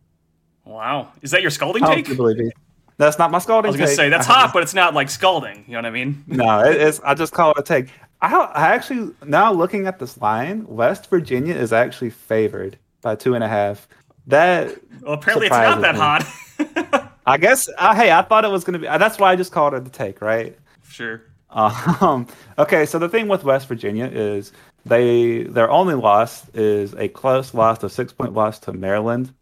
Wow, 0.65 1.13
is 1.23 1.31
that 1.33 1.43
your 1.43 1.51
scalding 1.51 1.85
take? 1.85 2.07
Comfortably 2.07 2.35
beats. 2.35 2.59
That's 2.97 3.19
not 3.19 3.31
my 3.31 3.39
scalding. 3.39 3.69
I 3.69 3.71
was 3.71 3.77
gonna 3.77 3.89
take. 3.89 3.97
say 3.97 4.09
that's 4.09 4.27
hot, 4.27 4.53
but 4.53 4.63
it's 4.63 4.75
not 4.75 4.95
like 4.95 5.11
scalding. 5.11 5.65
You 5.67 5.75
know 5.75 5.79
what 5.79 5.87
I 5.87 5.91
mean? 5.91 6.25
No, 6.27 6.61
it, 6.61 6.81
it's 6.81 7.01
I 7.01 7.15
just 7.15 7.33
call 7.33 7.53
it 7.53 7.59
a 7.59 7.63
take. 7.63 7.91
I 8.21 8.35
I 8.35 8.75
actually 8.75 9.15
now 9.25 9.53
looking 9.53 9.87
at 9.87 9.99
this 9.99 10.21
line, 10.21 10.67
West 10.67 11.09
Virginia 11.11 11.55
is 11.55 11.73
actually 11.73 12.11
favored 12.11 12.79
by 13.03 13.15
two 13.15 13.35
and 13.35 13.45
a 13.45 13.49
half. 13.49 13.87
That 14.29 14.77
Well, 15.03 15.15
apparently 15.15 15.47
it's 15.49 15.57
not 15.57 15.81
that 15.81 15.97
hot. 15.97 17.13
I 17.27 17.37
guess 17.37 17.69
uh, 17.77 17.95
hey, 17.95 18.11
I 18.13 18.23
thought 18.23 18.45
it 18.45 18.51
was 18.51 18.65
gonna 18.65 18.79
be. 18.79 18.87
uh, 18.89 18.99
That's 18.99 19.19
why 19.19 19.33
I 19.33 19.37
just 19.37 19.53
called 19.53 19.75
it 19.75 19.85
the 19.85 19.91
take, 19.91 20.21
right? 20.21 20.57
sure. 20.85 21.23
Um, 21.51 22.27
okay, 22.59 22.85
so 22.87 22.99
the 22.99 23.09
thing 23.09 23.29
with 23.29 23.45
West 23.45 23.69
Virginia 23.69 24.07
is 24.07 24.53
they 24.85 25.45
their 25.45 25.71
only 25.71 25.95
loss 25.95 26.49
is 26.55 26.95
a 26.95 27.09
close 27.09 27.55
loss, 27.55 27.83
a 27.83 27.91
six 27.91 28.13
point 28.13 28.35
loss 28.35 28.59
to 28.61 28.73
Maryland, 28.73 29.33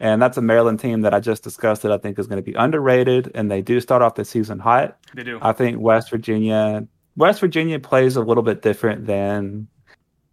and 0.00 0.20
that's 0.20 0.36
a 0.36 0.42
Maryland 0.42 0.80
team 0.80 1.02
that 1.02 1.14
I 1.14 1.20
just 1.20 1.42
discussed 1.44 1.82
that 1.82 1.92
I 1.92 1.98
think 1.98 2.18
is 2.18 2.26
going 2.26 2.42
to 2.42 2.42
be 2.42 2.54
underrated, 2.54 3.30
and 3.34 3.50
they 3.50 3.62
do 3.62 3.80
start 3.80 4.02
off 4.02 4.14
the 4.16 4.24
season 4.24 4.58
hot. 4.58 4.98
They 5.14 5.22
do. 5.22 5.38
I 5.42 5.52
think 5.52 5.78
West 5.80 6.10
Virginia 6.10 6.86
West 7.16 7.40
Virginia 7.40 7.78
plays 7.78 8.16
a 8.16 8.20
little 8.22 8.42
bit 8.44 8.62
different 8.62 9.06
than 9.06 9.68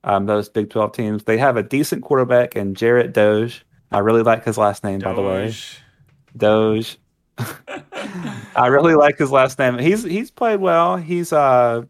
um, 0.04 0.26
those 0.28 0.50
Big 0.50 0.70
Twelve 0.70 0.92
teams. 0.94 1.24
They 1.24 1.38
have 1.38 1.58
a 1.58 1.64
decent 1.64 2.04
quarterback 2.04 2.56
and 2.56 2.76
Jarret 2.76 3.14
Doege. 3.14 3.62
I 3.96 4.00
really 4.00 4.24
like 4.24 4.44
his 4.44 4.58
last 4.58 4.84
name, 4.84 5.00
by 5.00 5.14
the 5.14 5.22
way. 5.22 5.46
Doge. 5.46 5.80
Doge. 6.36 6.98
I 8.58 8.68
really 8.68 8.94
like 8.94 9.18
his 9.18 9.32
last 9.32 9.58
name. 9.58 9.78
He's 9.78 10.04
he's 10.04 10.30
played 10.30 10.60
well. 10.60 10.98
He's 10.98 11.32
uh 11.32 11.84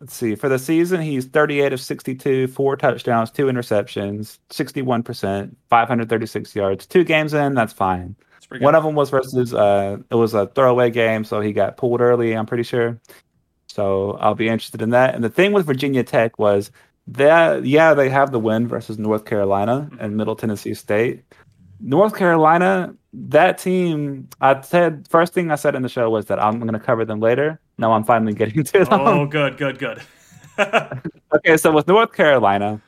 let's 0.00 0.12
see, 0.12 0.34
for 0.34 0.48
the 0.48 0.58
season 0.58 1.00
he's 1.00 1.26
38 1.26 1.72
of 1.72 1.80
62, 1.80 2.48
four 2.48 2.76
touchdowns, 2.76 3.30
two 3.30 3.46
interceptions, 3.46 4.40
61%, 4.50 5.54
536 5.70 6.56
yards. 6.56 6.84
Two 6.84 7.04
games 7.04 7.32
in, 7.32 7.54
that's 7.54 7.72
fine. 7.72 8.16
One 8.58 8.74
of 8.74 8.82
them 8.82 8.96
was 8.96 9.10
versus 9.10 9.54
uh 9.54 9.98
it 10.10 10.16
was 10.16 10.34
a 10.34 10.48
throwaway 10.48 10.90
game, 10.90 11.22
so 11.22 11.40
he 11.40 11.52
got 11.52 11.76
pulled 11.76 12.00
early, 12.00 12.32
I'm 12.36 12.46
pretty 12.46 12.64
sure. 12.64 13.00
So 13.68 14.18
I'll 14.20 14.34
be 14.34 14.48
interested 14.48 14.82
in 14.82 14.90
that. 14.90 15.14
And 15.14 15.22
the 15.22 15.30
thing 15.30 15.52
with 15.52 15.64
Virginia 15.64 16.02
Tech 16.02 16.40
was 16.40 16.72
that 17.06 17.64
yeah, 17.64 17.94
they 17.94 18.08
have 18.08 18.32
the 18.32 18.38
win 18.40 18.66
versus 18.66 18.98
North 18.98 19.24
Carolina 19.24 19.90
and 20.00 20.16
Middle 20.16 20.36
Tennessee 20.36 20.74
State. 20.74 21.22
North 21.80 22.16
Carolina, 22.16 22.94
that 23.12 23.58
team, 23.58 24.28
I 24.40 24.60
said 24.62 25.06
first 25.10 25.34
thing 25.34 25.50
I 25.50 25.56
said 25.56 25.74
in 25.74 25.82
the 25.82 25.88
show 25.88 26.08
was 26.08 26.26
that 26.26 26.42
I'm 26.42 26.58
going 26.60 26.72
to 26.72 26.78
cover 26.78 27.04
them 27.04 27.20
later. 27.20 27.60
Now 27.76 27.92
I'm 27.92 28.04
finally 28.04 28.32
getting 28.42 28.64
to 28.64 28.84
them. 28.84 28.88
Oh, 29.00 29.26
good, 29.26 29.56
good, 29.56 29.78
good. 29.78 30.02
Okay, 31.34 31.56
so 31.56 31.72
with 31.72 31.88
North 31.88 32.12
Carolina, 32.12 32.80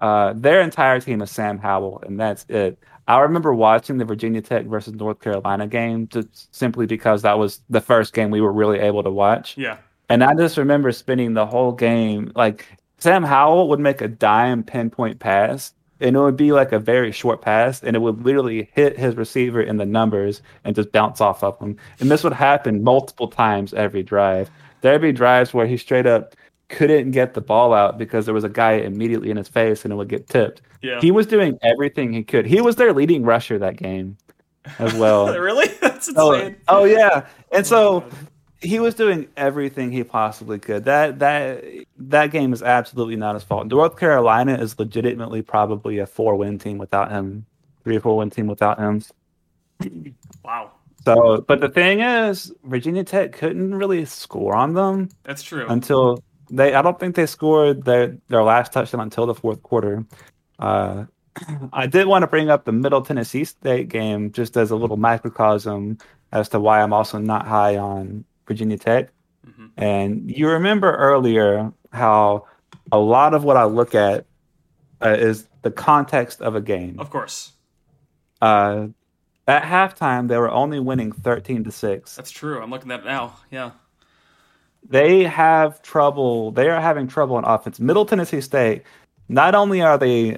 uh, 0.00 0.32
their 0.34 0.60
entire 0.62 1.00
team 1.00 1.22
is 1.22 1.30
Sam 1.30 1.58
Howell, 1.58 2.02
and 2.04 2.18
that's 2.18 2.44
it. 2.48 2.76
I 3.06 3.20
remember 3.20 3.54
watching 3.54 3.98
the 3.98 4.04
Virginia 4.04 4.40
Tech 4.42 4.66
versus 4.66 4.94
North 4.94 5.20
Carolina 5.20 5.68
game 5.68 6.08
just 6.08 6.52
simply 6.52 6.86
because 6.86 7.22
that 7.22 7.38
was 7.38 7.60
the 7.70 7.80
first 7.80 8.14
game 8.14 8.30
we 8.32 8.40
were 8.40 8.52
really 8.52 8.80
able 8.80 9.04
to 9.04 9.10
watch. 9.10 9.56
yeah. 9.56 9.76
And 10.08 10.24
I 10.24 10.34
just 10.34 10.56
remember 10.58 10.90
spending 10.90 11.34
the 11.34 11.46
whole 11.46 11.70
game 11.72 12.32
like 12.34 12.66
Sam 13.02 13.24
Howell 13.24 13.68
would 13.68 13.80
make 13.80 14.00
a 14.00 14.06
dime 14.08 14.62
pinpoint 14.62 15.18
pass, 15.18 15.74
and 16.00 16.14
it 16.14 16.18
would 16.20 16.36
be 16.36 16.52
like 16.52 16.70
a 16.70 16.78
very 16.78 17.10
short 17.10 17.42
pass, 17.42 17.82
and 17.82 17.96
it 17.96 17.98
would 17.98 18.24
literally 18.24 18.70
hit 18.72 18.96
his 18.96 19.16
receiver 19.16 19.60
in 19.60 19.76
the 19.76 19.84
numbers 19.86 20.40
and 20.64 20.76
just 20.76 20.92
bounce 20.92 21.20
off 21.20 21.42
of 21.42 21.58
him. 21.58 21.76
And 21.98 22.10
this 22.10 22.22
would 22.22 22.32
happen 22.32 22.84
multiple 22.84 23.26
times 23.26 23.74
every 23.74 24.04
drive. 24.04 24.50
There'd 24.82 25.02
be 25.02 25.10
drives 25.12 25.52
where 25.52 25.66
he 25.66 25.76
straight 25.76 26.06
up 26.06 26.36
couldn't 26.68 27.10
get 27.10 27.34
the 27.34 27.40
ball 27.40 27.74
out 27.74 27.98
because 27.98 28.24
there 28.24 28.34
was 28.34 28.44
a 28.44 28.48
guy 28.48 28.72
immediately 28.74 29.30
in 29.30 29.36
his 29.36 29.48
face 29.48 29.84
and 29.84 29.92
it 29.92 29.96
would 29.96 30.08
get 30.08 30.28
tipped. 30.28 30.62
Yeah. 30.80 31.00
He 31.00 31.10
was 31.10 31.26
doing 31.26 31.58
everything 31.62 32.12
he 32.12 32.22
could. 32.24 32.46
He 32.46 32.60
was 32.60 32.76
their 32.76 32.92
leading 32.94 33.24
rusher 33.24 33.58
that 33.58 33.76
game 33.76 34.16
as 34.78 34.94
well. 34.94 35.26
really? 35.38 35.68
That's 35.82 36.08
Oh, 36.16 36.32
insane. 36.32 36.56
oh 36.68 36.84
yeah. 36.84 37.26
And 37.52 37.66
so 37.66 37.96
oh 37.96 38.00
God. 38.00 38.14
He 38.62 38.78
was 38.78 38.94
doing 38.94 39.28
everything 39.36 39.90
he 39.90 40.04
possibly 40.04 40.58
could. 40.58 40.84
That 40.84 41.18
that 41.18 41.64
that 41.98 42.30
game 42.30 42.52
is 42.52 42.62
absolutely 42.62 43.16
not 43.16 43.34
his 43.34 43.42
fault. 43.42 43.66
North 43.66 43.98
Carolina 43.98 44.54
is 44.54 44.78
legitimately 44.78 45.42
probably 45.42 45.98
a 45.98 46.06
four 46.06 46.36
win 46.36 46.58
team 46.58 46.78
without 46.78 47.10
him, 47.10 47.44
three 47.84 47.96
or 47.96 48.00
four 48.00 48.16
win 48.16 48.30
team 48.30 48.46
without 48.46 48.78
him. 48.78 49.02
Wow. 50.44 50.72
So, 51.04 51.44
but 51.46 51.60
the 51.60 51.68
thing 51.68 52.00
is, 52.00 52.52
Virginia 52.64 53.04
Tech 53.04 53.32
couldn't 53.32 53.74
really 53.74 54.04
score 54.04 54.54
on 54.56 54.74
them 54.74 55.08
That's 55.22 55.42
true. 55.42 55.66
until 55.68 56.22
they. 56.50 56.74
I 56.74 56.82
don't 56.82 56.98
think 56.98 57.14
they 57.14 57.26
scored 57.26 57.84
their 57.84 58.16
their 58.28 58.42
last 58.42 58.72
touchdown 58.72 59.00
until 59.00 59.26
the 59.26 59.34
fourth 59.34 59.62
quarter. 59.62 60.04
Uh, 60.58 61.04
I 61.72 61.86
did 61.86 62.06
want 62.06 62.22
to 62.24 62.26
bring 62.26 62.50
up 62.50 62.64
the 62.64 62.72
Middle 62.72 63.02
Tennessee 63.02 63.44
State 63.44 63.88
game 63.88 64.32
just 64.32 64.56
as 64.56 64.70
a 64.70 64.76
little 64.76 64.96
microcosm 64.96 65.98
as 66.32 66.48
to 66.50 66.60
why 66.60 66.80
I'm 66.82 66.92
also 66.92 67.18
not 67.18 67.46
high 67.46 67.76
on 67.76 68.24
Virginia 68.46 68.78
Tech. 68.78 69.10
Mhm. 69.46 69.70
And 69.76 70.30
you 70.30 70.48
remember 70.48 70.94
earlier 70.94 71.72
how 71.92 72.46
a 72.90 72.98
lot 72.98 73.34
of 73.34 73.44
what 73.44 73.56
I 73.56 73.64
look 73.64 73.94
at 73.94 74.26
uh, 75.04 75.16
is 75.18 75.48
the 75.62 75.70
context 75.70 76.40
of 76.40 76.54
a 76.54 76.60
game. 76.60 76.98
Of 76.98 77.10
course. 77.10 77.52
Uh, 78.40 78.88
at 79.48 79.62
halftime, 79.64 80.28
they 80.28 80.36
were 80.38 80.50
only 80.50 80.78
winning 80.78 81.10
13 81.12 81.64
to 81.64 81.72
6. 81.72 82.14
That's 82.16 82.30
true. 82.30 82.60
I'm 82.62 82.70
looking 82.70 82.90
at 82.92 83.00
it 83.00 83.06
now. 83.06 83.34
Yeah. 83.50 83.72
they 84.88 85.22
have 85.24 85.80
trouble. 85.82 86.50
They 86.50 86.68
are 86.68 86.80
having 86.80 87.06
trouble 87.06 87.36
on 87.36 87.44
offense. 87.44 87.78
Middle 87.78 88.04
Tennessee 88.04 88.40
State. 88.40 88.82
Not 89.28 89.54
only 89.54 89.80
are 89.80 89.96
they 89.96 90.32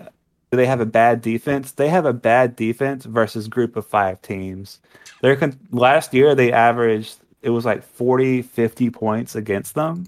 do 0.50 0.56
they 0.58 0.66
have 0.66 0.80
a 0.80 0.86
bad 0.86 1.22
defense, 1.22 1.72
they 1.72 1.88
have 1.88 2.04
a 2.04 2.12
bad 2.12 2.54
defense 2.54 3.06
versus 3.06 3.48
group 3.48 3.74
of 3.74 3.86
five 3.86 4.20
teams. 4.22 4.80
They're 5.22 5.34
con- 5.36 5.58
last 5.72 6.12
year 6.14 6.34
they 6.34 6.52
averaged 6.52 7.16
it 7.44 7.50
was 7.50 7.64
like 7.64 7.82
40, 7.82 8.42
50 8.42 8.90
points 8.90 9.34
against 9.34 9.74
them, 9.74 10.06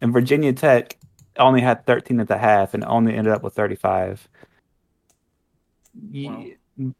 and 0.00 0.12
Virginia 0.12 0.52
Tech 0.52 0.98
only 1.38 1.60
had 1.60 1.86
13 1.86 2.20
at 2.20 2.28
the 2.28 2.36
half 2.36 2.74
and 2.74 2.84
only 2.84 3.14
ended 3.14 3.32
up 3.32 3.42
with 3.42 3.54
35. 3.54 4.28
Wow. 6.12 6.44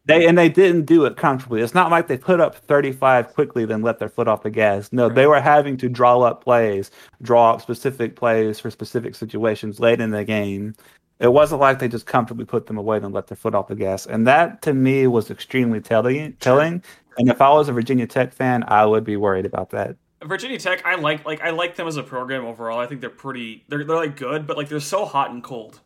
They 0.04 0.26
and 0.26 0.36
they 0.36 0.50
didn't 0.50 0.84
do 0.84 1.06
it 1.06 1.16
comfortably. 1.16 1.62
It's 1.62 1.74
not 1.74 1.90
like 1.90 2.06
they 2.06 2.18
put 2.18 2.40
up 2.40 2.54
35 2.54 3.32
quickly 3.32 3.64
then 3.64 3.80
let 3.80 3.98
their 3.98 4.08
foot 4.08 4.28
off 4.28 4.42
the 4.42 4.50
gas. 4.50 4.92
No, 4.92 5.08
they 5.08 5.26
were 5.26 5.40
having 5.40 5.78
to 5.78 5.88
draw 5.88 6.20
up 6.20 6.44
plays, 6.44 6.90
draw 7.22 7.54
up 7.54 7.62
specific 7.62 8.14
plays 8.14 8.60
for 8.60 8.70
specific 8.70 9.14
situations 9.14 9.80
late 9.80 10.00
in 10.00 10.10
the 10.10 10.24
game. 10.24 10.74
It 11.20 11.32
wasn't 11.32 11.62
like 11.62 11.78
they 11.78 11.88
just 11.88 12.04
comfortably 12.06 12.44
put 12.44 12.66
them 12.66 12.76
away 12.76 12.98
and 12.98 13.14
let 13.14 13.28
their 13.28 13.36
foot 13.36 13.54
off 13.54 13.68
the 13.68 13.74
gas. 13.74 14.06
And 14.06 14.26
that 14.26 14.60
to 14.62 14.74
me 14.74 15.06
was 15.06 15.30
extremely 15.30 15.80
telling 15.80 16.34
telling. 16.34 16.82
And 17.18 17.28
if 17.28 17.40
I 17.40 17.50
was 17.50 17.68
a 17.68 17.72
Virginia 17.72 18.06
Tech 18.06 18.32
fan, 18.32 18.64
I 18.68 18.86
would 18.86 19.04
be 19.04 19.16
worried 19.16 19.46
about 19.46 19.70
that. 19.70 19.96
Virginia 20.24 20.58
Tech, 20.58 20.84
I 20.86 20.94
like 20.94 21.24
like 21.24 21.40
I 21.40 21.50
like 21.50 21.76
them 21.76 21.88
as 21.88 21.96
a 21.96 22.02
program 22.02 22.44
overall. 22.44 22.78
I 22.78 22.86
think 22.86 23.00
they're 23.00 23.10
pretty 23.10 23.64
they're 23.68 23.84
they're 23.84 23.96
like 23.96 24.16
good, 24.16 24.46
but 24.46 24.56
like 24.56 24.68
they're 24.68 24.80
so 24.80 25.04
hot 25.04 25.30
and 25.30 25.42
cold 25.42 25.80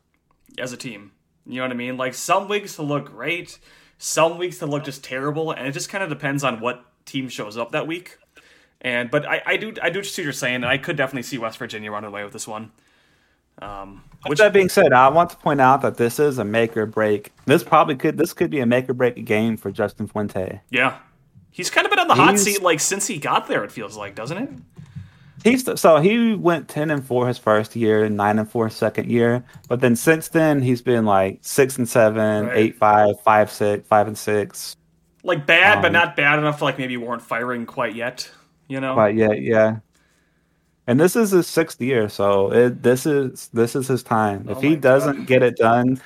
as 0.59 0.73
a 0.73 0.77
team. 0.77 1.13
You 1.47 1.57
know 1.57 1.63
what 1.63 1.71
I 1.71 1.75
mean? 1.75 1.97
Like 1.97 2.15
some 2.15 2.49
weeks 2.49 2.77
to 2.77 2.83
look 2.83 3.07
great, 3.07 3.59
some 3.99 4.37
weeks 4.37 4.59
to 4.59 4.67
look 4.67 4.85
just 4.85 5.03
terrible, 5.03 5.53
and 5.53 5.67
it 5.67 5.73
just 5.73 5.89
kind 5.89 6.05
of 6.05 6.11
depends 6.11 6.45
on 6.45 6.61
what 6.61 6.85
team 7.07 7.29
shows 7.29 7.57
up 7.57 7.73
that 7.73 7.87
week. 7.87 8.19
And 8.81 9.11
but 9.11 9.27
I, 9.27 9.43
I 9.47 9.57
do 9.57 9.73
I 9.83 9.91
do 9.91 10.03
see 10.03 10.23
what 10.23 10.25
you're 10.25 10.33
saying, 10.33 10.57
and 10.57 10.67
I 10.67 10.77
could 10.77 10.97
definitely 10.97 11.23
see 11.23 11.39
West 11.39 11.59
Virginia 11.59 11.91
running 11.91 12.09
away 12.09 12.25
with 12.25 12.33
this 12.33 12.47
one. 12.47 12.73
Um, 13.63 14.05
With 14.29 14.37
that 14.39 14.53
being 14.53 14.69
said, 14.69 14.93
I 14.93 15.09
want 15.09 15.31
to 15.31 15.37
point 15.37 15.63
out 15.63 15.81
that 15.81 15.97
this 15.97 16.19
is 16.19 16.39
a 16.39 16.45
make 16.45 16.77
or 16.77 16.85
break. 16.85 17.33
This 17.47 17.65
probably 17.65 17.97
could 17.97 18.19
this 18.19 18.35
could 18.35 18.51
be 18.51 18.61
a 18.61 18.67
make 18.67 18.89
or 18.91 18.95
break 18.95 19.25
game 19.25 19.57
for 19.57 19.71
Justin 19.71 20.07
Fuente. 20.07 20.61
yeah, 20.71 20.99
he's 21.57 21.71
kind 21.71 21.87
of 21.87 21.91
been 21.91 21.99
on 21.99 22.07
the 22.09 22.15
hot 22.15 22.39
seat 22.39 22.61
like 22.63 22.81
since 22.81 23.07
he 23.07 23.17
got 23.17 23.49
there. 23.49 23.65
It 23.65 23.73
feels 23.73 23.97
like, 23.97 24.15
doesn't 24.15 24.37
it? 24.37 24.51
He's 25.43 25.81
so 25.81 25.99
he 25.99 26.35
went 26.35 26.69
ten 26.69 26.91
and 26.91 27.05
four 27.05 27.27
his 27.29 27.39
first 27.39 27.75
year, 27.77 28.09
nine 28.11 28.39
and 28.39 28.51
four 28.51 28.67
his 28.67 28.77
second 28.77 29.11
year, 29.11 29.43
but 29.69 29.81
then 29.81 29.97
since 29.97 30.29
then 30.29 30.61
he's 30.61 30.83
been 30.83 31.07
like 31.07 31.39
six 31.41 31.79
and 31.79 31.89
seven, 31.89 32.47
Right. 32.47 32.57
eight 32.57 32.77
five, 32.77 33.21
five 33.23 33.51
six, 33.51 33.87
five 33.89 34.07
and 34.07 34.19
six. 34.19 34.77
Like 35.23 35.47
bad, 35.47 35.81
but 35.83 35.89
Um, 35.89 35.93
not 35.95 36.17
bad 36.17 36.39
enough 36.39 36.61
like 36.63 36.79
maybe 36.79 36.97
weren't 36.97 37.23
firing 37.23 37.65
quite 37.65 37.95
yet. 37.95 38.31
You 38.69 38.81
know? 38.81 38.95
quite 38.95 39.15
yet, 39.15 39.41
yeah. 39.41 39.79
And 40.89 40.99
this 41.01 41.17
is 41.17 41.31
his 41.31 41.47
sixth 41.47 41.81
year, 41.81 42.09
so 42.09 42.53
it, 42.53 42.83
this 42.83 43.07
is 43.07 43.49
this 43.53 43.75
is 43.77 43.87
his 43.89 44.03
time. 44.03 44.49
If 44.49 44.59
Oh 44.59 44.61
he 44.61 44.75
doesn't 44.77 45.27
get 45.27 45.43
it 45.43 45.57
done, 45.57 46.01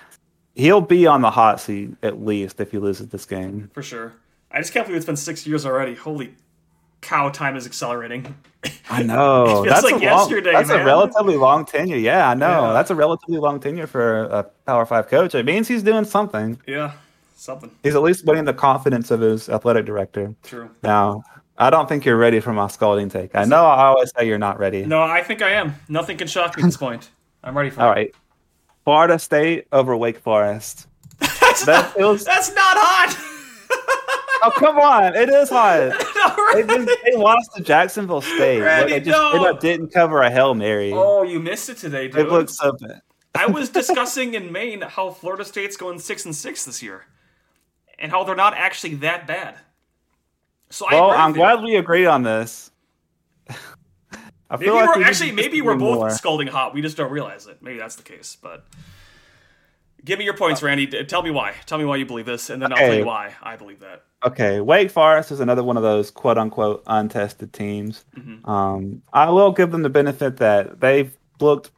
he'll 0.55 0.80
be 0.82 1.07
on 1.07 1.22
the 1.22 1.30
hot 1.30 1.61
seat 1.61 1.90
at 2.03 2.22
least 2.22 2.61
if 2.61 2.70
he 2.72 2.78
loses 2.78 3.09
this 3.09 3.24
game. 3.26 3.70
For 3.72 3.82
sure. 3.82 4.12
I 4.51 4.59
just 4.59 4.72
can't 4.72 4.86
believe 4.86 4.96
it's 4.98 5.07
been 5.07 5.16
six 5.16 5.46
years 5.46 5.64
already. 5.64 5.94
Holy 5.94 6.34
cow, 7.01 7.28
time 7.30 7.57
is 7.57 7.66
accelerating. 7.66 8.34
I 8.90 9.03
know. 9.05 9.64
that's 9.64 9.82
like 9.84 10.03
a 10.03 10.07
long, 10.07 10.42
That's 10.42 10.68
man. 10.68 10.80
a 10.80 10.84
relatively 10.84 11.36
long 11.36 11.64
tenure. 11.64 11.96
Yeah, 11.96 12.28
I 12.28 12.34
know. 12.34 12.66
Yeah. 12.66 12.72
That's 12.72 12.90
a 12.90 12.94
relatively 12.94 13.38
long 13.38 13.61
tenure 13.61 13.86
for 13.86 14.24
a 14.24 14.42
Power 14.66 14.84
Five 14.86 15.09
coach. 15.09 15.34
It 15.34 15.46
means 15.46 15.68
he's 15.68 15.82
doing 15.82 16.05
something. 16.05 16.61
Yeah, 16.66 16.92
something. 17.36 17.70
He's 17.82 17.94
at 17.94 18.03
least 18.03 18.26
winning 18.26 18.44
the 18.44 18.53
confidence 18.55 19.11
of 19.11 19.20
his 19.20 19.48
athletic 19.48 19.86
director. 19.86 20.34
True. 20.42 20.70
Now, 20.82 21.22
I 21.57 21.70
don't 21.70 21.88
think 21.88 22.05
you're 22.05 22.16
ready 22.18 22.40
for 22.40 22.53
my 22.53 22.66
scalding 22.68 23.09
take. 23.09 23.34
I 23.34 23.44
know 23.44 23.64
I 23.64 23.86
always 23.86 24.12
say 24.16 24.26
you're 24.26 24.38
not 24.38 24.59
ready. 24.59 24.84
No, 24.84 25.01
I 25.03 25.22
think 25.22 25.42
I 25.42 25.51
am. 25.53 25.74
Nothing 25.88 26.16
can 26.18 26.26
shock 26.26 26.57
me 26.57 26.62
at 26.62 26.66
this 26.66 26.76
point. 26.78 27.11
I'm 27.44 27.57
ready 27.57 27.70
for 27.70 27.80
All 27.80 27.86
it. 27.86 27.88
All 27.88 27.94
right. 27.94 28.14
Florida 28.84 29.18
State 29.18 29.68
over 29.72 29.96
Wake 29.96 30.18
Forest. 30.18 30.86
That's, 31.20 31.64
That 31.66 31.82
not, 31.84 31.94
feels- 31.94 32.24
that's 32.24 32.48
not 32.55 32.76
hot. 32.78 33.26
Oh, 34.43 34.51
come 34.57 34.78
on. 34.78 35.14
It 35.14 35.28
is 35.28 35.49
hot. 35.51 36.07
They, 36.53 36.64
just, 36.64 36.99
they 37.05 37.16
lost 37.16 37.55
to 37.55 37.62
Jacksonville 37.62 38.20
State. 38.22 38.61
Randy, 38.61 38.95
they 38.95 39.01
just 39.01 39.16
no. 39.16 39.45
up 39.47 39.61
didn't 39.61 39.93
cover 39.93 40.20
a 40.20 40.28
Hail 40.30 40.53
Mary. 40.55 40.91
Oh, 40.93 41.22
you 41.22 41.38
missed 41.38 41.68
it 41.68 41.76
today, 41.76 42.09
dude. 42.09 42.26
it 42.26 42.28
looks 42.28 42.57
so 42.59 42.72
bad. 42.72 43.03
I 43.36 43.47
was 43.47 43.68
discussing 43.68 44.34
in 44.34 44.51
Maine 44.51 44.80
how 44.80 45.11
Florida 45.11 45.45
State's 45.45 45.76
going 45.76 46.01
six 46.01 46.24
and 46.24 46.34
six 46.34 46.64
this 46.64 46.82
year, 46.82 47.05
and 48.01 48.11
how 48.11 48.24
they're 48.24 48.34
not 48.34 48.55
actually 48.55 48.97
that 48.97 49.28
bad. 49.28 49.55
So 50.70 50.86
I 50.88 50.95
Well, 50.95 51.09
with 51.28 51.36
you. 51.36 51.43
glad 51.43 51.62
we 51.62 51.76
agree 51.76 52.07
on 52.07 52.24
this. 52.24 52.72
I 53.49 53.55
Maybe 54.57 54.64
feel 54.64 54.74
like 54.74 54.88
we're 54.88 54.99
we 54.99 55.05
actually 55.05 55.32
maybe 55.32 55.62
we're 55.62 55.76
both 55.76 55.99
more. 55.99 56.11
scalding 56.11 56.49
hot. 56.49 56.74
We 56.74 56.82
just 56.82 56.97
don't 56.97 57.12
realize 57.12 57.47
it. 57.47 57.62
Maybe 57.62 57.78
that's 57.78 57.95
the 57.95 58.03
case. 58.03 58.36
But 58.41 58.66
give 60.05 60.18
me 60.18 60.24
your 60.24 60.36
points, 60.36 60.62
uh, 60.62 60.66
Randy. 60.66 60.88
Tell 61.05 61.22
me 61.22 61.30
why. 61.30 61.55
Tell 61.66 61.78
me 61.78 61.84
why 61.84 61.97
you 61.97 62.07
believe 62.07 62.26
this, 62.26 62.51
and 62.51 62.61
then 62.61 62.72
I'll 62.72 62.78
tell 62.78 62.95
you 62.95 63.05
why 63.05 63.34
I 63.41 63.55
believe 63.55 63.78
that. 63.80 64.03
Okay, 64.25 64.61
Wake 64.61 64.91
Forest 64.91 65.31
is 65.33 65.41
another 65.41 65.64
one 65.64 65.77
of 65.79 65.83
those 65.83 66.11
quote 66.11 66.37
unquote 66.37 66.83
untested 66.87 67.53
teams. 67.55 68.05
Mhm. 68.18 68.47
Um, 68.47 69.03
I 69.14 69.31
will 69.31 69.51
give 69.53 69.71
them 69.71 69.83
the 69.83 69.89
benefit 69.89 70.37
that 70.37 70.81
they've 70.81 71.16
looked, 71.41 71.71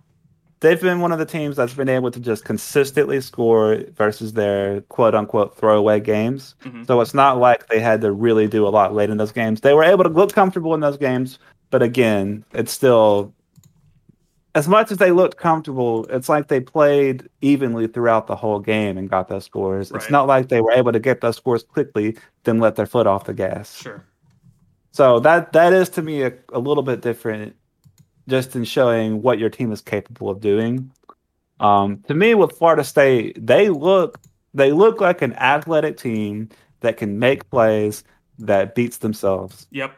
they've 0.61 0.81
been 0.81 1.01
one 1.01 1.13
of 1.13 1.19
the 1.21 1.27
teams 1.27 1.57
that's 1.57 1.75
been 1.75 1.89
able 1.89 2.11
to 2.11 2.21
just 2.21 2.45
consistently 2.45 3.21
score 3.21 3.79
versus 3.97 4.33
their 4.35 4.83
quote 4.83 5.15
unquote 5.15 5.57
throwaway 5.57 6.01
games. 6.01 6.57
Mhm. 6.65 6.87
So 6.87 7.01
it's 7.01 7.15
not 7.15 7.39
like 7.39 7.69
they 7.69 7.81
had 7.81 8.01
to 8.03 8.13
really 8.13 8.49
do 8.49 8.67
a 8.67 8.71
lot 8.71 8.95
late 8.95 9.11
in 9.11 9.19
those 9.19 9.33
games. 9.33 9.61
They 9.61 9.75
were 9.75 9.85
able 9.85 10.05
to 10.05 10.11
look 10.11 10.33
comfortable 10.33 10.75
in 10.75 10.81
those 10.81 10.99
games, 10.99 11.39
but 11.71 11.83
again, 11.83 12.45
it's 12.53 12.73
still. 12.73 13.35
As 14.55 14.69
much 14.69 14.93
as 14.93 14.99
they 14.99 15.13
looked 15.13 15.39
comfortable, 15.39 16.05
it's 16.11 16.29
like 16.29 16.49
they 16.49 16.61
played 16.61 17.29
evenly 17.41 17.87
throughout 17.87 18.27
the 18.27 18.37
whole 18.37 18.59
game 18.61 18.99
and 18.99 19.09
got 19.09 19.29
those 19.29 19.45
scores. 19.45 19.91
It's 19.93 20.11
not 20.11 20.27
like 20.27 20.49
they 20.49 20.61
were 20.61 20.73
able 20.73 20.93
to 20.93 21.01
get 21.01 21.23
those 21.23 21.37
scores 21.37 21.63
quickly, 21.63 22.19
then 22.45 22.59
let 22.59 22.77
their 22.77 22.85
foot 22.85 23.07
off 23.07 23.25
the 23.25 23.33
gas. 23.33 23.75
Sure. 23.79 24.05
So 24.91 25.21
that 25.21 25.53
that 25.55 25.73
is 25.73 25.89
to 25.91 26.03
me 26.03 26.23
a, 26.23 26.35
a 26.53 26.59
little 26.59 26.83
bit 26.83 27.01
different, 27.01 27.57
just 28.29 28.55
in 28.55 28.65
showing 28.65 29.23
what 29.23 29.39
your 29.39 29.49
team 29.49 29.73
is 29.73 29.81
capable 29.81 30.29
of 30.29 30.41
doing. 30.41 30.91
Um, 31.61 32.03
to 32.09 32.15
me, 32.15 32.35
with 32.35 32.53
Florida 32.59 32.85
State, 32.85 33.39
they 33.47 33.71
look 33.71 34.21
they 34.53 34.73
look 34.73 35.01
like 35.01 35.23
an 35.23 35.33
athletic 35.35 35.97
team 35.97 36.51
that 36.81 36.99
can 36.99 37.19
make 37.19 37.49
plays 37.49 38.05
that 38.39 38.75
beats 38.75 38.99
themselves, 38.99 39.67
Yep. 39.71 39.95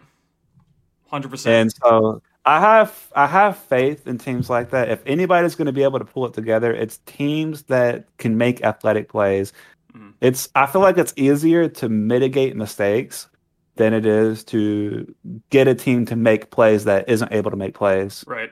Hundred 1.09 1.31
percent. 1.31 1.55
and 1.55 1.73
so 1.83 2.23
I 2.47 2.61
have 2.61 3.11
I 3.17 3.27
have 3.27 3.57
faith 3.57 4.07
in 4.07 4.19
teams 4.19 4.51
like 4.51 4.71
that. 4.71 4.91
If 4.91 5.03
anybody's 5.07 5.55
going 5.55 5.67
to 5.67 5.73
be 5.73 5.83
able 5.83 5.99
to 5.99 6.05
pull 6.05 6.27
it 6.27 6.35
together, 6.35 6.73
it's 6.73 6.99
teams 7.07 7.63
that 7.65 8.05
can 8.19 8.37
make 8.37 8.63
athletic 8.63 9.09
plays. 9.09 9.53
Mhm. 9.95 10.13
It's 10.21 10.49
I 10.55 10.67
feel 10.67 10.83
like 10.83 10.99
it's 10.99 11.15
easier 11.17 11.69
to 11.69 11.89
mitigate 11.89 12.55
mistakes 12.57 13.29
than 13.77 13.93
it 13.95 14.07
is 14.07 14.45
to 14.45 15.15
get 15.51 15.69
a 15.69 15.75
team 15.75 16.05
to 16.07 16.17
make 16.17 16.51
plays 16.51 16.85
that 16.85 17.09
isn't 17.09 17.33
able 17.33 17.51
to 17.51 17.57
make 17.57 17.75
plays. 17.75 18.25
Right. 18.27 18.51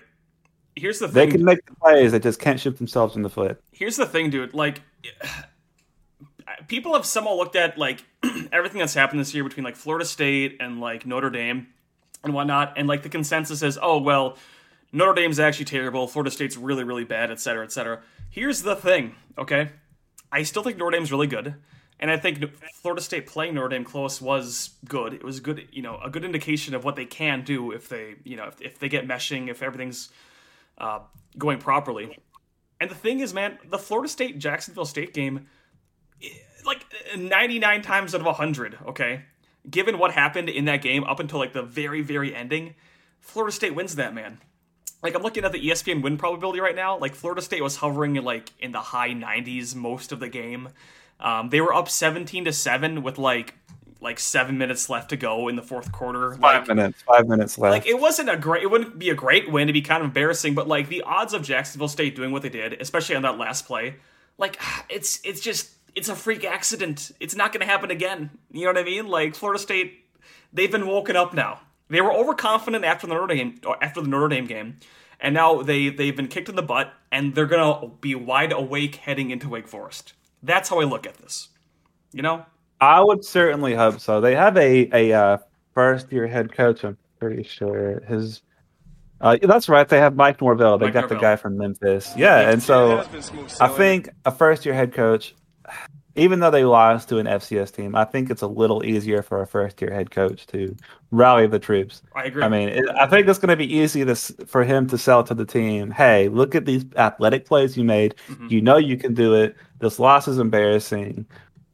Here's 0.74 0.98
the 1.00 1.06
They 1.06 1.26
can 1.26 1.44
make 1.44 1.64
the 1.66 1.74
plays, 1.76 2.12
they 2.12 2.18
just 2.18 2.40
can't 2.40 2.58
shoot 2.58 2.78
themselves 2.78 3.14
in 3.14 3.22
the 3.22 3.28
foot. 3.30 3.60
here's 3.72 3.96
the 3.96 4.06
thing, 4.06 4.30
dude. 4.30 4.54
Like, 4.54 4.80
people 6.68 6.94
have 6.94 7.04
somehow 7.06 7.34
looked 7.34 7.56
at 7.56 7.78
like 7.78 8.02
everything 8.52 8.78
that's 8.78 8.94
happened 8.94 9.20
this 9.20 9.34
year 9.34 9.44
between 9.44 9.64
like 9.64 9.76
Florida 9.76 10.04
State 10.04 10.56
and 10.60 10.80
like 10.80 11.06
Notre 11.06 11.30
Dame 11.30 11.68
and 12.24 12.34
whatnot, 12.34 12.74
and 12.76 12.88
like 12.88 13.02
the 13.02 13.08
consensus 13.08 13.62
is, 13.62 13.78
oh 13.80 13.98
well, 13.98 14.36
Notre 14.92 15.14
Dame's 15.14 15.40
actually 15.40 15.64
terrible, 15.64 16.06
Florida 16.06 16.30
State's 16.30 16.56
really 16.56 16.84
really 16.84 17.04
bad, 17.04 17.30
et 17.30 17.40
cetera, 17.40 17.64
et 17.64 17.72
cetera. 17.72 18.00
Here's 18.30 18.62
the 18.62 18.76
thing, 18.76 19.14
okay? 19.36 19.70
I 20.30 20.42
still 20.42 20.62
think 20.62 20.78
Notre 20.78 20.96
Dame's 20.96 21.12
really 21.12 21.26
good. 21.26 21.54
And 22.02 22.10
I 22.10 22.16
think 22.16 22.42
Florida 22.74 23.00
State 23.00 23.28
playing 23.28 23.54
Notre 23.54 23.68
Dame 23.68 23.84
close 23.84 24.20
was 24.20 24.70
good. 24.88 25.14
It 25.14 25.22
was 25.22 25.38
good, 25.38 25.68
you 25.70 25.82
know, 25.82 26.00
a 26.02 26.10
good 26.10 26.24
indication 26.24 26.74
of 26.74 26.82
what 26.82 26.96
they 26.96 27.04
can 27.04 27.44
do 27.44 27.70
if 27.70 27.88
they, 27.88 28.16
you 28.24 28.36
know, 28.36 28.46
if, 28.46 28.60
if 28.60 28.78
they 28.80 28.88
get 28.88 29.06
meshing, 29.06 29.48
if 29.48 29.62
everything's 29.62 30.10
uh, 30.78 30.98
going 31.38 31.58
properly. 31.58 32.18
And 32.80 32.90
the 32.90 32.96
thing 32.96 33.20
is, 33.20 33.32
man, 33.32 33.56
the 33.70 33.78
Florida 33.78 34.08
State 34.08 34.40
Jacksonville 34.40 34.84
State 34.84 35.14
game, 35.14 35.46
eh, 36.20 36.30
like 36.66 36.84
99 37.16 37.82
times 37.82 38.16
out 38.16 38.20
of 38.20 38.26
100, 38.26 38.78
okay? 38.88 39.22
Given 39.68 39.98
what 39.98 40.12
happened 40.12 40.48
in 40.48 40.64
that 40.64 40.82
game 40.82 41.04
up 41.04 41.20
until 41.20 41.38
like 41.38 41.52
the 41.52 41.62
very, 41.62 42.02
very 42.02 42.34
ending, 42.34 42.74
Florida 43.20 43.52
State 43.52 43.74
wins 43.74 43.96
that, 43.96 44.14
man. 44.14 44.38
Like 45.02 45.14
I'm 45.14 45.22
looking 45.22 45.44
at 45.44 45.52
the 45.52 45.60
ESPN 45.60 46.02
win 46.02 46.16
probability 46.16 46.60
right 46.60 46.76
now. 46.76 46.98
Like 46.98 47.14
Florida 47.14 47.42
State 47.42 47.62
was 47.62 47.76
hovering 47.76 48.14
like 48.14 48.52
in 48.58 48.72
the 48.72 48.80
high 48.80 49.10
90s 49.10 49.74
most 49.74 50.12
of 50.12 50.20
the 50.20 50.28
game. 50.28 50.68
Um, 51.20 51.50
they 51.50 51.60
were 51.60 51.72
up 51.72 51.88
17 51.88 52.44
to 52.46 52.52
seven 52.52 53.02
with 53.02 53.18
like 53.18 53.54
like 54.00 54.18
seven 54.18 54.58
minutes 54.58 54.90
left 54.90 55.10
to 55.10 55.16
go 55.16 55.46
in 55.46 55.54
the 55.54 55.62
fourth 55.62 55.92
quarter. 55.92 56.32
Five 56.32 56.40
like, 56.40 56.76
minutes, 56.76 57.02
five 57.02 57.28
minutes 57.28 57.56
left. 57.56 57.72
like 57.72 57.86
it 57.86 58.00
wasn't 58.00 58.28
a 58.28 58.36
great 58.36 58.62
it 58.64 58.70
wouldn't 58.70 58.98
be 58.98 59.10
a 59.10 59.14
great 59.14 59.50
win 59.50 59.62
it'd 59.62 59.74
be 59.74 59.82
kind 59.82 60.02
of 60.02 60.06
embarrassing 60.06 60.54
but 60.54 60.66
like 60.66 60.88
the 60.88 61.02
odds 61.02 61.32
of 61.32 61.42
jacksonville 61.42 61.88
state 61.88 62.16
doing 62.16 62.32
what 62.32 62.42
they 62.42 62.48
did 62.48 62.74
especially 62.80 63.14
on 63.14 63.22
that 63.22 63.38
last 63.38 63.64
play 63.64 63.94
like 64.38 64.60
it's 64.88 65.20
it's 65.24 65.40
just 65.40 65.70
it's 65.94 66.08
a 66.08 66.14
freak 66.14 66.44
accident 66.44 67.10
it's 67.20 67.34
not 67.34 67.52
going 67.52 67.60
to 67.60 67.66
happen 67.66 67.90
again 67.90 68.30
you 68.50 68.62
know 68.62 68.68
what 68.68 68.78
i 68.78 68.82
mean 68.84 69.06
like 69.06 69.34
florida 69.34 69.58
state 69.58 70.04
they've 70.52 70.72
been 70.72 70.86
woken 70.86 71.16
up 71.16 71.32
now 71.34 71.60
They 71.92 72.00
were 72.00 72.12
overconfident 72.12 72.86
after 72.86 73.06
the 73.06 73.12
Notre 73.12 73.26
Dame 73.34 73.60
after 73.82 74.00
the 74.00 74.08
Notre 74.08 74.28
Dame 74.28 74.46
game, 74.46 74.78
and 75.20 75.34
now 75.34 75.60
they 75.62 75.90
they've 75.90 76.16
been 76.16 76.28
kicked 76.28 76.48
in 76.48 76.56
the 76.56 76.62
butt, 76.62 76.90
and 77.10 77.34
they're 77.34 77.44
gonna 77.46 77.88
be 78.00 78.14
wide 78.14 78.50
awake 78.50 78.96
heading 78.96 79.30
into 79.30 79.50
Wake 79.50 79.68
Forest. 79.68 80.14
That's 80.42 80.70
how 80.70 80.80
I 80.80 80.84
look 80.84 81.06
at 81.06 81.18
this. 81.18 81.50
You 82.12 82.22
know, 82.22 82.46
I 82.80 83.02
would 83.02 83.26
certainly 83.26 83.74
hope 83.74 84.00
so. 84.00 84.22
They 84.22 84.34
have 84.34 84.56
a 84.56 84.88
a 84.90 85.12
uh, 85.12 85.38
first 85.74 86.10
year 86.10 86.26
head 86.26 86.52
coach. 86.52 86.82
I'm 86.82 86.96
pretty 87.20 87.42
sure 87.42 88.00
his. 88.08 88.40
Uh, 89.20 89.36
that's 89.42 89.68
right. 89.68 89.86
They 89.86 89.98
have 89.98 90.16
Mike 90.16 90.40
Norvell. 90.40 90.78
They 90.78 90.86
Mike 90.86 90.94
got 90.94 91.08
the 91.10 91.16
guy 91.16 91.36
from 91.36 91.58
Memphis. 91.58 92.10
Yeah, 92.16 92.48
and 92.48 92.62
so 92.62 93.04
I 93.60 93.68
think 93.68 94.08
a 94.24 94.32
first 94.32 94.64
year 94.64 94.74
head 94.74 94.94
coach, 94.94 95.34
even 96.14 96.40
though 96.40 96.50
they 96.50 96.64
lost 96.64 97.08
to 97.08 97.18
an 97.18 97.26
FCS 97.26 97.74
team, 97.74 97.94
I 97.94 98.04
think 98.04 98.30
it's 98.30 98.42
a 98.42 98.46
little 98.46 98.84
easier 98.84 99.22
for 99.22 99.40
a 99.40 99.46
first 99.46 99.80
year 99.80 99.92
head 99.92 100.10
coach 100.10 100.46
to 100.48 100.76
rally 101.10 101.46
the 101.46 101.58
troops. 101.58 102.02
I 102.14 102.24
agree. 102.24 102.42
I 102.42 102.48
mean, 102.48 102.68
it, 102.68 102.84
I 102.90 103.06
think 103.06 103.26
it's 103.26 103.38
going 103.38 103.48
to 103.48 103.56
be 103.56 103.72
easy 103.72 104.04
to, 104.04 104.14
for 104.14 104.64
him 104.64 104.86
to 104.88 104.98
sell 104.98 105.24
to 105.24 105.34
the 105.34 105.46
team. 105.46 105.90
Hey, 105.90 106.28
look 106.28 106.54
at 106.54 106.66
these 106.66 106.84
athletic 106.96 107.46
plays 107.46 107.76
you 107.76 107.84
made. 107.84 108.14
Mhm. 108.28 108.50
You 108.50 108.60
know 108.60 108.76
you 108.76 108.96
can 108.96 109.14
do 109.14 109.34
it. 109.34 109.56
This 109.78 109.98
loss 109.98 110.28
is 110.28 110.38
embarrassing, 110.38 111.26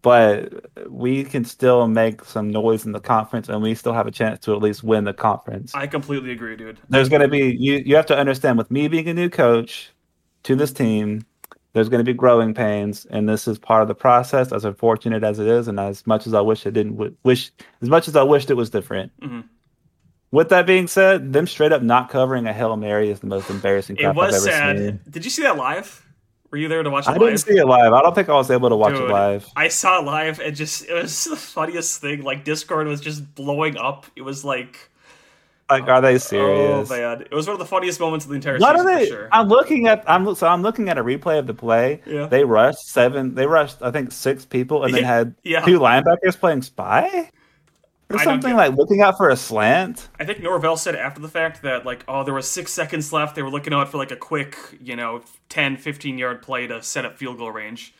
but 0.02 0.66
we 0.88 1.24
can 1.24 1.44
still 1.44 1.88
make 1.88 2.24
some 2.24 2.48
noise 2.48 2.86
in 2.86 2.92
the 2.92 3.00
conference, 3.00 3.48
and 3.48 3.60
we 3.60 3.74
still 3.74 3.92
have 3.92 4.06
a 4.06 4.12
chance 4.12 4.38
to 4.40 4.54
at 4.54 4.62
least 4.62 4.84
win 4.84 5.04
the 5.04 5.12
conference. 5.12 5.74
I 5.74 5.88
completely 5.88 6.30
agree, 6.30 6.56
dude. 6.56 6.78
There's 6.88 7.08
going 7.08 7.22
to 7.22 7.28
be 7.28 7.56
you. 7.58 7.82
You 7.84 7.96
have 7.96 8.06
to 8.06 8.16
understand 8.16 8.56
with 8.56 8.70
me 8.70 8.86
being 8.86 9.08
a 9.08 9.14
new 9.14 9.28
coach 9.28 9.90
to 10.44 10.54
this 10.54 10.72
team. 10.72 11.24
There's 11.74 11.88
going 11.88 11.98
to 12.04 12.04
be 12.04 12.14
growing 12.16 12.54
pains, 12.54 13.06
and 13.10 13.28
this 13.28 13.46
is 13.46 13.58
part 13.58 13.82
of 13.82 13.88
the 13.88 13.94
process. 13.94 14.52
As 14.52 14.64
unfortunate 14.64 15.22
as 15.22 15.38
it 15.38 15.46
is, 15.46 15.68
and 15.68 15.78
as 15.78 16.06
much 16.06 16.26
as 16.26 16.34
I 16.34 16.40
wish 16.40 16.64
it 16.66 16.72
didn't, 16.72 16.92
w- 16.94 17.14
wish 17.24 17.50
as 17.82 17.88
much 17.88 18.08
as 18.08 18.16
I 18.16 18.22
wished 18.22 18.50
it 18.50 18.54
was 18.54 18.70
different. 18.70 19.12
Mhm. 19.20 19.44
With 20.30 20.48
that 20.50 20.66
being 20.66 20.86
said, 20.86 21.32
them 21.32 21.46
straight 21.46 21.72
up 21.72 21.82
not 21.82 22.10
covering 22.10 22.46
a 22.46 22.52
hail 22.52 22.76
mary 22.76 23.10
is 23.10 23.20
the 23.20 23.26
most 23.26 23.48
embarrassing 23.48 23.96
It 23.98 24.14
was 24.14 24.34
I've 24.46 24.50
ever 24.52 24.58
sad. 24.58 24.78
seen. 24.78 25.00
Did 25.08 25.24
you 25.24 25.30
see 25.30 25.42
that 25.42 25.56
live? 25.56 26.04
Were 26.50 26.58
you 26.58 26.68
there 26.68 26.82
to 26.82 26.90
watch 26.90 27.06
it 27.06 27.10
I 27.10 27.12
live? 27.12 27.20
didn't 27.22 27.38
see 27.40 27.56
it 27.58 27.66
live. 27.66 27.92
I 27.92 28.00
don't 28.02 28.14
think 28.14 28.28
I 28.30 28.34
was 28.34 28.50
able 28.50 28.70
to 28.70 28.76
watch 28.76 28.94
Dude, 28.94 29.08
it 29.08 29.12
live. 29.12 29.46
I 29.56 29.68
saw 29.68 30.00
it 30.00 30.04
live 30.04 30.40
and 30.40 30.56
just 30.56 30.86
it 30.88 30.92
was 30.94 31.24
the 31.30 31.36
funniest 31.36 32.00
thing. 32.00 32.22
Like 32.22 32.44
Discord 32.44 32.86
was 32.86 33.00
just 33.02 33.34
blowing 33.34 33.76
up. 33.76 34.06
It 34.16 34.22
was 34.22 34.44
like 34.44 34.90
Like, 35.70 35.84
are 35.84 36.00
they 36.00 36.14
oh, 36.14 36.18
serious? 36.18 36.90
oh 36.90 36.94
man, 36.96 37.22
it 37.22 37.32
was 37.34 37.46
one 37.46 37.52
of 37.52 37.58
the 37.58 37.66
funniest 37.66 38.00
moments 38.00 38.24
of 38.24 38.30
the 38.30 38.36
entire 38.36 38.58
What 38.58 38.74
season 38.76 38.88
are 38.90 38.98
they? 38.98 39.04
for 39.06 39.12
sure. 39.12 39.28
I'm 39.32 39.48
looking 39.48 39.86
at. 39.86 40.02
I'm 40.06 40.34
so 40.34 40.46
I'm 40.46 40.62
looking 40.62 40.88
at 40.88 40.96
a 40.96 41.04
replay 41.04 41.38
of 41.38 41.46
the 41.46 41.54
play. 41.54 42.00
Yeah. 42.06 42.26
They 42.26 42.44
rushed 42.44 42.86
seven. 42.88 43.34
They 43.34 43.46
rushed 43.46 43.82
I 43.82 43.90
think 43.90 44.12
six 44.12 44.44
people, 44.46 44.84
and 44.84 44.94
then 44.94 45.04
had 45.16 45.34
Yeah. 45.42 45.64
two 45.64 45.78
linebackers 45.78 46.38
playing 46.38 46.62
spy 46.62 47.30
or 48.10 48.18
something 48.20 48.54
like 48.56 48.74
looking 48.74 49.02
out 49.02 49.18
for 49.18 49.28
a 49.28 49.36
slant. 49.36 50.08
I 50.18 50.24
think 50.24 50.40
Norvell 50.42 50.78
said 50.78 50.96
after 50.96 51.20
the 51.20 51.28
fact 51.28 51.60
that 51.62 51.84
like 51.84 52.02
oh 52.08 52.24
there 52.24 52.32
was 52.34 52.48
six 52.48 52.72
seconds 52.72 53.12
left. 53.12 53.34
They 53.34 53.42
were 53.42 53.50
looking 53.50 53.74
out 53.74 53.90
for 53.90 53.98
like 53.98 54.10
a 54.10 54.16
quick 54.16 54.56
you 54.80 54.96
know 54.96 55.22
10, 55.50 55.76
15 55.76 56.16
yard 56.16 56.40
play 56.40 56.66
to 56.66 56.82
set 56.82 57.04
up 57.04 57.18
field 57.18 57.36
goal 57.38 57.52
range. 57.52 57.94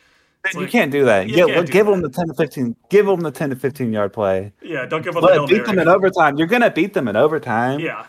You 0.55 0.61
like, 0.61 0.71
can't 0.71 0.91
do 0.91 1.05
that. 1.05 1.29
you 1.29 1.35
Give, 1.35 1.67
give 1.67 1.87
that. 1.87 1.93
them 1.93 2.01
the 2.03 2.09
ten 2.09 2.29
to 2.29 2.35
fifteen. 2.35 2.77
Give 2.89 3.07
them 3.07 3.21
the 3.21 3.31
ten 3.31 3.51
to 3.51 3.57
fifteen 3.57 3.93
yard 3.93 4.13
play. 4.13 4.53
Yeah, 4.63 4.87
don't 4.87 5.03
give 5.03 5.17
up 5.17 5.23
the 5.23 5.29
But 5.29 5.49
beat 5.49 5.67
them 5.67 5.79
in 5.79 5.89
overtime. 5.89 6.39
You're 6.39 6.47
gonna 6.47 6.71
beat 6.71 6.95
them 6.95 7.09
in 7.09 7.17
overtime. 7.17 7.81
Yeah. 7.81 8.07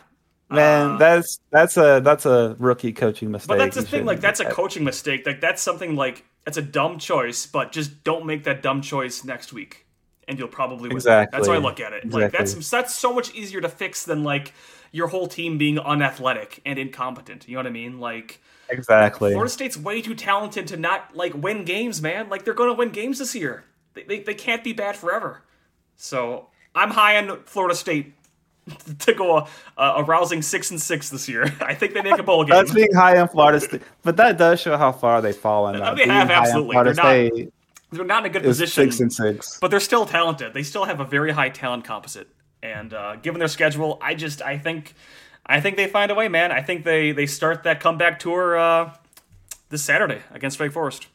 Man, 0.51 0.91
Uh, 0.91 0.97
that's 0.97 1.39
that's 1.51 1.77
a 1.77 2.01
that's 2.03 2.25
a 2.25 2.55
rookie 2.59 2.91
coaching 2.93 3.29
mistake. 3.29 3.49
But 3.49 3.57
that's 3.57 3.75
the 3.75 3.83
thing, 3.83 4.05
like 4.05 4.19
that's 4.19 4.39
a 4.39 4.45
coaching 4.45 4.83
mistake. 4.83 5.25
Like 5.25 5.41
that's 5.41 5.61
something 5.61 5.95
like 5.95 6.25
that's 6.45 6.57
a 6.57 6.61
dumb 6.61 6.97
choice, 6.97 7.45
but 7.45 7.71
just 7.71 8.03
don't 8.03 8.25
make 8.25 8.45
that 8.45 8.63
dumb 8.63 8.81
choice 8.81 9.23
next 9.23 9.53
week, 9.53 9.85
and 10.27 10.39
you'll 10.39 10.47
probably 10.47 10.89
win. 10.89 10.97
Exactly. 10.97 11.37
That's 11.37 11.47
how 11.47 11.53
I 11.53 11.59
look 11.59 11.79
at 11.79 11.93
it. 11.93 12.09
Like 12.09 12.31
that's 12.31 12.69
that's 12.69 12.95
so 12.95 13.13
much 13.13 13.33
easier 13.35 13.61
to 13.61 13.69
fix 13.69 14.05
than 14.05 14.23
like 14.23 14.53
your 14.91 15.07
whole 15.07 15.27
team 15.27 15.59
being 15.59 15.77
unathletic 15.77 16.61
and 16.65 16.79
incompetent. 16.79 17.47
You 17.47 17.55
know 17.55 17.59
what 17.59 17.67
I 17.67 17.71
mean? 17.71 17.99
Like 17.99 18.41
exactly. 18.69 19.31
Florida 19.31 19.51
State's 19.51 19.77
way 19.77 20.01
too 20.01 20.15
talented 20.15 20.67
to 20.67 20.77
not 20.77 21.15
like 21.15 21.33
win 21.33 21.65
games, 21.65 22.01
man. 22.01 22.29
Like 22.29 22.45
they're 22.45 22.53
going 22.53 22.69
to 22.69 22.75
win 22.75 22.89
games 22.89 23.19
this 23.19 23.35
year. 23.35 23.63
They, 23.93 24.03
they 24.03 24.19
they 24.21 24.33
can't 24.33 24.63
be 24.63 24.73
bad 24.73 24.95
forever. 24.95 25.41
So 25.95 26.47
I'm 26.75 26.91
high 26.91 27.17
on 27.17 27.43
Florida 27.43 27.75
State 27.75 28.13
to 28.99 29.13
go 29.13 29.47
a, 29.77 29.83
a 29.83 30.03
rousing 30.03 30.41
six 30.41 30.71
and 30.71 30.79
six 30.81 31.09
this 31.09 31.27
year. 31.27 31.51
I 31.61 31.73
think 31.73 31.93
they 31.93 32.01
make 32.01 32.17
a 32.19 32.23
bowl 32.23 32.43
game. 32.43 32.51
That's 32.55 32.73
being 32.73 32.93
high 32.93 33.17
on 33.19 33.27
Florida 33.27 33.59
State, 33.59 33.81
but 34.03 34.15
that 34.17 34.37
does 34.37 34.59
show 34.61 34.77
how 34.77 34.91
far 34.91 35.21
they've 35.21 35.35
fallen. 35.35 35.75
Uh, 35.81 35.85
Uh, 35.85 35.93
they 35.95 36.05
have, 36.07 36.29
absolutely. 36.29 36.75
They're 36.75 36.93
not- 36.93 37.05
State 37.33 37.53
They're 37.91 38.05
not 38.05 38.23
in 38.25 38.29
a 38.29 38.33
good 38.33 38.43
position. 38.43 38.91
six 38.91 38.99
and 38.99 39.11
six. 39.11 39.57
but 39.59 39.71
they're 39.71 39.79
still 39.79 40.05
talented. 40.05 40.53
They 40.53 40.63
still 40.63 40.85
have 40.85 40.99
a 40.99 41.05
very 41.05 41.31
high 41.31 41.49
talent 41.49 41.83
composite. 41.85 42.27
And 42.61 42.93
uh, 42.93 43.15
given 43.15 43.39
their 43.39 43.47
schedule, 43.47 43.97
I 44.01 44.13
just 44.15 44.41
I 44.41 44.57
think 44.57 44.93
I 45.49 45.59
think 45.61 45.77
they 45.77 45.87
find 45.87 46.11
a 46.11 46.15
way, 46.15 46.27
man. 46.27 46.51
I 46.51 46.61
think 46.61 46.85
they 46.85 47.11
they 47.11 47.25
start 47.25 47.63
that 47.63 47.79
comeback 47.79 48.19
tour 48.19 48.55
uh, 48.55 48.93
this 49.69 49.83
Saturday 49.83 50.21
against 50.31 50.59
Wake 50.59 50.71
Forest. 50.71 51.07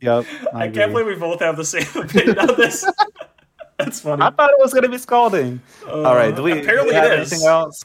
Yep, 0.00 0.26
I, 0.54 0.64
I, 0.64 0.68
can't 0.68 0.92
believe 0.92 1.06
we 1.06 1.16
both 1.16 1.40
have 1.40 1.56
the 1.56 1.64
same 1.64 1.86
opinion 2.02 2.38
on 2.38 2.54
this. 2.56 2.88
That's 3.78 4.00
funny. 4.00 4.22
I 4.22 4.30
thought 4.30 4.50
it 4.50 4.58
was 4.60 4.72
going 4.72 4.84
to 4.84 4.90
be 4.90 4.98
scalding. 4.98 5.60
All 5.88 6.14
right, 6.14 6.34
do 6.34 6.42
we, 6.42 6.52
do 6.52 6.60
apparently 6.60 6.90
we 6.90 6.94
have 6.94 7.12
it 7.12 7.20
is. 7.20 7.32
anything 7.32 7.48
else? 7.48 7.84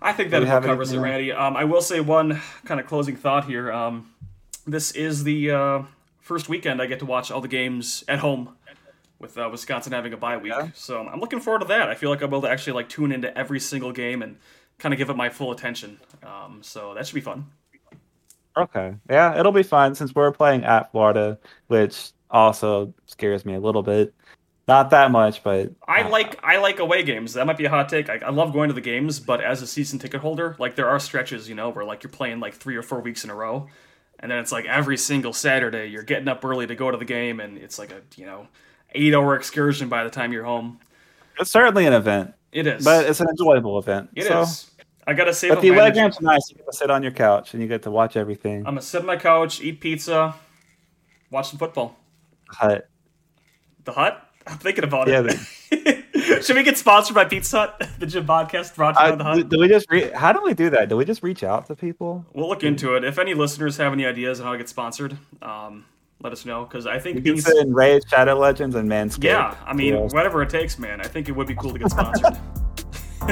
I 0.00 0.12
think 0.12 0.30
that 0.30 0.42
covers 0.46 0.92
it. 0.92 0.98
Randy. 0.98 1.30
Um, 1.30 1.56
I 1.56 1.64
will 1.64 1.82
say 1.82 2.00
one 2.00 2.40
kind 2.64 2.80
of 2.80 2.86
closing 2.86 3.14
thought 3.16 3.44
here. 3.44 3.70
Um, 3.70 4.10
this 4.66 4.92
is 4.92 5.22
the 5.22 5.50
uh, 5.50 5.82
first 6.20 6.48
weekend 6.48 6.80
I 6.80 6.86
get 6.86 6.98
to 7.00 7.06
watch 7.06 7.30
all 7.30 7.40
the 7.40 7.48
games 7.48 8.04
at 8.08 8.20
home 8.20 8.56
with 9.22 9.38
uh, 9.38 9.48
Wisconsin 9.50 9.92
having 9.92 10.12
a 10.12 10.16
bye 10.18 10.36
week. 10.36 10.52
Yeah. 10.52 10.68
So 10.74 11.00
I'm 11.00 11.20
looking 11.20 11.40
forward 11.40 11.60
to 11.60 11.68
that. 11.68 11.88
I 11.88 11.94
feel 11.94 12.10
like 12.10 12.20
I'll 12.20 12.28
be 12.28 12.36
able 12.36 12.42
to 12.42 12.50
actually 12.50 12.74
like 12.74 12.90
tune 12.90 13.12
into 13.12 13.36
every 13.38 13.60
single 13.60 13.92
game 13.92 14.20
and 14.20 14.36
kind 14.78 14.92
of 14.92 14.98
give 14.98 15.08
it 15.08 15.16
my 15.16 15.30
full 15.30 15.52
attention. 15.52 16.00
Um, 16.22 16.58
so 16.62 16.92
that 16.94 17.06
should 17.06 17.14
be 17.14 17.20
fun. 17.22 17.46
Okay, 18.54 18.94
yeah, 19.08 19.38
it'll 19.38 19.52
be 19.52 19.62
fun 19.62 19.94
since 19.94 20.14
we're 20.14 20.32
playing 20.32 20.64
at 20.64 20.90
Florida, 20.92 21.38
which 21.68 22.10
also 22.30 22.92
scares 23.06 23.46
me 23.46 23.54
a 23.54 23.60
little 23.60 23.82
bit. 23.82 24.12
Not 24.68 24.90
that 24.90 25.10
much, 25.10 25.42
but 25.42 25.72
I 25.88 26.02
like 26.08 26.38
I 26.44 26.58
like 26.58 26.78
away 26.78 27.02
games. 27.02 27.32
That 27.32 27.46
might 27.46 27.56
be 27.56 27.64
a 27.64 27.70
hot 27.70 27.88
take. 27.88 28.10
I, 28.10 28.18
I 28.18 28.30
love 28.30 28.52
going 28.52 28.68
to 28.68 28.74
the 28.74 28.80
games, 28.80 29.20
but 29.20 29.40
as 29.40 29.62
a 29.62 29.66
season 29.66 29.98
ticket 29.98 30.20
holder, 30.20 30.54
like 30.58 30.76
there 30.76 30.88
are 30.88 31.00
stretches, 31.00 31.48
you 31.48 31.54
know, 31.54 31.70
where 31.70 31.84
like 31.84 32.02
you're 32.02 32.12
playing 32.12 32.40
like 32.40 32.54
three 32.54 32.76
or 32.76 32.82
four 32.82 33.00
weeks 33.00 33.24
in 33.24 33.30
a 33.30 33.34
row, 33.34 33.68
and 34.20 34.30
then 34.30 34.38
it's 34.38 34.52
like 34.52 34.66
every 34.66 34.96
single 34.96 35.32
Saturday 35.32 35.86
you're 35.86 36.02
getting 36.04 36.28
up 36.28 36.44
early 36.44 36.66
to 36.66 36.74
go 36.74 36.90
to 36.90 36.96
the 36.96 37.04
game, 37.04 37.40
and 37.40 37.58
it's 37.58 37.78
like 37.78 37.90
a 37.90 38.02
you 38.16 38.26
know 38.26 38.46
eight 38.94 39.14
hour 39.14 39.34
excursion 39.36 39.88
by 39.88 40.04
the 40.04 40.10
time 40.10 40.32
you're 40.32 40.44
home. 40.44 40.80
it's 41.38 41.50
certainly 41.50 41.86
an 41.86 41.92
event, 41.92 42.34
It 42.52 42.66
is, 42.66 42.84
but 42.84 43.06
it's 43.06 43.20
an 43.20 43.28
enjoyable 43.28 43.78
event. 43.78 44.10
It 44.14 44.26
so, 44.26 44.42
is. 44.42 44.70
I 45.06 45.14
gotta 45.14 45.34
save 45.34 45.50
But 45.54 45.62
the 45.62 45.70
my 45.70 45.76
away 45.76 45.84
energy. 45.86 46.00
games 46.00 46.18
are 46.18 46.22
nice. 46.22 46.48
You 46.50 46.56
get 46.56 46.66
to 46.66 46.72
sit 46.76 46.90
on 46.90 47.02
your 47.02 47.10
couch 47.12 47.54
and 47.54 47.62
you 47.62 47.68
get 47.68 47.82
to 47.82 47.90
watch 47.90 48.16
everything. 48.16 48.58
I'm 48.58 48.74
gonna 48.74 48.82
sit 48.82 49.00
on 49.00 49.06
my 49.06 49.16
couch, 49.16 49.60
eat 49.60 49.80
pizza, 49.80 50.34
watch 51.30 51.48
some 51.50 51.58
football. 51.58 51.96
Hut. 52.48 52.88
The 53.84 53.92
Hut. 53.92 54.28
I'm 54.46 54.58
thinking 54.58 54.84
about 54.84 55.08
Yeah, 55.08 55.22
it. 55.70 55.98
Should 56.44 56.56
we 56.56 56.62
get 56.62 56.76
sponsored 56.78 57.14
by 57.14 57.24
Pizza 57.24 57.58
Hut? 57.58 57.88
The 57.98 58.06
Gym 58.06 58.26
Podcast 58.26 58.74
brought 58.76 58.96
to 58.96 59.04
you 59.04 59.10
by 59.10 59.16
the 59.16 59.24
Hut. 59.24 59.36
do, 59.36 59.44
do 59.44 59.58
we 59.60 59.68
just 59.68 59.86
re- 59.90 60.10
how 60.12 60.32
do 60.32 60.40
we 60.42 60.54
do 60.54 60.70
that? 60.70 60.88
Do 60.88 60.96
we 60.96 61.04
just 61.04 61.22
reach 61.22 61.42
out 61.44 61.66
to 61.66 61.74
people? 61.76 62.24
We'll 62.32 62.48
look 62.48 62.62
into 62.64 62.94
it. 62.94 63.02
If 63.04 63.18
any 63.18 63.34
listeners 63.34 63.76
have 63.78 63.92
any 63.92 64.04
ideas 64.06 64.38
on 64.40 64.46
how 64.46 64.52
to 64.52 64.58
get 64.58 64.68
sponsored, 64.68 65.16
um, 65.40 65.84
let 66.22 66.32
us 66.32 66.44
know 66.44 66.64
because 66.64 66.86
I 66.86 66.98
think 66.98 67.16
You 67.16 67.22
can 67.22 67.34
these. 67.34 67.48
in 67.48 67.72
Raid, 67.74 68.02
Shadow 68.08 68.38
Legends, 68.38 68.76
and 68.76 68.88
Manscaped. 68.88 69.24
Yeah, 69.24 69.54
I 69.66 69.72
mean, 69.72 69.94
Yeah. 69.94 70.00
whatever 70.00 70.42
it 70.42 70.50
takes, 70.50 70.78
man. 70.78 71.00
I 71.00 71.04
think 71.04 71.28
it 71.28 71.32
would 71.32 71.46
be 71.48 71.54
cool 71.54 71.72
to 71.72 71.78
get 71.78 71.90
sponsored. 71.90 72.36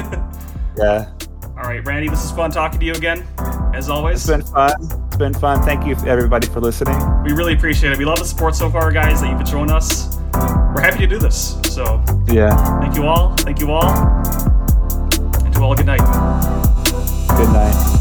yeah. 0.77 1.09
All 1.57 1.67
right, 1.67 1.85
Randy, 1.85 2.09
this 2.09 2.23
is 2.23 2.31
fun 2.31 2.49
talking 2.51 2.79
to 2.79 2.85
you 2.85 2.93
again, 2.93 3.25
as 3.73 3.89
always. 3.89 4.17
It's 4.17 4.27
been 4.27 4.41
fun. 4.53 4.73
It's 5.07 5.17
been 5.17 5.33
fun. 5.33 5.61
Thank 5.63 5.85
you 5.85 5.95
everybody 6.07 6.47
for 6.47 6.59
listening. 6.59 6.97
We 7.23 7.33
really 7.33 7.53
appreciate 7.53 7.91
it. 7.91 7.97
We 7.99 8.05
love 8.05 8.19
the 8.19 8.25
support 8.25 8.55
so 8.55 8.69
far, 8.69 8.91
guys, 8.91 9.21
that 9.21 9.29
you've 9.29 9.37
been 9.37 9.45
showing 9.47 9.69
us. 9.71 10.17
We're 10.33 10.81
happy 10.81 10.99
to 10.99 11.07
do 11.07 11.19
this. 11.19 11.57
So, 11.69 12.03
Yeah. 12.27 12.55
thank 12.79 12.95
you 12.95 13.05
all. 13.05 13.35
Thank 13.37 13.59
you 13.59 13.71
all. 13.71 13.85
And 15.43 15.53
to 15.53 15.61
all, 15.61 15.75
good 15.75 15.85
night. 15.85 15.99
Good 17.37 17.49
night. 17.49 17.97